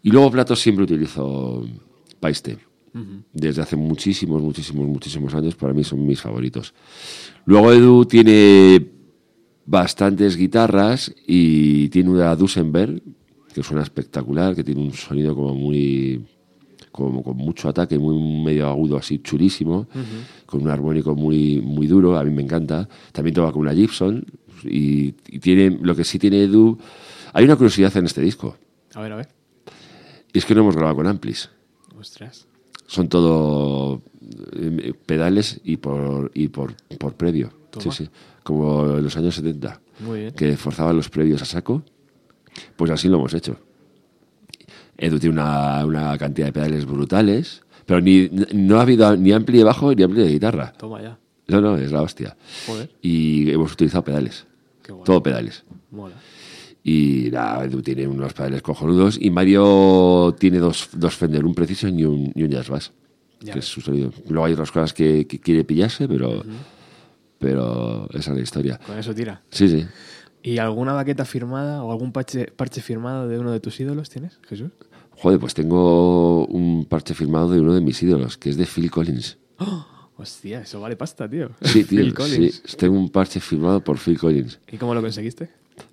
Y 0.03 0.11
luego 0.11 0.31
platos 0.31 0.59
siempre 0.59 0.85
utilizo 0.85 1.67
Paiste. 2.19 2.57
Desde 3.31 3.61
hace 3.61 3.77
muchísimos, 3.77 4.41
muchísimos, 4.41 4.87
muchísimos 4.87 5.35
años, 5.35 5.55
para 5.55 5.75
mí 5.75 5.85
son 5.85 6.07
mis 6.07 6.23
favoritos. 6.23 6.73
Luego 7.45 7.73
Edu 7.75 8.07
tiene 8.07 9.00
bastantes 9.71 10.37
guitarras 10.37 11.15
y 11.29 11.89
tiene 11.91 12.11
una 12.11 12.35
Duesenberg 12.35 13.01
que 13.55 13.63
suena 13.63 13.83
espectacular, 13.85 14.57
que 14.57 14.65
tiene 14.65 14.81
un 14.81 14.93
sonido 14.93 15.35
como 15.35 15.55
muy 15.55 16.27
como 16.91 17.23
con 17.23 17.37
mucho 17.37 17.69
ataque, 17.69 17.97
muy 18.01 18.43
medio 18.45 18.67
agudo 18.67 18.97
así 18.97 19.21
chulísimo, 19.21 19.87
con 20.45 20.63
un 20.63 20.71
armónico 20.71 21.15
muy 21.15 21.61
muy 21.61 21.87
duro, 21.87 22.19
a 22.19 22.25
mí 22.25 22.33
me 22.33 22.43
encanta. 22.43 22.89
También 23.13 23.35
toca 23.35 23.53
con 23.53 23.63
una 23.63 23.73
Gibson 23.73 24.25
y, 24.65 25.15
y 25.29 25.39
tiene 25.39 25.71
lo 25.81 25.95
que 25.95 26.03
sí 26.03 26.19
tiene 26.19 26.43
Edu, 26.43 26.77
hay 27.33 27.45
una 27.45 27.55
curiosidad 27.55 27.97
en 27.97 28.07
este 28.07 28.21
disco, 28.23 28.57
A 28.95 29.01
ver, 29.03 29.13
a 29.13 29.17
ver. 29.17 29.29
y 30.33 30.39
es 30.39 30.45
que 30.45 30.55
no 30.57 30.63
hemos 30.63 30.75
grabado 30.75 30.97
con 30.97 31.07
amplis. 31.07 31.49
Ostras. 31.97 32.49
Son 32.89 33.09
todo 33.09 34.03
eh, 34.57 34.95
pedales 35.07 35.61
y 35.63 35.77
por 35.77 36.33
y 36.35 36.49
por, 36.49 36.75
por 36.99 37.15
previo. 37.15 37.53
Toma. 37.71 37.85
Sí, 37.95 38.05
sí. 38.05 38.11
Como 38.43 38.97
en 38.97 39.05
los 39.05 39.17
años 39.17 39.35
70, 39.35 39.81
Muy 40.01 40.21
bien. 40.21 40.33
que 40.33 40.57
forzaban 40.57 40.97
los 40.97 41.09
previos 41.09 41.43
a 41.43 41.45
saco. 41.45 41.83
Pues 42.77 42.91
así 42.91 43.09
lo 43.09 43.17
hemos 43.19 43.35
hecho. 43.35 43.57
Edu 44.97 45.19
tiene 45.19 45.35
una, 45.35 45.85
una 45.87 46.19
cantidad 46.19 46.47
de 46.49 46.53
pedales 46.53 46.85
brutales, 46.85 47.63
pero 47.87 48.01
ni, 48.01 48.29
no 48.53 48.79
ha 48.79 48.83
habido 48.83 49.17
ni 49.17 49.33
ampli 49.33 49.59
de 49.59 49.65
bajo 49.65 49.95
ni 49.95 50.03
ampli 50.03 50.23
de 50.23 50.29
guitarra. 50.31 50.73
Toma 50.77 51.01
ya. 51.01 51.19
No, 51.49 51.61
no, 51.61 51.77
es 51.77 51.91
la 51.91 52.03
hostia. 52.03 52.37
Joder. 52.67 52.91
Y 53.03 53.51
hemos 53.51 53.73
utilizado 53.73 54.05
pedales. 54.05 54.47
Qué 54.83 54.93
guay. 54.93 55.05
Todo 55.05 55.23
pedales. 55.23 55.65
Mola. 55.91 56.15
Y 56.85 57.29
nada, 57.33 57.65
Edu 57.65 57.83
tiene 57.83 58.07
unos 58.07 58.33
pedales 58.33 58.63
cojonudos. 58.63 59.19
Y 59.21 59.31
Mario 59.31 60.35
tiene 60.39 60.59
dos, 60.59 60.91
dos 60.93 61.15
Fender, 61.17 61.45
un 61.45 61.55
Precision 61.55 61.99
y 61.99 62.05
un, 62.05 62.33
y 62.35 62.43
un 62.43 62.51
Jazz 62.51 62.69
Bass. 62.69 62.93
Ya 63.41 63.53
que 63.53 63.59
ves. 63.59 63.65
es 63.67 63.71
su 63.73 63.81
sonido. 63.81 64.13
Luego 64.29 64.45
hay 64.47 64.53
otras 64.53 64.71
cosas 64.71 64.93
que, 64.93 65.27
que 65.27 65.41
quiere 65.41 65.65
pillarse, 65.65 66.07
pero, 66.07 66.43
pero 67.41 68.07
esa 68.13 68.31
es 68.31 68.37
la 68.37 68.43
historia. 68.43 68.79
Con 68.87 68.97
eso 68.99 69.13
tira. 69.15 69.43
Sí, 69.51 69.69
sí. 69.69 69.87
¿Y 70.43 70.59
alguna 70.59 70.93
baqueta 70.93 71.25
firmada 71.25 71.83
o 71.83 71.91
algún 71.91 72.13
parche, 72.13 72.47
parche 72.55 72.81
firmado 72.81 73.27
de 73.29 73.39
uno 73.39 73.51
de 73.51 73.61
tus 73.61 73.81
ídolos 73.81 74.09
tienes, 74.11 74.39
Jesús? 74.49 74.71
Joder, 75.19 75.41
pues 75.41 75.55
tengo 75.55 76.47
un 76.47 76.85
parche 76.87 77.15
firmado 77.15 77.51
de 77.51 77.61
uno 77.61 77.75
de 77.75 77.81
mis 77.81 78.03
ídolos, 78.03 78.39
que 78.39 78.51
es 78.51 78.57
de 78.57 78.67
Phil 78.67 78.91
Collins. 78.91 79.39
Hostia, 80.17 80.61
eso 80.61 80.81
vale 80.81 80.97
pasta, 80.97 81.29
tío. 81.29 81.51
Sí, 81.63 81.85
tío. 81.85 81.99
Phil 82.05 82.15
Collins. 82.15 82.63
Sí, 82.65 82.77
tengo 82.77 82.97
un 82.99 83.09
parche 83.09 83.41
firmado 83.41 83.83
por 83.83 83.99
Phil 83.99 84.19
Collins. 84.19 84.61
¿Y 84.71 84.77
cómo 84.77 84.95
lo 84.95 85.01
conseguiste? 85.01 85.51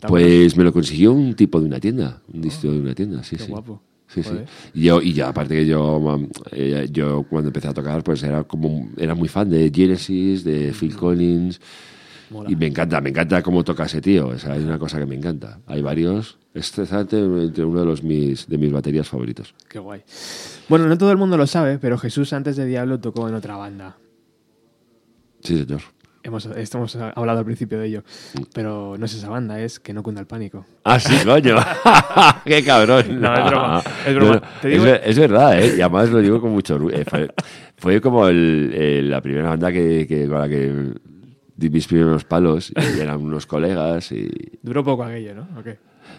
Pues 0.08 0.58
me 0.58 0.66
lo 0.66 0.74
consiguió 0.74 1.14
un 1.14 1.34
tipo 1.34 1.62
de 1.62 1.66
una 1.66 1.80
tienda, 1.80 2.22
un 2.34 2.42
distro 2.42 2.72
de 2.72 2.80
una 2.80 2.94
tienda, 2.94 3.24
sí, 3.24 3.38
Qué 3.38 3.46
sí. 3.46 3.52
guapo. 3.52 3.82
Sí, 4.08 4.24
sí. 4.24 4.32
Y 4.74 4.84
yo, 4.84 5.02
y 5.02 5.14
ya, 5.14 5.30
aparte 5.30 5.56
que 5.56 5.66
yo, 5.66 6.20
eh, 6.52 6.88
yo 6.92 7.24
cuando 7.30 7.50
empecé 7.50 7.68
a 7.68 7.74
tocar, 7.74 8.04
pues 8.04 8.24
era 8.24 8.44
como, 8.46 8.90
era 8.98 9.14
muy 9.16 9.28
fan 9.28 9.50
de 9.50 9.72
Genesis, 9.74 10.44
de 10.44 10.74
Phil 10.74 10.96
Collins, 10.96 11.60
Mola. 12.30 12.50
y 12.50 12.56
me 12.56 12.68
encanta, 12.68 13.02
me 13.02 13.10
encanta 13.10 13.42
cómo 13.44 13.64
toca 13.64 13.86
ese 13.86 14.02
tío, 14.02 14.28
o 14.30 14.38
sea, 14.38 14.56
es 14.56 14.64
una 14.64 14.80
cosa 14.80 14.98
que 14.98 15.06
me 15.06 15.16
encanta. 15.16 15.60
Hay 15.68 15.82
varios, 15.82 16.38
este 16.54 16.84
es 16.84 16.92
entre 16.94 17.26
uno 17.66 17.82
de 17.82 17.86
los 17.86 18.02
mis, 18.02 18.48
de 18.48 18.58
mis 18.58 18.72
baterías 18.72 19.08
favoritos. 19.10 19.54
Qué 19.68 19.80
guay. 19.80 20.02
Bueno, 20.70 20.88
no 20.88 20.98
todo 20.98 21.12
el 21.12 21.18
mundo 21.18 21.38
lo 21.38 21.46
sabe, 21.46 21.78
pero 21.78 21.98
Jesús 21.98 22.32
antes 22.32 22.56
de 22.56 22.66
Diablo 22.66 23.00
tocó 23.00 23.28
en 23.28 23.36
otra 23.36 23.58
banda. 23.58 23.98
Sí, 25.42 25.58
señor. 25.58 25.82
Hemos, 26.28 26.46
esto 26.46 26.78
hemos 26.78 26.94
hablado 26.96 27.40
al 27.40 27.46
principio 27.46 27.80
de 27.80 27.88
ello. 27.88 28.04
Pero 28.54 28.96
no 29.00 29.06
es 29.06 29.14
esa 29.14 29.30
banda, 29.30 29.60
es 29.62 29.80
Que 29.80 29.94
no 29.94 30.04
cunda 30.04 30.20
el 30.22 30.28
pánico. 30.28 30.66
Ah, 30.84 31.00
sí, 31.00 31.16
coño. 31.26 31.56
Qué 32.46 32.64
cabrón. 32.64 33.22
No, 33.22 33.34
es 33.34 33.46
broma, 33.50 33.84
es 34.06 34.16
broma. 34.16 34.42
Te 34.62 34.68
digo- 34.68 34.86
es, 34.86 34.92
ver- 34.92 35.02
es 35.06 35.20
verdad, 35.20 35.60
¿eh? 35.62 35.76
Y 35.78 35.82
además 35.82 36.10
lo 36.10 36.20
digo 36.20 36.42
con 36.42 36.52
mucho 36.52 36.76
orgullo. 36.76 36.98
Eh, 36.98 37.06
Fue, 37.06 37.30
fue 37.78 38.02
como 38.02 38.28
el- 38.28 38.74
el- 38.76 39.10
la 39.10 39.22
primera 39.22 39.50
banda 39.50 39.72
que, 39.72 40.06
que- 40.06 40.28
con 40.28 40.40
la 40.40 40.50
que 40.50 40.92
di 41.56 41.70
mis 41.70 41.88
primeros 41.88 42.26
palos. 42.26 42.74
Y 42.98 43.00
eran 43.00 43.22
unos 43.22 43.46
colegas. 43.46 44.12
Y... 44.12 44.30
Duró 44.62 44.84
poco 44.84 45.04
aquello, 45.04 45.34
¿no? 45.34 45.48
¿O 45.58 45.64
qué? 45.64 45.78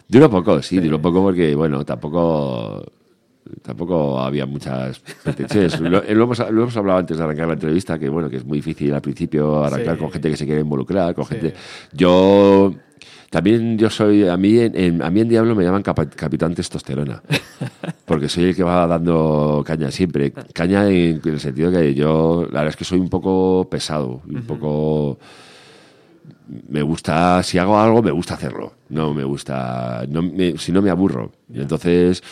Duró 0.09 0.31
poco, 0.31 0.63
sí, 0.63 0.81
duró 0.81 1.01
poco 1.03 1.23
porque, 1.23 1.55
bueno, 1.55 1.85
tampoco. 1.85 2.83
Tampoco 3.63 4.19
había 4.21 4.47
muchas 4.47 5.01
pretensiones. 5.23 5.81
Lo, 5.81 6.03
lo 6.03 6.25
hemos, 6.25 6.39
lo 6.39 6.63
hemos 6.63 6.77
hablado 6.77 6.99
antes 6.99 7.17
de 7.19 7.25
arrancar 7.25 7.47
la 7.49 7.55
entrevista, 7.55 7.99
que 7.99 8.09
bueno, 8.09 8.29
que 8.31 8.37
es 8.37 8.45
muy 8.45 8.59
difícil 8.59 8.93
al 8.95 9.01
principio 9.03 9.65
arrancar 9.65 9.95
Sí. 9.97 10.01
con 10.01 10.11
gente 10.11 10.31
que 10.31 10.37
se 10.37 10.47
quiere 10.47 10.61
involucrar, 10.61 11.15
con 11.15 11.25
Sí. 11.25 11.35
gente. 11.35 11.55
Yo 11.93 12.75
también 13.31 13.77
yo 13.77 13.91
soy, 13.91 14.27
a 14.27 14.37
mí 14.39 14.59
en, 14.59 14.75
en- 14.77 15.03
a 15.03 15.11
mí 15.11 15.21
en 15.21 15.29
Diablo 15.29 15.55
me 15.55 15.63
llaman 15.65 15.83
capa- 15.83 16.09
capitán 16.09 16.55
testosterona, 16.55 17.23
porque 18.07 18.29
soy 18.29 18.45
el 18.45 18.57
que 18.57 18.63
va 18.63 18.87
dando 18.87 19.63
caña 19.67 19.91
siempre. 19.91 20.33
Caña 20.55 20.89
en, 20.89 21.21
el 21.25 21.41
sentido 21.41 21.71
que 21.71 21.95
yo, 21.95 22.43
la 22.51 22.61
verdad 22.61 22.69
es 22.69 22.77
que 22.77 22.85
soy 22.85 22.99
un 23.01 23.09
poco 23.11 23.69
pesado, 23.71 24.23
un 24.27 24.43
poco 24.43 25.19
me 26.69 26.81
gusta, 26.83 27.43
si 27.43 27.59
hago 27.59 27.79
algo, 27.79 28.03
me 28.03 28.11
gusta 28.11 28.35
hacerlo. 28.35 28.73
No 28.89 29.13
me 29.13 29.25
gusta, 29.25 30.05
no 30.09 30.23
me- 30.23 30.57
si 30.57 30.73
no 30.73 30.81
me 30.81 30.89
aburro. 30.91 31.33
Entonces 31.53 32.23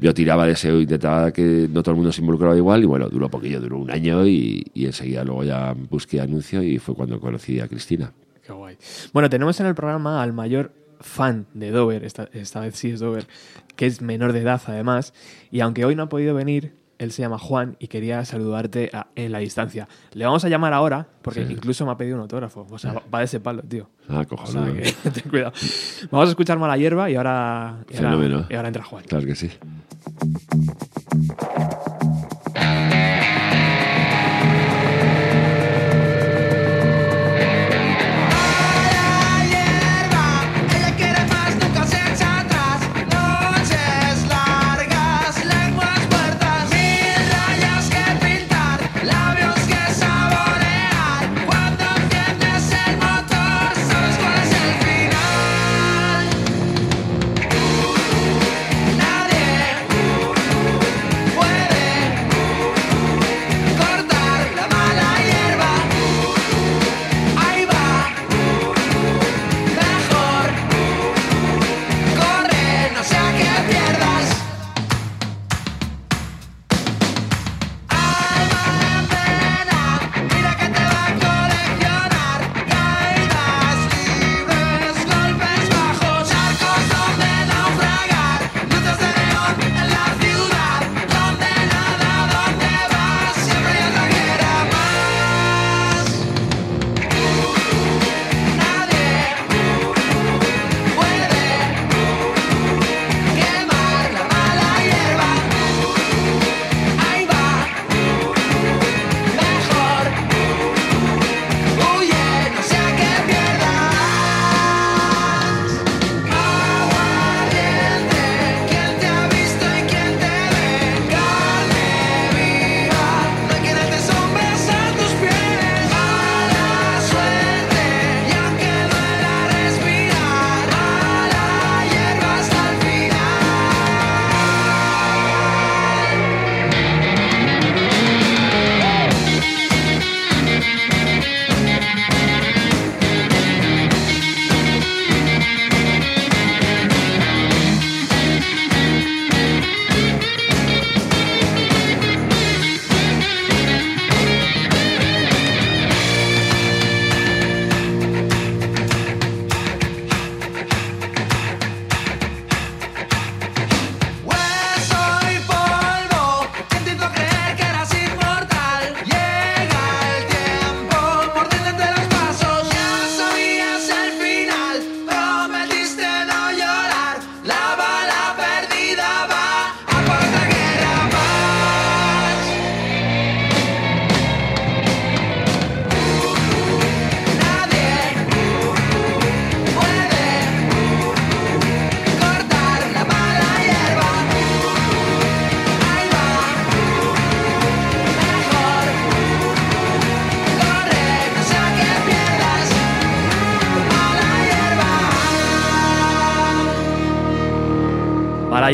yo 0.00 0.14
tiraba 0.14 0.46
de 0.46 0.52
ese, 0.52 0.72
intentaba 0.72 1.32
que 1.32 1.68
no 1.70 1.82
todo 1.82 1.92
el 1.92 1.96
mundo 1.96 2.12
se 2.12 2.20
involucrara 2.20 2.56
igual 2.56 2.82
y 2.82 2.86
bueno, 2.86 3.08
duró 3.08 3.28
poquillo, 3.28 3.60
duró 3.60 3.78
un 3.78 3.90
año 3.90 4.26
y, 4.26 4.64
y 4.74 4.86
enseguida 4.86 5.24
luego 5.24 5.44
ya 5.44 5.74
busqué 5.88 6.20
anuncio 6.20 6.62
y 6.62 6.78
fue 6.78 6.94
cuando 6.94 7.20
conocí 7.20 7.60
a 7.60 7.68
Cristina. 7.68 8.12
Qué 8.44 8.52
guay. 8.52 8.76
Bueno, 9.12 9.28
tenemos 9.28 9.60
en 9.60 9.66
el 9.66 9.74
programa 9.74 10.22
al 10.22 10.32
mayor 10.32 10.72
fan 11.00 11.46
de 11.54 11.70
Dover, 11.70 12.04
esta, 12.04 12.28
esta 12.32 12.60
vez 12.60 12.76
sí 12.76 12.90
es 12.90 13.00
Dover, 13.00 13.26
que 13.76 13.86
es 13.86 14.02
menor 14.02 14.32
de 14.32 14.40
edad 14.40 14.60
además, 14.66 15.14
y 15.50 15.60
aunque 15.60 15.84
hoy 15.84 15.94
no 15.94 16.04
ha 16.04 16.08
podido 16.08 16.34
venir, 16.34 16.74
él 17.00 17.12
se 17.12 17.22
llama 17.22 17.38
Juan 17.38 17.76
y 17.80 17.88
quería 17.88 18.24
saludarte 18.24 18.90
a- 18.92 19.08
en 19.16 19.32
la 19.32 19.38
distancia. 19.38 19.88
Le 20.12 20.24
vamos 20.24 20.44
a 20.44 20.48
llamar 20.48 20.72
ahora, 20.72 21.06
porque 21.22 21.40
incluso 21.42 21.84
me 21.86 21.92
ha 21.92 21.96
pedido 21.96 22.16
un 22.16 22.22
autógrafo. 22.22 22.66
O 22.70 22.78
sea, 22.78 22.94
va- 23.12 23.18
de 23.18 23.24
ese 23.24 23.40
palo, 23.40 23.62
tío. 23.62 23.88
Ah, 24.08 24.12
O 24.12 24.14
sea, 24.18 24.24
cojonudo. 24.26 24.74
que 24.74 24.92
ten 25.10 25.30
cuidado. 25.30 25.52
Vamos 26.10 26.28
a 26.28 26.30
escuchar 26.30 26.58
Mala 26.58 26.76
Hierba 26.76 27.10
y 27.10 27.16
ahora, 27.16 27.78
y 27.90 27.96
ahora, 28.04 28.46
y 28.50 28.54
ahora 28.54 28.68
entra 28.68 28.84
Juan. 28.84 29.04
Claro 29.08 29.26
que 29.26 29.34
sí. 29.34 29.50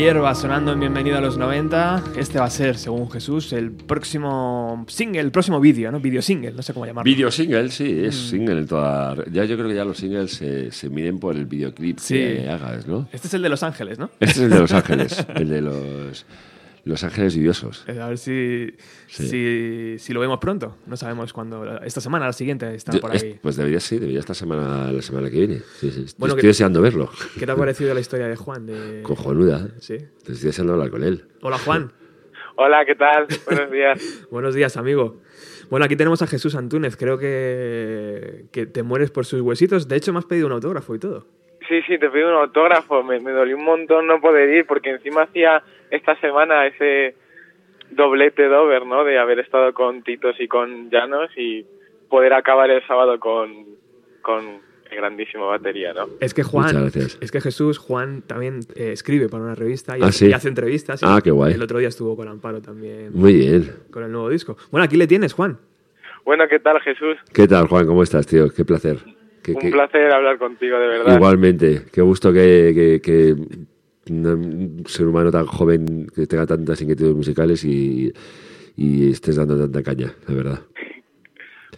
Hierba 0.07 0.33
sonando 0.35 0.71
en 0.71 0.79
Bienvenido 0.79 1.17
a 1.17 1.21
los 1.21 1.37
90. 1.37 2.01
Este 2.17 2.39
va 2.39 2.45
a 2.45 2.49
ser, 2.49 2.77
según 2.77 3.11
Jesús, 3.11 3.51
el 3.51 3.71
próximo 3.71 4.85
single, 4.87 5.19
el 5.19 5.31
próximo 5.31 5.59
vídeo, 5.59 5.91
¿no? 5.91 5.99
Video 5.99 6.21
single, 6.21 6.53
no 6.53 6.61
sé 6.61 6.73
cómo 6.73 6.85
llamarlo. 6.85 7.03
Video 7.03 7.29
single, 7.29 7.69
sí, 7.69 8.03
es 8.05 8.15
Mm. 8.15 8.29
single 8.29 8.59
en 8.59 8.67
toda. 8.67 9.15
Ya 9.29 9.43
yo 9.43 9.57
creo 9.57 9.67
que 9.67 9.75
ya 9.75 9.83
los 9.83 9.97
singles 9.97 10.31
se, 10.31 10.71
se 10.71 10.89
miden 10.89 11.19
por 11.19 11.35
el 11.35 11.45
videoclip 11.45 11.99
Sí. 11.99 12.13
que 12.15 12.49
hagas, 12.49 12.87
¿no? 12.87 13.09
Este 13.11 13.27
es 13.27 13.33
el 13.33 13.41
de 13.41 13.49
Los 13.49 13.63
Ángeles, 13.63 13.99
¿no? 13.99 14.09
Este 14.21 14.31
es 14.31 14.37
el 14.45 14.49
de 14.51 14.59
Los 14.59 14.71
Ángeles, 14.71 15.25
el 15.35 15.49
de 15.49 15.61
los, 15.61 16.25
los 16.87 17.03
Ángeles 17.03 17.35
Lluviosos. 17.35 17.85
Eh, 17.87 17.99
A 17.99 18.07
ver 18.07 18.17
si, 18.17 18.73
Sí. 19.07 19.27
si, 19.27 19.95
si 19.99 20.13
lo 20.13 20.19
vemos 20.19 20.39
pronto. 20.39 20.77
No 20.87 20.97
sabemos 20.97 21.33
cuándo. 21.33 21.81
Esta 21.83 22.01
semana, 22.01 22.25
la 22.25 22.33
siguiente, 22.33 22.73
está 22.73 22.93
Yo- 22.93 22.99
por 23.01 23.15
es- 23.15 23.23
ahí. 23.23 23.39
pues 23.41 23.55
debería, 23.55 23.79
sí, 23.79 23.99
debería 23.99 24.19
esta 24.19 24.33
semana, 24.33 24.91
la 24.91 25.01
semana 25.01 25.29
que 25.29 25.37
viene. 25.37 25.59
Sí, 25.79 25.91
sí. 25.91 26.05
Bueno, 26.17 26.33
estoy 26.33 26.41
que- 26.41 26.47
deseando 26.47 26.81
verlo. 26.81 27.09
¿Qué 27.37 27.45
te 27.45 27.51
ha 27.51 27.55
parecido 27.57 27.93
la 27.93 27.99
historia 27.99 28.27
de 28.27 28.35
Juan? 28.35 28.65
De... 28.65 29.01
Cojonuda. 29.03 29.67
Sí. 29.79 29.95
Estoy 29.95 30.35
deseando 30.35 30.73
hablar 30.73 30.89
con 30.89 31.03
él. 31.03 31.25
Hola, 31.41 31.57
Juan. 31.59 31.91
Hola, 32.59 32.83
¿qué 32.85 32.95
tal? 32.95 33.27
Buenos 33.45 33.71
días. 33.71 34.27
Buenos 34.31 34.55
días, 34.55 34.77
amigo. 34.77 35.21
Bueno, 35.69 35.85
aquí 35.85 35.95
tenemos 35.95 36.21
a 36.21 36.27
Jesús 36.27 36.55
Antúnez. 36.55 36.97
Creo 36.97 37.17
que, 37.19 38.45
que 38.51 38.65
te 38.65 38.83
mueres 38.83 39.11
por 39.11 39.25
sus 39.25 39.41
huesitos. 39.41 39.87
De 39.87 39.95
hecho, 39.95 40.11
me 40.13 40.19
has 40.19 40.25
pedido 40.25 40.47
un 40.47 40.53
autógrafo 40.53 40.95
y 40.95 40.99
todo. 40.99 41.27
Sí, 41.67 41.81
sí, 41.85 41.99
te 41.99 42.09
pido 42.09 42.29
un 42.29 42.35
autógrafo. 42.41 43.03
Me, 43.03 43.19
me 43.19 43.31
dolió 43.31 43.57
un 43.57 43.65
montón 43.65 44.07
no 44.07 44.21
poder 44.21 44.49
ir 44.49 44.65
porque 44.65 44.89
encima 44.89 45.23
hacía 45.23 45.61
esta 45.91 46.19
semana 46.19 46.65
ese 46.67 47.15
doblete 47.91 48.47
dover, 48.47 48.85
¿no? 48.85 49.03
De 49.03 49.17
haber 49.17 49.39
estado 49.39 49.73
con 49.73 50.03
Titos 50.03 50.35
y 50.39 50.47
con 50.47 50.89
Llanos 50.89 51.29
y 51.37 51.65
poder 52.09 52.33
acabar 52.33 52.69
el 52.69 52.85
sábado 52.87 53.19
con, 53.19 53.65
con 54.21 54.45
el 54.89 54.97
grandísimo 54.97 55.47
batería, 55.47 55.93
¿no? 55.93 56.07
Es 56.19 56.33
que 56.33 56.43
Juan, 56.43 56.65
Muchas 56.67 56.81
gracias. 56.81 57.17
es 57.21 57.31
que 57.31 57.41
Jesús, 57.41 57.77
Juan 57.77 58.21
también 58.21 58.59
eh, 58.75 58.91
escribe 58.91 59.27
para 59.29 59.43
una 59.43 59.55
revista 59.55 59.97
y, 59.97 60.01
Ah, 60.01 60.07
hace, 60.07 60.25
¿sí? 60.25 60.31
y 60.31 60.33
hace 60.33 60.47
entrevistas. 60.49 61.01
y 61.01 61.05
Ah, 61.07 61.19
qué 61.23 61.31
guay. 61.31 61.53
El 61.53 61.61
otro 61.61 61.79
día 61.79 61.87
estuvo 61.89 62.15
con 62.15 62.27
Amparo 62.27 62.61
también 62.61 63.11
Muy 63.13 63.33
bien. 63.33 63.71
con 63.91 64.03
el 64.03 64.11
nuevo 64.11 64.29
disco. 64.29 64.57
Bueno, 64.71 64.85
aquí 64.85 64.95
le 64.97 65.07
tienes, 65.07 65.33
Juan. 65.33 65.57
Bueno, 66.25 66.45
¿qué 66.49 66.59
tal, 66.59 66.79
Jesús? 66.81 67.17
¿Qué 67.33 67.47
tal, 67.47 67.67
Juan? 67.67 67.85
¿Cómo 67.87 68.03
estás, 68.03 68.27
tío? 68.27 68.49
Qué 68.53 68.65
placer. 68.65 68.97
Qué- 69.43 69.53
Un 69.53 69.59
qué- 69.61 69.69
placer 69.71 70.11
hablar 70.13 70.37
contigo, 70.37 70.77
de 70.77 70.87
verdad. 70.87 71.15
Igualmente. 71.15 71.83
Qué 71.93 72.01
gusto 72.01 72.33
que, 72.33 72.73
que- 72.75 73.01
que 73.01 73.35
un 74.09 74.83
ser 74.85 75.07
humano 75.07 75.31
tan 75.31 75.45
joven 75.45 76.07
que 76.13 76.27
tenga 76.27 76.45
tantas 76.45 76.81
inquietudes 76.81 77.15
musicales 77.15 77.63
y, 77.63 78.11
y 78.75 79.11
estés 79.11 79.35
dando 79.35 79.57
tanta 79.57 79.83
caña, 79.83 80.13
la 80.27 80.35
verdad. 80.35 80.59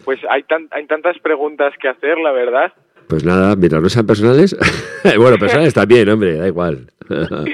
Pues 0.04 0.20
hay, 0.30 0.42
tan, 0.44 0.68
hay 0.70 0.86
tantas 0.86 1.18
preguntas 1.18 1.74
que 1.80 1.88
hacer, 1.88 2.18
la 2.18 2.32
verdad. 2.32 2.72
Pues 3.08 3.24
nada, 3.24 3.56
mientras 3.56 3.82
no 3.82 3.88
sean 3.88 4.06
personales. 4.06 4.56
bueno, 5.18 5.36
personales 5.38 5.74
también, 5.74 6.08
hombre, 6.08 6.36
da 6.36 6.46
igual. 6.46 6.86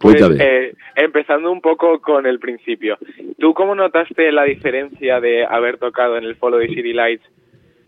Pues, 0.00 0.16
eh, 0.40 0.72
empezando 0.96 1.52
un 1.52 1.60
poco 1.60 2.00
con 2.00 2.24
el 2.24 2.38
principio. 2.38 2.96
¿Tú 3.38 3.52
cómo 3.52 3.74
notaste 3.74 4.32
la 4.32 4.44
diferencia 4.44 5.20
de 5.20 5.44
haber 5.44 5.76
tocado 5.76 6.16
en 6.16 6.24
el 6.24 6.36
Follow 6.36 6.58
the 6.58 6.68
City 6.68 6.94
Lights 6.94 7.22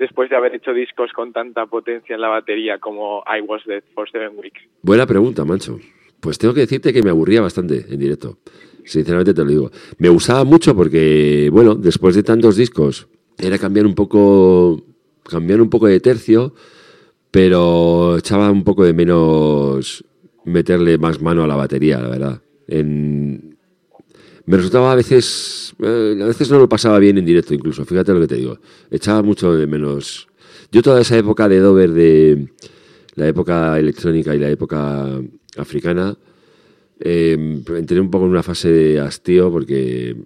después 0.02 0.28
de 0.28 0.36
haber 0.36 0.54
hecho 0.54 0.72
discos 0.74 1.10
con 1.12 1.32
tanta 1.32 1.66
potencia 1.66 2.14
en 2.14 2.20
la 2.20 2.28
batería 2.28 2.78
como 2.78 3.22
I 3.26 3.40
Was 3.40 3.62
Dead 3.66 3.82
for 3.94 4.10
Seven 4.10 4.32
Weeks? 4.36 4.60
Buena 4.82 5.06
pregunta, 5.06 5.44
macho. 5.44 5.78
Pues 6.20 6.38
tengo 6.38 6.52
que 6.54 6.60
decirte 6.60 6.92
que 6.92 7.02
me 7.02 7.10
aburría 7.10 7.40
bastante 7.40 7.86
en 7.88 7.98
directo. 7.98 8.38
Sinceramente 8.84 9.32
te 9.32 9.42
lo 9.42 9.48
digo. 9.50 9.70
Me 9.98 10.08
gustaba 10.08 10.44
mucho 10.44 10.74
porque, 10.76 11.48
bueno, 11.52 11.74
después 11.74 12.14
de 12.16 12.22
tantos 12.22 12.56
discos, 12.56 13.08
era 13.38 13.58
cambiar 13.58 13.86
un 13.86 13.94
poco, 13.94 14.82
cambiar 15.28 15.60
un 15.60 15.70
poco 15.70 15.86
de 15.86 16.00
tercio, 16.00 16.52
pero 17.30 18.18
echaba 18.18 18.50
un 18.50 18.64
poco 18.64 18.84
de 18.84 18.92
menos 18.92 20.04
meterle 20.44 20.98
más 20.98 21.20
mano 21.22 21.44
a 21.44 21.46
la 21.46 21.56
batería, 21.56 21.98
la 22.00 22.08
verdad. 22.08 22.42
En- 22.66 23.51
me 24.46 24.56
resultaba 24.56 24.92
a 24.92 24.96
veces, 24.96 25.74
eh, 25.82 26.18
a 26.20 26.26
veces 26.26 26.50
no 26.50 26.58
lo 26.58 26.68
pasaba 26.68 26.98
bien 26.98 27.18
en 27.18 27.24
directo 27.24 27.54
incluso, 27.54 27.84
fíjate 27.84 28.12
lo 28.12 28.20
que 28.20 28.26
te 28.26 28.36
digo. 28.36 28.58
Echaba 28.90 29.22
mucho 29.22 29.54
de 29.54 29.66
menos. 29.66 30.28
Yo 30.70 30.82
toda 30.82 31.00
esa 31.00 31.16
época 31.16 31.48
de 31.48 31.58
Dover, 31.58 31.90
de 31.90 32.48
la 33.14 33.28
época 33.28 33.78
electrónica 33.78 34.34
y 34.34 34.38
la 34.38 34.50
época 34.50 35.06
africana, 35.58 36.16
eh, 37.00 37.36
entré 37.76 38.00
un 38.00 38.10
poco 38.10 38.24
en 38.24 38.30
una 38.30 38.42
fase 38.42 38.70
de 38.70 39.00
hastío 39.00 39.50
porque 39.50 40.16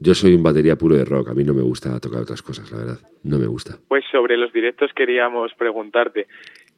yo 0.00 0.14
soy 0.14 0.34
un 0.34 0.42
batería 0.42 0.76
puro 0.76 0.96
de 0.96 1.04
rock, 1.04 1.30
a 1.30 1.34
mí 1.34 1.44
no 1.44 1.54
me 1.54 1.62
gusta 1.62 1.98
tocar 2.00 2.22
otras 2.22 2.42
cosas, 2.42 2.70
la 2.70 2.78
verdad, 2.78 2.98
no 3.22 3.38
me 3.38 3.46
gusta. 3.46 3.78
Pues 3.88 4.04
sobre 4.10 4.36
los 4.36 4.52
directos 4.52 4.90
queríamos 4.94 5.52
preguntarte. 5.56 6.26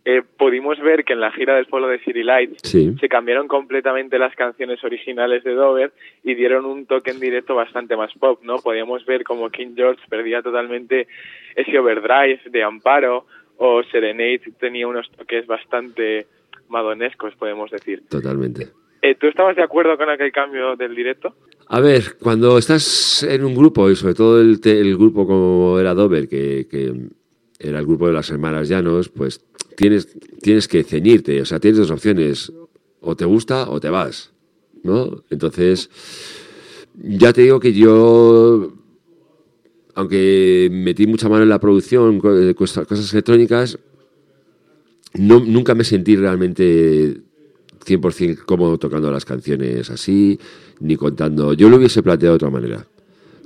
Eh, 0.09 0.23
pudimos 0.39 0.79
ver 0.79 1.05
que 1.05 1.15
en 1.15 1.21
la 1.21 1.33
gira 1.33 1.57
del 1.57 1.67
Follow 1.67 1.91
the 1.91 1.99
City 2.05 2.23
Lights 2.23 2.61
Sí, 2.63 2.95
se 3.01 3.09
cambiaron 3.09 3.49
completamente 3.49 4.21
las 4.21 4.37
canciones 4.37 4.83
originales 4.85 5.43
de 5.43 5.53
Dover 5.53 5.93
y 6.23 6.35
dieron 6.35 6.65
un 6.65 6.87
toque 6.87 7.11
en 7.11 7.19
directo 7.19 7.57
bastante 7.57 7.97
más 7.97 8.13
pop, 8.15 8.39
¿no? 8.45 8.59
Podíamos 8.59 9.05
ver 9.05 9.25
como 9.25 9.51
King 9.51 9.75
George 9.75 10.01
perdía 10.09 10.43
totalmente 10.43 11.09
ese 11.57 11.77
overdrive 11.77 12.41
de 12.49 12.63
Amparo 12.63 13.27
o 13.57 13.83
Serenade 13.83 14.43
tenía 14.61 14.87
unos 14.87 15.11
toques 15.11 15.45
bastante 15.49 16.29
madonescos, 16.69 17.35
podemos 17.35 17.73
decir. 17.73 18.05
totalmente. 18.09 18.69
Eh, 19.03 19.17
¿Tú 19.17 19.27
estabas 19.27 19.57
de 19.57 19.65
acuerdo 19.65 19.97
con 19.97 20.09
aquel 20.09 20.31
cambio 20.31 20.77
del 20.77 20.95
directo? 20.95 21.35
A 21.67 21.81
ver, 21.81 22.17
cuando 22.23 22.59
estás 22.59 23.25
en 23.29 23.45
un 23.45 23.57
grupo, 23.57 23.91
y 23.91 23.97
sobre 23.97 24.15
todo 24.15 24.41
el, 24.41 24.61
el 24.63 24.97
grupo 24.97 25.27
como 25.27 25.81
era 25.81 25.95
Dover, 25.95 26.29
que, 26.29 26.69
que 26.71 26.93
era 27.59 27.79
el 27.79 27.87
grupo 27.87 28.07
de 28.07 28.13
las 28.13 28.31
hermanas 28.31 28.69
Llanos, 28.69 29.09
pues 29.09 29.41
tienes, 29.77 30.09
tienes 30.41 30.69
que 30.69 30.85
ceñirte, 30.85 31.41
o 31.41 31.45
sea, 31.45 31.61
tienes 31.61 31.79
dos 31.79 31.91
opciones, 31.91 32.53
o 33.01 33.17
te 33.17 33.25
gusta 33.25 33.71
o 33.71 33.81
te 33.81 33.89
vas, 33.89 34.33
¿no? 34.83 35.25
Entonces, 35.31 35.91
ya 36.95 37.33
te 37.33 37.43
digo 37.43 37.61
que 37.61 37.73
yo, 37.73 38.73
aunque 39.95 40.69
metí 40.71 41.07
mucha 41.07 41.29
mano 41.29 41.43
en 41.43 41.49
la 41.49 41.61
producción, 41.61 42.21
cosas 42.21 42.87
cosas 42.87 43.13
electrónicas, 43.13 43.79
no, 45.15 45.41
nunca 45.41 45.75
me 45.75 45.85
sentí 45.85 46.17
realmente 46.17 47.21
100% 47.85 48.45
cómodo 48.45 48.79
tocando 48.79 49.11
las 49.11 49.25
canciones 49.25 49.91
así, 49.91 50.39
ni 50.81 50.97
contando. 50.97 51.55
Yo 51.55 51.69
lo 51.69 51.77
hubiese 51.77 52.03
planteado 52.03 52.35
de 52.35 52.37
otra 52.37 52.51
manera. 52.51 52.87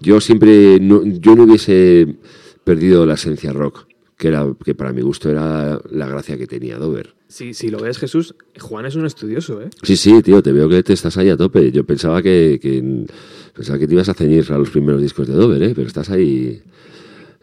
Yo 0.01 0.21
siempre, 0.21 0.81
no, 0.81 1.05
yo 1.05 1.37
no 1.37 1.45
hubiese 1.45 2.17
perdido 2.65 3.05
la 3.05 3.15
esencia 3.15 3.53
rock, 3.53 3.87
que, 4.21 4.29
era, 4.29 4.45
que 4.65 4.75
para 4.75 4.93
mi 4.93 5.01
gusto 5.01 5.31
era 5.31 5.81
la 5.91 6.07
gracia 6.07 6.37
que 6.37 6.47
tenía 6.47 6.77
Dover. 6.77 7.15
Si, 7.27 7.55
si 7.55 7.71
lo 7.71 7.79
ves, 7.79 7.99
Jesús, 7.99 8.35
Juan 8.61 8.85
es 8.87 8.95
un 8.95 9.07
estudioso, 9.07 9.63
¿eh? 9.63 9.71
Sí, 9.83 9.97
sí, 9.97 10.21
tío, 10.23 10.43
te 10.43 10.53
veo 10.53 10.69
que 10.69 10.83
te 10.83 10.93
estás 10.93 11.17
ahí 11.17 11.31
a 11.31 11.37
tope. 11.37 11.73
Yo 11.73 11.85
pensaba 11.85 12.21
que, 12.23 12.59
que- 12.61 13.07
pensaba 13.55 13.79
que 13.79 13.87
te 13.87 13.95
ibas 13.95 14.09
a 14.09 14.15
ceñir 14.15 14.45
a 14.53 14.59
los 14.59 14.71
primeros 14.71 15.01
discos 15.01 15.27
de 15.27 15.35
Dover, 15.35 15.63
¿eh? 15.63 15.73
pero 15.75 15.87
estás 15.87 16.11
ahí. 16.11 16.61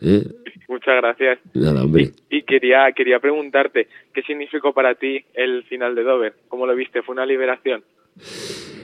¿eh? 0.01 0.23
Muchas 0.69 0.95
gracias. 1.01 1.39
Nada, 1.53 1.83
hombre. 1.83 2.11
Y, 2.29 2.37
y 2.37 2.43
quería, 2.43 2.91
quería 2.95 3.19
preguntarte, 3.19 3.87
¿qué 4.13 4.21
significó 4.23 4.73
para 4.73 4.95
ti 4.95 5.23
el 5.33 5.63
final 5.63 5.95
de 5.95 6.03
Dover? 6.03 6.33
¿Cómo 6.47 6.67
lo 6.67 6.75
viste? 6.75 7.01
¿Fue 7.01 7.13
una 7.13 7.25
liberación? 7.25 7.83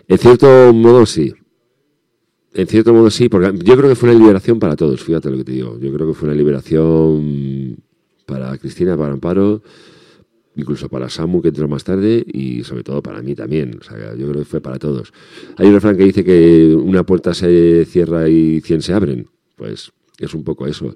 En 0.08 0.18
cierto 0.18 0.74
modo, 0.74 1.06
sí. 1.06 1.34
En 2.56 2.68
cierto 2.68 2.94
modo, 2.94 3.10
sí, 3.10 3.30
porque 3.30 3.52
yo 3.64 3.76
creo 3.76 3.90
que 3.90 3.96
fue 3.96 4.10
una 4.12 4.20
liberación 4.20 4.60
para 4.60 4.76
todos, 4.76 5.04
fíjate 5.04 5.30
lo 5.32 5.38
que 5.38 5.44
te 5.44 5.52
digo. 5.54 5.78
Yo 5.80 5.92
creo 5.92 6.08
que 6.08 6.14
fue 6.14 6.30
una 6.30 6.38
liberación 6.38 7.78
para 8.26 8.58
Cristina, 8.58 8.98
para 8.98 9.14
Amparo, 9.14 9.62
incluso 10.56 10.90
para 10.90 11.10
Samu, 11.10 11.42
que 11.42 11.50
entró 11.50 11.68
más 11.68 11.84
tarde, 11.84 12.24
y 12.28 12.64
sobre 12.64 12.84
todo 12.84 13.02
para 13.02 13.22
mí 13.22 13.36
también. 13.36 13.78
O 13.80 13.84
sea, 13.84 14.16
yo 14.16 14.30
creo 14.30 14.42
que 14.42 14.46
fue 14.46 14.62
para 14.62 14.80
todos. 14.80 15.14
Hay 15.58 15.68
un 15.68 15.74
refrán 15.74 15.98
que 15.98 16.04
dice 16.04 16.24
que 16.24 16.76
una 16.76 17.06
puerta 17.06 17.34
se 17.34 17.86
cierra 17.86 18.30
y 18.30 18.62
cien 18.62 18.82
se 18.82 18.94
abren. 18.94 19.28
Pues 19.56 19.92
es 20.20 20.34
un 20.34 20.44
poco 20.44 20.68
eso. 20.68 20.94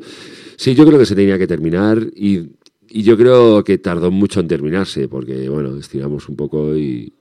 Sí, 0.55 0.75
yo 0.75 0.86
creo 0.86 0.99
que 0.99 1.05
se 1.05 1.15
tenía 1.15 1.38
que 1.38 1.47
terminar 1.47 2.05
y, 2.15 2.51
yo 2.89 3.17
creo 3.17 3.63
que 3.65 3.78
tardó 3.78 4.11
mucho 4.11 4.39
en 4.39 4.47
terminarse, 4.47 5.09
porque, 5.09 5.49
bueno, 5.49 5.78
estiramos 5.78 6.30
un 6.30 6.38
poco 6.38 6.75
y, 6.75 7.13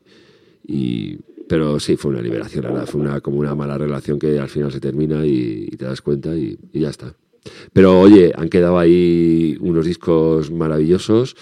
y, 0.64 1.18
pero 1.48 1.80
sí, 1.80 1.96
fue 1.96 2.12
una 2.12 2.22
liberación, 2.22 2.62
verdad. 2.62 2.86
Fue 2.86 3.00
una, 3.00 3.20
como 3.20 3.38
una 3.38 3.54
mala 3.56 3.76
relación 3.76 4.18
que 4.18 4.38
al 4.38 4.48
final 4.48 4.70
se 4.70 4.78
termina 4.78 5.26
y, 5.26 5.66
te 5.76 5.84
das 5.84 6.00
cuenta 6.00 6.36
y 6.36 6.56
ya 6.72 6.90
está. 6.90 7.16
Pero 7.72 8.00
oye, 8.00 8.32
han 8.36 8.48
quedado 8.48 8.78
ahí 8.78 9.56
unos 9.60 9.86
discos 9.86 10.50
maravillosos 10.50 11.36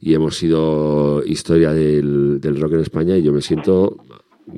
y 0.00 0.14
hemos 0.14 0.36
sido 0.36 1.22
historia 1.24 1.72
del, 1.72 2.40
del 2.40 2.60
rock 2.60 2.74
en 2.74 2.80
España 2.80 3.16
y 3.16 3.22
yo 3.22 3.32
me 3.32 3.42
siento 3.42 3.96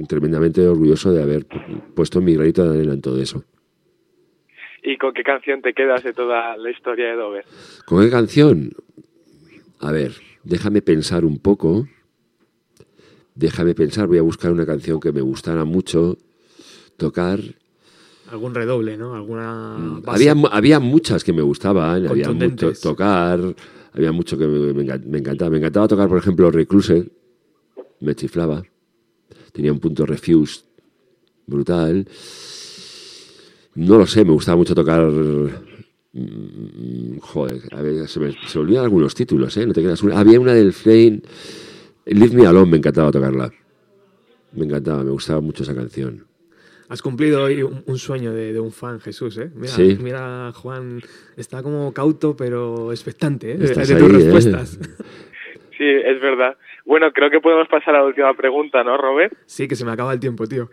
tremendamente 0.09 0.67
orgulloso 0.67 1.13
de 1.13 1.23
haber 1.23 1.47
puesto 1.95 2.21
mi 2.21 2.35
granito 2.35 2.65
de 2.65 2.79
arena 2.79 2.95
en 2.95 3.01
todo 3.01 3.21
eso. 3.21 3.45
¿Y 4.83 4.97
con 4.97 5.13
qué 5.13 5.23
canción 5.23 5.61
te 5.63 5.75
quedas 5.75 6.03
de 6.03 6.13
toda 6.13 6.57
la 6.57 6.71
historia 6.71 7.09
de 7.09 7.17
Dover? 7.17 7.45
¿Con 7.85 8.03
qué 8.03 8.11
canción? 8.11 8.73
A 9.81 9.93
ver, 9.93 10.13
déjame 10.45 10.83
pensar 10.83 11.25
un 11.25 11.39
poco. 11.39 11.87
Déjame 13.35 13.75
pensar, 13.75 14.07
voy 14.07 14.19
a 14.19 14.23
buscar 14.23 14.53
una 14.53 14.67
canción 14.67 15.01
que 15.01 15.13
me 15.13 15.21
gustara 15.21 15.65
mucho 15.65 16.17
tocar. 16.97 17.41
Algún 18.31 18.55
redoble, 18.55 18.97
¿no? 18.97 19.15
Alguna 19.15 20.01
base. 20.03 20.03
Mm, 20.03 20.15
Había, 20.15 20.35
mu- 20.35 20.49
había 20.51 20.81
muchas 20.81 21.25
que 21.25 21.33
me 21.33 21.43
gustaban, 21.43 22.07
había 22.07 22.31
mucho 22.33 22.73
tocar, 22.75 23.41
había 23.93 24.13
mucho 24.13 24.37
que 24.37 24.47
me, 24.47 24.73
me 24.75 24.85
encan- 24.87 25.05
me 25.07 25.19
encantaba. 25.19 25.51
Me 25.51 25.59
encantaba 25.59 25.89
tocar, 25.89 26.09
por 26.09 26.19
ejemplo, 26.19 26.51
Recluser, 26.51 27.11
me 28.01 28.15
chiflaba. 28.15 28.63
tenía 29.53 29.73
un 29.73 29.81
punto 29.81 30.05
refused 30.07 30.63
brutal. 31.47 32.07
No 33.75 33.99
lo 33.99 34.07
sé, 34.07 34.25
me 34.25 34.33
gustaba 34.33 34.57
mucho 34.57 34.75
tocar. 34.75 35.07
mm, 36.13 37.19
Joder, 37.21 37.63
a 37.75 37.83
ver, 37.83 38.09
se 38.09 38.21
me, 38.21 38.33
se 38.47 38.59
me 38.59 38.65
olvidan 38.65 38.85
algunos 38.85 39.15
títulos, 39.15 39.57
¿eh? 39.57 39.67
No 39.67 39.73
te 39.73 39.83
creas. 39.83 40.03
Una- 40.03 40.19
Había 40.19 40.39
una 40.41 40.53
del 40.55 40.73
Flame. 40.73 41.23
Leave 42.07 42.35
Me 42.37 42.47
Alone, 42.47 42.71
me 42.71 42.77
encantaba 42.79 43.11
tocarla. 43.11 43.51
Me 44.53 44.65
encantaba, 44.65 45.03
me 45.05 45.11
gustaba 45.11 45.41
mucho 45.41 45.63
esa 45.63 45.75
canción. 45.75 46.27
Has 46.89 47.03
cumplido 47.03 47.45
hoy 47.45 47.63
un, 47.63 47.83
un 47.87 47.99
sueño 47.99 48.33
de, 48.33 48.53
de 48.53 48.61
un 48.61 48.73
fan, 48.73 48.99
Jesús, 49.01 49.37
¿eh? 49.39 49.51
Mira, 49.55 49.69
Sí. 49.73 49.99
mira, 50.01 50.53
Juan, 50.55 51.01
está 51.37 51.63
como 51.63 51.93
cauto, 51.93 52.35
pero 52.37 52.93
expectante, 52.93 53.53
¿eh? 53.53 53.57
De, 53.59 53.65
Estás 53.67 53.89
de 53.89 53.97
tus 53.97 54.09
ahí, 54.09 54.15
¿eh? 54.15 54.25
respuestas. 54.25 54.79
Sí, 55.79 55.85
es 55.87 56.21
verdad. 56.21 56.57
Bueno, 56.85 57.13
creo 57.13 57.31
que 57.31 57.39
podemos 57.41 57.69
pasar 57.69 57.95
a 57.95 57.99
la 58.01 58.05
última 58.07 58.35
pregunta, 58.35 58.83
¿no, 58.83 58.97
Robert? 58.97 59.33
Sí, 59.47 59.69
que 59.69 59.77
se 59.77 59.85
me 59.85 59.93
acaba 59.93 60.13
el 60.13 60.19
tiempo, 60.19 60.45
tío. 60.49 60.71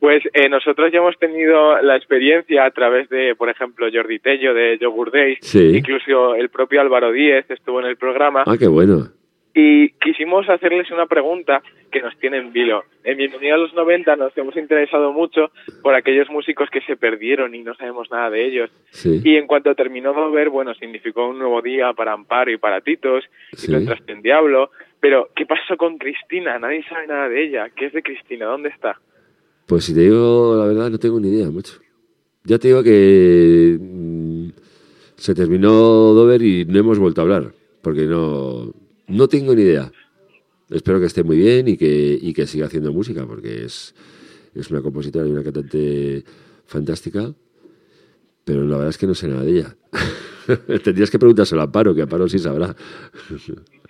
Pues 0.00 0.22
eh, 0.34 0.50
nosotros 0.50 0.92
ya 0.92 0.98
hemos 0.98 1.18
tenido 1.18 1.80
la 1.80 1.96
experiencia 1.96 2.66
a 2.66 2.70
través 2.72 3.08
de, 3.08 3.34
por 3.34 3.48
ejemplo, 3.48 3.86
Jordi 3.90 4.18
Tello 4.18 4.52
de 4.52 4.76
Yogur 4.78 5.12
Days, 5.12 5.38
Sí. 5.40 5.78
incluso 5.78 6.34
el 6.34 6.50
propio 6.50 6.82
Álvaro 6.82 7.10
Díez 7.10 7.46
estuvo 7.50 7.80
en 7.80 7.86
el 7.86 7.96
programa, 7.96 8.42
Ah, 8.46 8.58
qué 8.58 8.66
bueno. 8.68 9.08
Y 9.54 9.90
quisimos 10.00 10.48
hacerles 10.48 10.90
una 10.90 11.06
pregunta 11.06 11.62
que 11.90 12.00
nos 12.00 12.16
tiene 12.18 12.38
en 12.38 12.52
vilo. 12.52 12.84
En 13.04 13.18
Bienvenido 13.18 13.54
a 13.54 13.58
los 13.58 13.74
90 13.74 14.16
nos 14.16 14.36
hemos 14.38 14.56
interesado 14.56 15.12
mucho 15.12 15.50
por 15.82 15.94
aquellos 15.94 16.30
músicos 16.30 16.70
que 16.70 16.80
se 16.82 16.96
perdieron 16.96 17.54
y 17.54 17.62
no 17.62 17.74
sabemos 17.74 18.10
nada 18.10 18.30
de 18.30 18.46
ellos. 18.46 18.70
Sí. 18.90 19.20
Y 19.22 19.36
en 19.36 19.46
cuanto 19.46 19.74
terminó 19.74 20.14
Dover, 20.14 20.48
bueno, 20.48 20.72
significó 20.74 21.28
un 21.28 21.38
nuevo 21.38 21.60
día 21.60 21.92
para 21.92 22.12
Amparo 22.12 22.50
y 22.50 22.56
para 22.56 22.80
Titos, 22.80 23.24
Sí. 23.52 23.66
y 23.68 23.72
lo 23.72 23.78
entraste 23.78 24.12
en 24.12 24.22
Diablo. 24.22 24.70
Pero, 25.00 25.28
¿qué 25.36 25.44
pasó 25.44 25.76
con 25.76 25.98
Cristina? 25.98 26.58
Nadie 26.58 26.84
sabe 26.88 27.06
nada 27.08 27.28
de 27.28 27.44
ella. 27.44 27.68
¿Qué 27.76 27.86
es 27.86 27.92
de 27.92 28.02
Cristina? 28.02 28.46
¿Dónde 28.46 28.68
está? 28.70 28.98
Pues 29.66 29.84
si 29.84 29.94
te 29.94 30.00
digo 30.00 30.54
la 30.56 30.66
verdad, 30.66 30.90
no 30.90 30.98
tengo 30.98 31.20
ni 31.20 31.28
idea, 31.28 31.50
mucho. 31.50 31.74
Ya 32.44 32.58
te 32.58 32.68
digo 32.68 32.82
que 32.82 33.76
mm, 33.78 34.48
se 35.16 35.34
terminó 35.34 35.70
Dover 35.70 36.40
y 36.42 36.64
no 36.64 36.78
hemos 36.78 36.98
vuelto 36.98 37.20
a 37.20 37.24
hablar, 37.24 37.52
porque 37.82 38.02
no, 38.02 38.72
no 39.12 39.28
tengo 39.28 39.54
ni 39.54 39.62
idea. 39.62 39.92
Espero 40.70 40.98
que 40.98 41.06
esté 41.06 41.22
muy 41.22 41.36
bien 41.36 41.68
y 41.68 41.76
que, 41.76 42.18
y 42.20 42.32
que 42.32 42.46
siga 42.46 42.66
haciendo 42.66 42.92
música, 42.92 43.26
porque 43.26 43.64
es, 43.64 43.94
es 44.54 44.70
una 44.70 44.80
compositora 44.80 45.26
y 45.26 45.30
una 45.30 45.42
cantante 45.42 46.24
fantástica, 46.66 47.34
pero 48.44 48.64
la 48.64 48.76
verdad 48.76 48.90
es 48.90 48.98
que 48.98 49.06
no 49.06 49.14
sé 49.14 49.28
nada 49.28 49.44
de 49.44 49.58
ella. 49.58 49.76
Tendrías 50.82 51.10
que 51.10 51.18
preguntárselo 51.18 51.60
a 51.60 51.64
Amparo, 51.64 51.94
que 51.94 52.02
Amparo 52.02 52.28
sí 52.28 52.38
sabrá. 52.38 52.74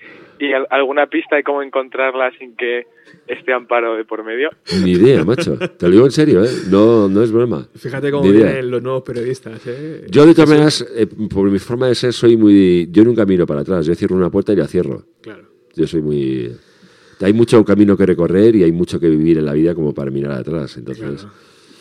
¿Y 0.44 0.52
al- 0.52 0.66
alguna 0.70 1.06
pista 1.06 1.36
de 1.36 1.44
cómo 1.44 1.62
encontrarla 1.62 2.32
sin 2.36 2.56
que 2.56 2.86
esté 3.28 3.52
Amparo 3.52 3.94
de 3.94 4.04
por 4.04 4.24
medio? 4.24 4.50
Ni 4.82 4.92
idea, 4.92 5.22
macho. 5.24 5.56
Te 5.56 5.86
lo 5.86 5.92
digo 5.92 6.04
en 6.06 6.10
serio, 6.10 6.42
¿eh? 6.44 6.48
No, 6.68 7.08
no 7.08 7.22
es 7.22 7.30
broma. 7.30 7.68
Fíjate 7.76 8.10
cómo 8.10 8.24
vienen 8.28 8.68
los 8.68 8.82
nuevos 8.82 9.02
periodistas, 9.04 9.60
¿eh? 9.66 10.04
Yo, 10.10 10.26
de 10.26 10.34
todas 10.34 10.50
maneras, 10.50 10.84
eh, 10.96 11.06
por 11.06 11.48
mi 11.48 11.60
forma 11.60 11.86
de 11.86 11.94
ser, 11.94 12.12
soy 12.12 12.36
muy. 12.36 12.88
Yo 12.90 13.04
nunca 13.04 13.24
miro 13.24 13.46
para 13.46 13.60
atrás. 13.60 13.86
Yo 13.86 13.94
cierro 13.94 14.16
una 14.16 14.30
puerta 14.30 14.52
y 14.52 14.56
la 14.56 14.66
cierro. 14.66 15.04
Claro. 15.20 15.44
Yo 15.76 15.86
soy 15.86 16.02
muy. 16.02 16.52
Hay 17.20 17.32
mucho 17.32 17.64
camino 17.64 17.96
que 17.96 18.04
recorrer 18.04 18.56
y 18.56 18.64
hay 18.64 18.72
mucho 18.72 18.98
que 18.98 19.08
vivir 19.08 19.38
en 19.38 19.44
la 19.44 19.52
vida 19.52 19.76
como 19.76 19.94
para 19.94 20.10
mirar 20.10 20.32
atrás. 20.32 20.76
Entonces, 20.76 21.24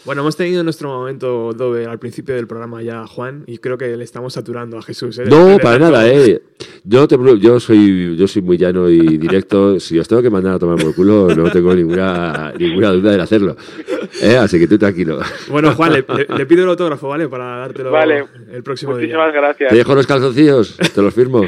Bueno, 0.03 0.21
hemos 0.21 0.35
tenido 0.35 0.63
nuestro 0.63 0.89
momento 0.89 1.53
Dover 1.53 1.87
al 1.87 1.99
principio 1.99 2.33
del 2.33 2.47
programa 2.47 2.81
ya, 2.81 3.05
Juan, 3.05 3.43
y 3.45 3.59
creo 3.59 3.77
que 3.77 3.95
le 3.95 4.03
estamos 4.03 4.33
saturando 4.33 4.79
a 4.79 4.81
Jesús. 4.81 5.19
¿eh? 5.19 5.25
no, 5.27 5.45
De 5.49 5.59
para 5.59 5.77
nada, 5.77 6.07
¿eh? 6.07 6.41
Yo, 6.83 7.07
te, 7.07 7.15
yo, 7.39 7.59
soy, 7.59 8.17
yo 8.17 8.27
soy 8.27 8.41
muy 8.41 8.57
llano 8.57 8.89
y 8.89 9.17
directo. 9.19 9.79
Si 9.79 9.99
os 9.99 10.07
tengo 10.07 10.23
que 10.23 10.31
mandar 10.31 10.55
a 10.55 10.59
tomar 10.59 10.81
por 10.81 10.95
culo, 10.95 11.27
no 11.35 11.51
tengo 11.51 11.75
ninguna, 11.75 12.51
ninguna 12.57 12.89
duda 12.91 13.13
en 13.13 13.19
hacerlo. 13.21 13.55
¿Eh? 14.21 14.37
Así 14.37 14.57
que 14.59 14.67
tú 14.67 14.79
tranquilo. 14.79 15.19
Bueno, 15.49 15.73
Juan, 15.75 15.93
le, 15.93 16.03
le- 16.17 16.35
le 16.35 16.45
pido 16.47 16.63
el 16.63 16.69
autógrafo, 16.69 17.07
¿vale? 17.07 17.27
Para 17.27 17.57
dártelo 17.57 17.91
Vale. 17.91 18.25
el 18.51 18.63
próximo 18.63 18.93
Muchísimas 18.93 19.31
día. 19.31 19.39
gracias. 19.41 19.69
Te 19.69 19.75
dejo 19.75 19.93
los 19.93 20.07
calzoncillos, 20.07 20.77
te 20.77 21.01
los 21.01 21.13
firmo. 21.13 21.41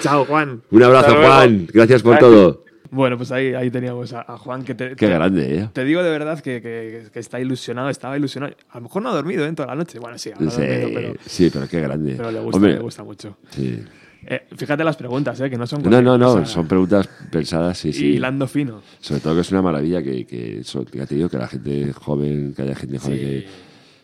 Chao, 0.00 0.24
Juan. 0.24 0.62
Un 0.70 0.82
abrazo. 0.82 1.14
Juan. 1.14 1.68
Gracias 1.72 2.02
por 2.02 2.12
Gracias. 2.18 2.30
todo. 2.30 2.64
Bueno, 2.90 3.16
pues 3.16 3.30
ahí, 3.30 3.54
ahí 3.54 3.70
teníamos 3.70 4.12
a, 4.12 4.22
a 4.26 4.36
Juan 4.36 4.64
que 4.64 4.74
te, 4.74 4.88
Qué 4.90 5.06
te- 5.06 5.08
grande, 5.08 5.58
¿eh? 5.60 5.68
Te 5.72 5.84
digo 5.84 6.02
de 6.02 6.10
verdad 6.10 6.40
que, 6.40 6.60
que- 6.60 7.08
que 7.12 7.18
está 7.20 7.38
ilusionado, 7.40 7.88
estaba 7.88 8.16
ilusionado. 8.16 8.52
A 8.70 8.78
lo 8.78 8.82
mejor 8.82 9.02
no 9.02 9.10
ha 9.10 9.14
dormido 9.14 9.46
en 9.46 9.54
toda 9.54 9.68
la 9.68 9.76
noche. 9.76 9.98
Bueno, 10.00 10.18
sí, 10.18 10.30
habrá 10.34 10.50
Sí, 10.50 10.60
dormido, 10.60 10.90
pero, 10.92 11.14
sí, 11.24 11.50
pero 11.52 11.68
qué 11.68 11.80
grande. 11.80 12.14
pero 12.16 12.30
le 12.32 12.40
gusta, 12.40 12.56
Hombre, 12.56 12.72
le 12.74 12.80
gusta 12.80 13.04
mucho. 13.04 13.36
sí. 13.50 13.82
Eh, 14.26 14.42
fíjate 14.54 14.84
las 14.84 14.96
preguntas, 14.96 15.40
¿eh? 15.40 15.48
Que 15.48 15.56
no 15.56 15.66
son 15.66 15.82
No, 15.82 16.02
no, 16.02 16.18
no, 16.18 16.44
son 16.44 16.68
preguntas 16.68 17.08
pensadas, 17.32 17.78
sí, 17.78 17.88
Y 17.88 17.92
sí. 17.94 18.06
hilando 18.08 18.46
fino. 18.46 18.82
Sobre 19.00 19.20
todo 19.22 19.34
que 19.34 19.40
es 19.40 19.50
una 19.50 19.62
maravilla 19.62 20.02
que, 20.02 20.26
que 20.26 20.62
digo, 21.08 21.28
que 21.30 21.38
la 21.38 21.48
gente 21.48 21.90
joven, 21.94 22.52
que 22.54 22.60
haya 22.62 22.74
gente 22.74 22.98
joven 22.98 23.16
Sí. 23.18 23.24
que, 23.24 23.46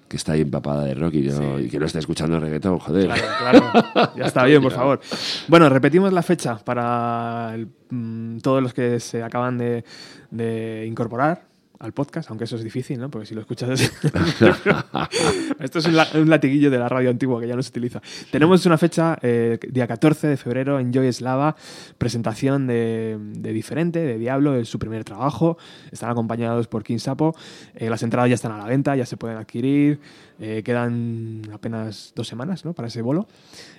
que 0.09 0.17
está 0.17 0.33
ahí 0.33 0.43
empapada 0.43 0.85
de 0.85 0.95
rock 0.95 1.15
y, 1.15 1.23
no- 1.23 1.59
y 1.59 1.69
que 1.69 1.79
no 1.79 1.87
esté 1.87 1.99
escuchando 1.99 2.39
reggaetón, 2.39 2.79
joder. 2.79 3.07
Claro, 3.07 3.63
claro. 3.93 4.13
Ya 4.17 4.25
está 4.27 4.45
bien, 4.45 4.63
por 4.63 4.73
favor. 4.81 5.01
Bueno, 5.49 5.69
repetimos 5.69 6.13
la 6.13 6.23
fecha 6.23 6.57
para 6.59 7.53
el- 7.55 7.69
mm, 7.91 8.39
todos 8.39 8.63
los 8.63 8.73
que 8.73 9.01
se 9.01 9.23
acaban 9.23 9.59
de, 9.59 9.85
de 10.31 10.85
incorporar 10.87 11.46
al 11.79 11.93
podcast, 11.93 12.31
aunque 12.31 12.45
eso 12.45 12.57
es 12.57 12.65
difícil, 12.65 12.99
¿no? 12.99 13.11
Porque 13.11 13.27
si 13.27 13.35
lo 13.35 13.41
escuchas... 13.43 13.81
es- 13.81 13.93
Esto 15.61 15.79
es 15.79 15.87
un, 15.87 15.97
la- 15.97 16.09
un 16.15 16.29
latiguillo 16.31 16.71
de 16.71 16.79
la 16.79 16.89
radio 16.89 17.11
antigua 17.11 17.41
que 17.41 17.47
ya 17.49 17.57
no 17.57 17.63
se 17.63 17.71
utiliza. 17.71 18.01
Tenemos 18.31 18.65
una 18.67 18.79
fecha, 18.79 19.19
eh, 19.23 19.59
día 19.71 19.87
14 19.87 20.27
de 20.29 20.37
febrero, 20.37 20.79
en 20.79 20.93
Joy 20.93 21.13
Slava, 21.13 21.57
presentación 21.99 22.67
de, 22.67 23.19
de 23.21 23.53
Diferente, 23.53 24.01
de 24.01 24.19
Diablo, 24.19 24.57
es 24.57 24.69
su 24.69 24.79
primer 24.79 25.05
trabajo. 25.05 25.59
Están 25.91 26.11
acompañados 26.11 26.67
por 26.69 26.83
King 26.85 26.99
Sapo. 26.99 27.35
Eh, 27.75 27.91
las 27.91 28.03
entradas 28.03 28.29
ya 28.31 28.35
están 28.35 28.53
a 28.53 28.59
la 28.59 28.65
venta, 28.67 28.97
ya 28.97 29.07
se 29.07 29.17
pueden 29.17 29.37
adquirir. 29.37 30.01
Eh, 30.39 30.63
quedan 30.65 31.43
apenas 31.53 32.13
dos 32.15 32.29
semanas 32.29 32.65
¿no? 32.65 32.73
para 32.75 32.89
ese 32.89 33.03
bolo. 33.03 33.27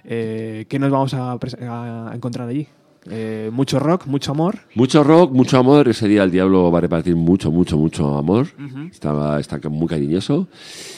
¿Qué 0.04 0.78
nos 0.80 0.92
vamos 0.92 1.14
a, 1.14 1.32
a 1.34 2.12
encontrar 2.16 2.48
allí? 2.50 2.68
Eh, 3.10 3.50
mucho 3.52 3.80
rock, 3.80 4.06
mucho 4.06 4.32
amor. 4.32 4.60
Mucho 4.76 5.04
rock, 5.04 5.32
mucho 5.32 5.58
amor. 5.58 5.88
Ese 5.88 6.08
día 6.08 6.24
el 6.24 6.32
diablo 6.32 6.72
va 6.72 6.80
a 6.80 6.82
repartir 6.82 7.16
mucho, 7.16 7.52
mucho, 7.52 7.78
mucho 7.78 8.18
amor. 8.18 8.48
Estaba, 8.92 9.40
está 9.40 9.60
muy 9.70 9.88
cariñoso. 9.88 10.48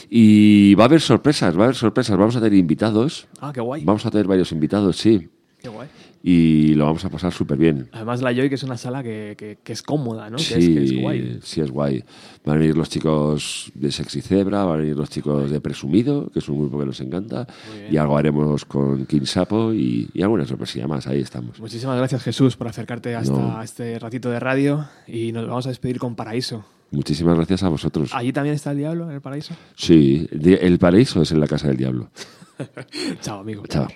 Y 0.09 0.73
va 0.75 0.83
a 0.83 0.87
haber 0.87 1.01
sorpresas, 1.01 1.55
va 1.55 1.61
a 1.61 1.63
haber 1.65 1.75
sorpresas. 1.75 2.17
Vamos 2.17 2.35
a 2.35 2.39
tener 2.39 2.57
invitados. 2.57 3.27
Ah, 3.39 3.51
qué 3.53 3.61
guay. 3.61 3.83
Vamos 3.83 4.05
a 4.05 4.11
tener 4.11 4.27
varios 4.27 4.51
invitados, 4.51 4.97
sí. 4.97 5.29
Qué 5.61 5.69
guay. 5.69 5.87
Y 6.21 6.73
lo 6.73 6.83
vamos 6.85 7.05
a 7.05 7.09
pasar 7.09 7.31
súper 7.31 7.57
bien. 7.57 7.87
Además, 7.93 8.21
la 8.21 8.33
Joy, 8.33 8.49
que 8.49 8.55
es 8.55 8.63
una 8.63 8.75
sala 8.75 9.01
que, 9.01 9.35
que- 9.37 9.57
que 9.63 9.71
es 9.71 9.81
cómoda, 9.81 10.29
¿no? 10.29 10.35
Que, 10.35 10.43
Sí, 10.43 10.53
es, 10.53 10.67
que 10.67 10.83
es 10.83 11.01
guay. 11.01 11.39
sí, 11.41 11.61
es 11.61 11.71
guay. 11.71 12.03
Van 12.45 12.57
a 12.57 12.59
venir 12.59 12.75
los 12.75 12.89
chicos 12.89 13.71
de 13.73 13.89
Sexy 13.89 14.19
Zebra, 14.21 14.65
van 14.65 14.73
a 14.75 14.81
venir 14.81 14.97
los 14.97 15.09
chicos 15.09 15.49
de 15.49 15.61
Presumido, 15.61 16.29
que 16.29 16.39
es 16.39 16.49
un 16.49 16.59
grupo 16.59 16.77
que 16.77 16.85
nos 16.87 16.99
encanta, 16.99 17.47
y 17.89 17.95
algo 17.95 18.17
haremos 18.17 18.65
con 18.65 19.05
King 19.05 19.23
Sapo 19.25 19.73
y, 19.73 20.09
y 20.13 20.21
alguna 20.21 20.45
sorpresilla 20.45 20.87
más. 20.87 21.07
Ahí 21.07 21.21
estamos. 21.21 21.57
Muchísimas 21.59 21.97
gracias, 21.97 22.21
Jesús, 22.23 22.57
por 22.57 22.67
acercarte 22.67 23.15
hasta 23.15 23.31
No. 23.31 23.61
este 23.61 23.97
ratito 23.97 24.29
de 24.29 24.39
radio. 24.41 24.85
Y 25.07 25.31
nos 25.31 25.47
vamos 25.47 25.67
a 25.67 25.69
despedir 25.69 25.99
con 25.99 26.15
Paraíso. 26.15 26.65
Muchísimas 26.91 27.35
gracias 27.37 27.63
a 27.63 27.69
vosotros. 27.69 28.09
¿Allí 28.13 28.33
también 28.33 28.55
está 28.55 28.71
el 28.71 28.79
diablo 28.79 29.05
en 29.05 29.11
el 29.11 29.21
paraíso? 29.21 29.53
Sí, 29.75 30.27
el 30.31 30.79
paraíso 30.79 31.21
es 31.21 31.31
en 31.31 31.39
la 31.39 31.47
casa 31.47 31.67
del 31.67 31.77
diablo. 31.77 32.09
Chao, 33.21 33.39
amigo. 33.39 33.63
Chao. 33.67 33.87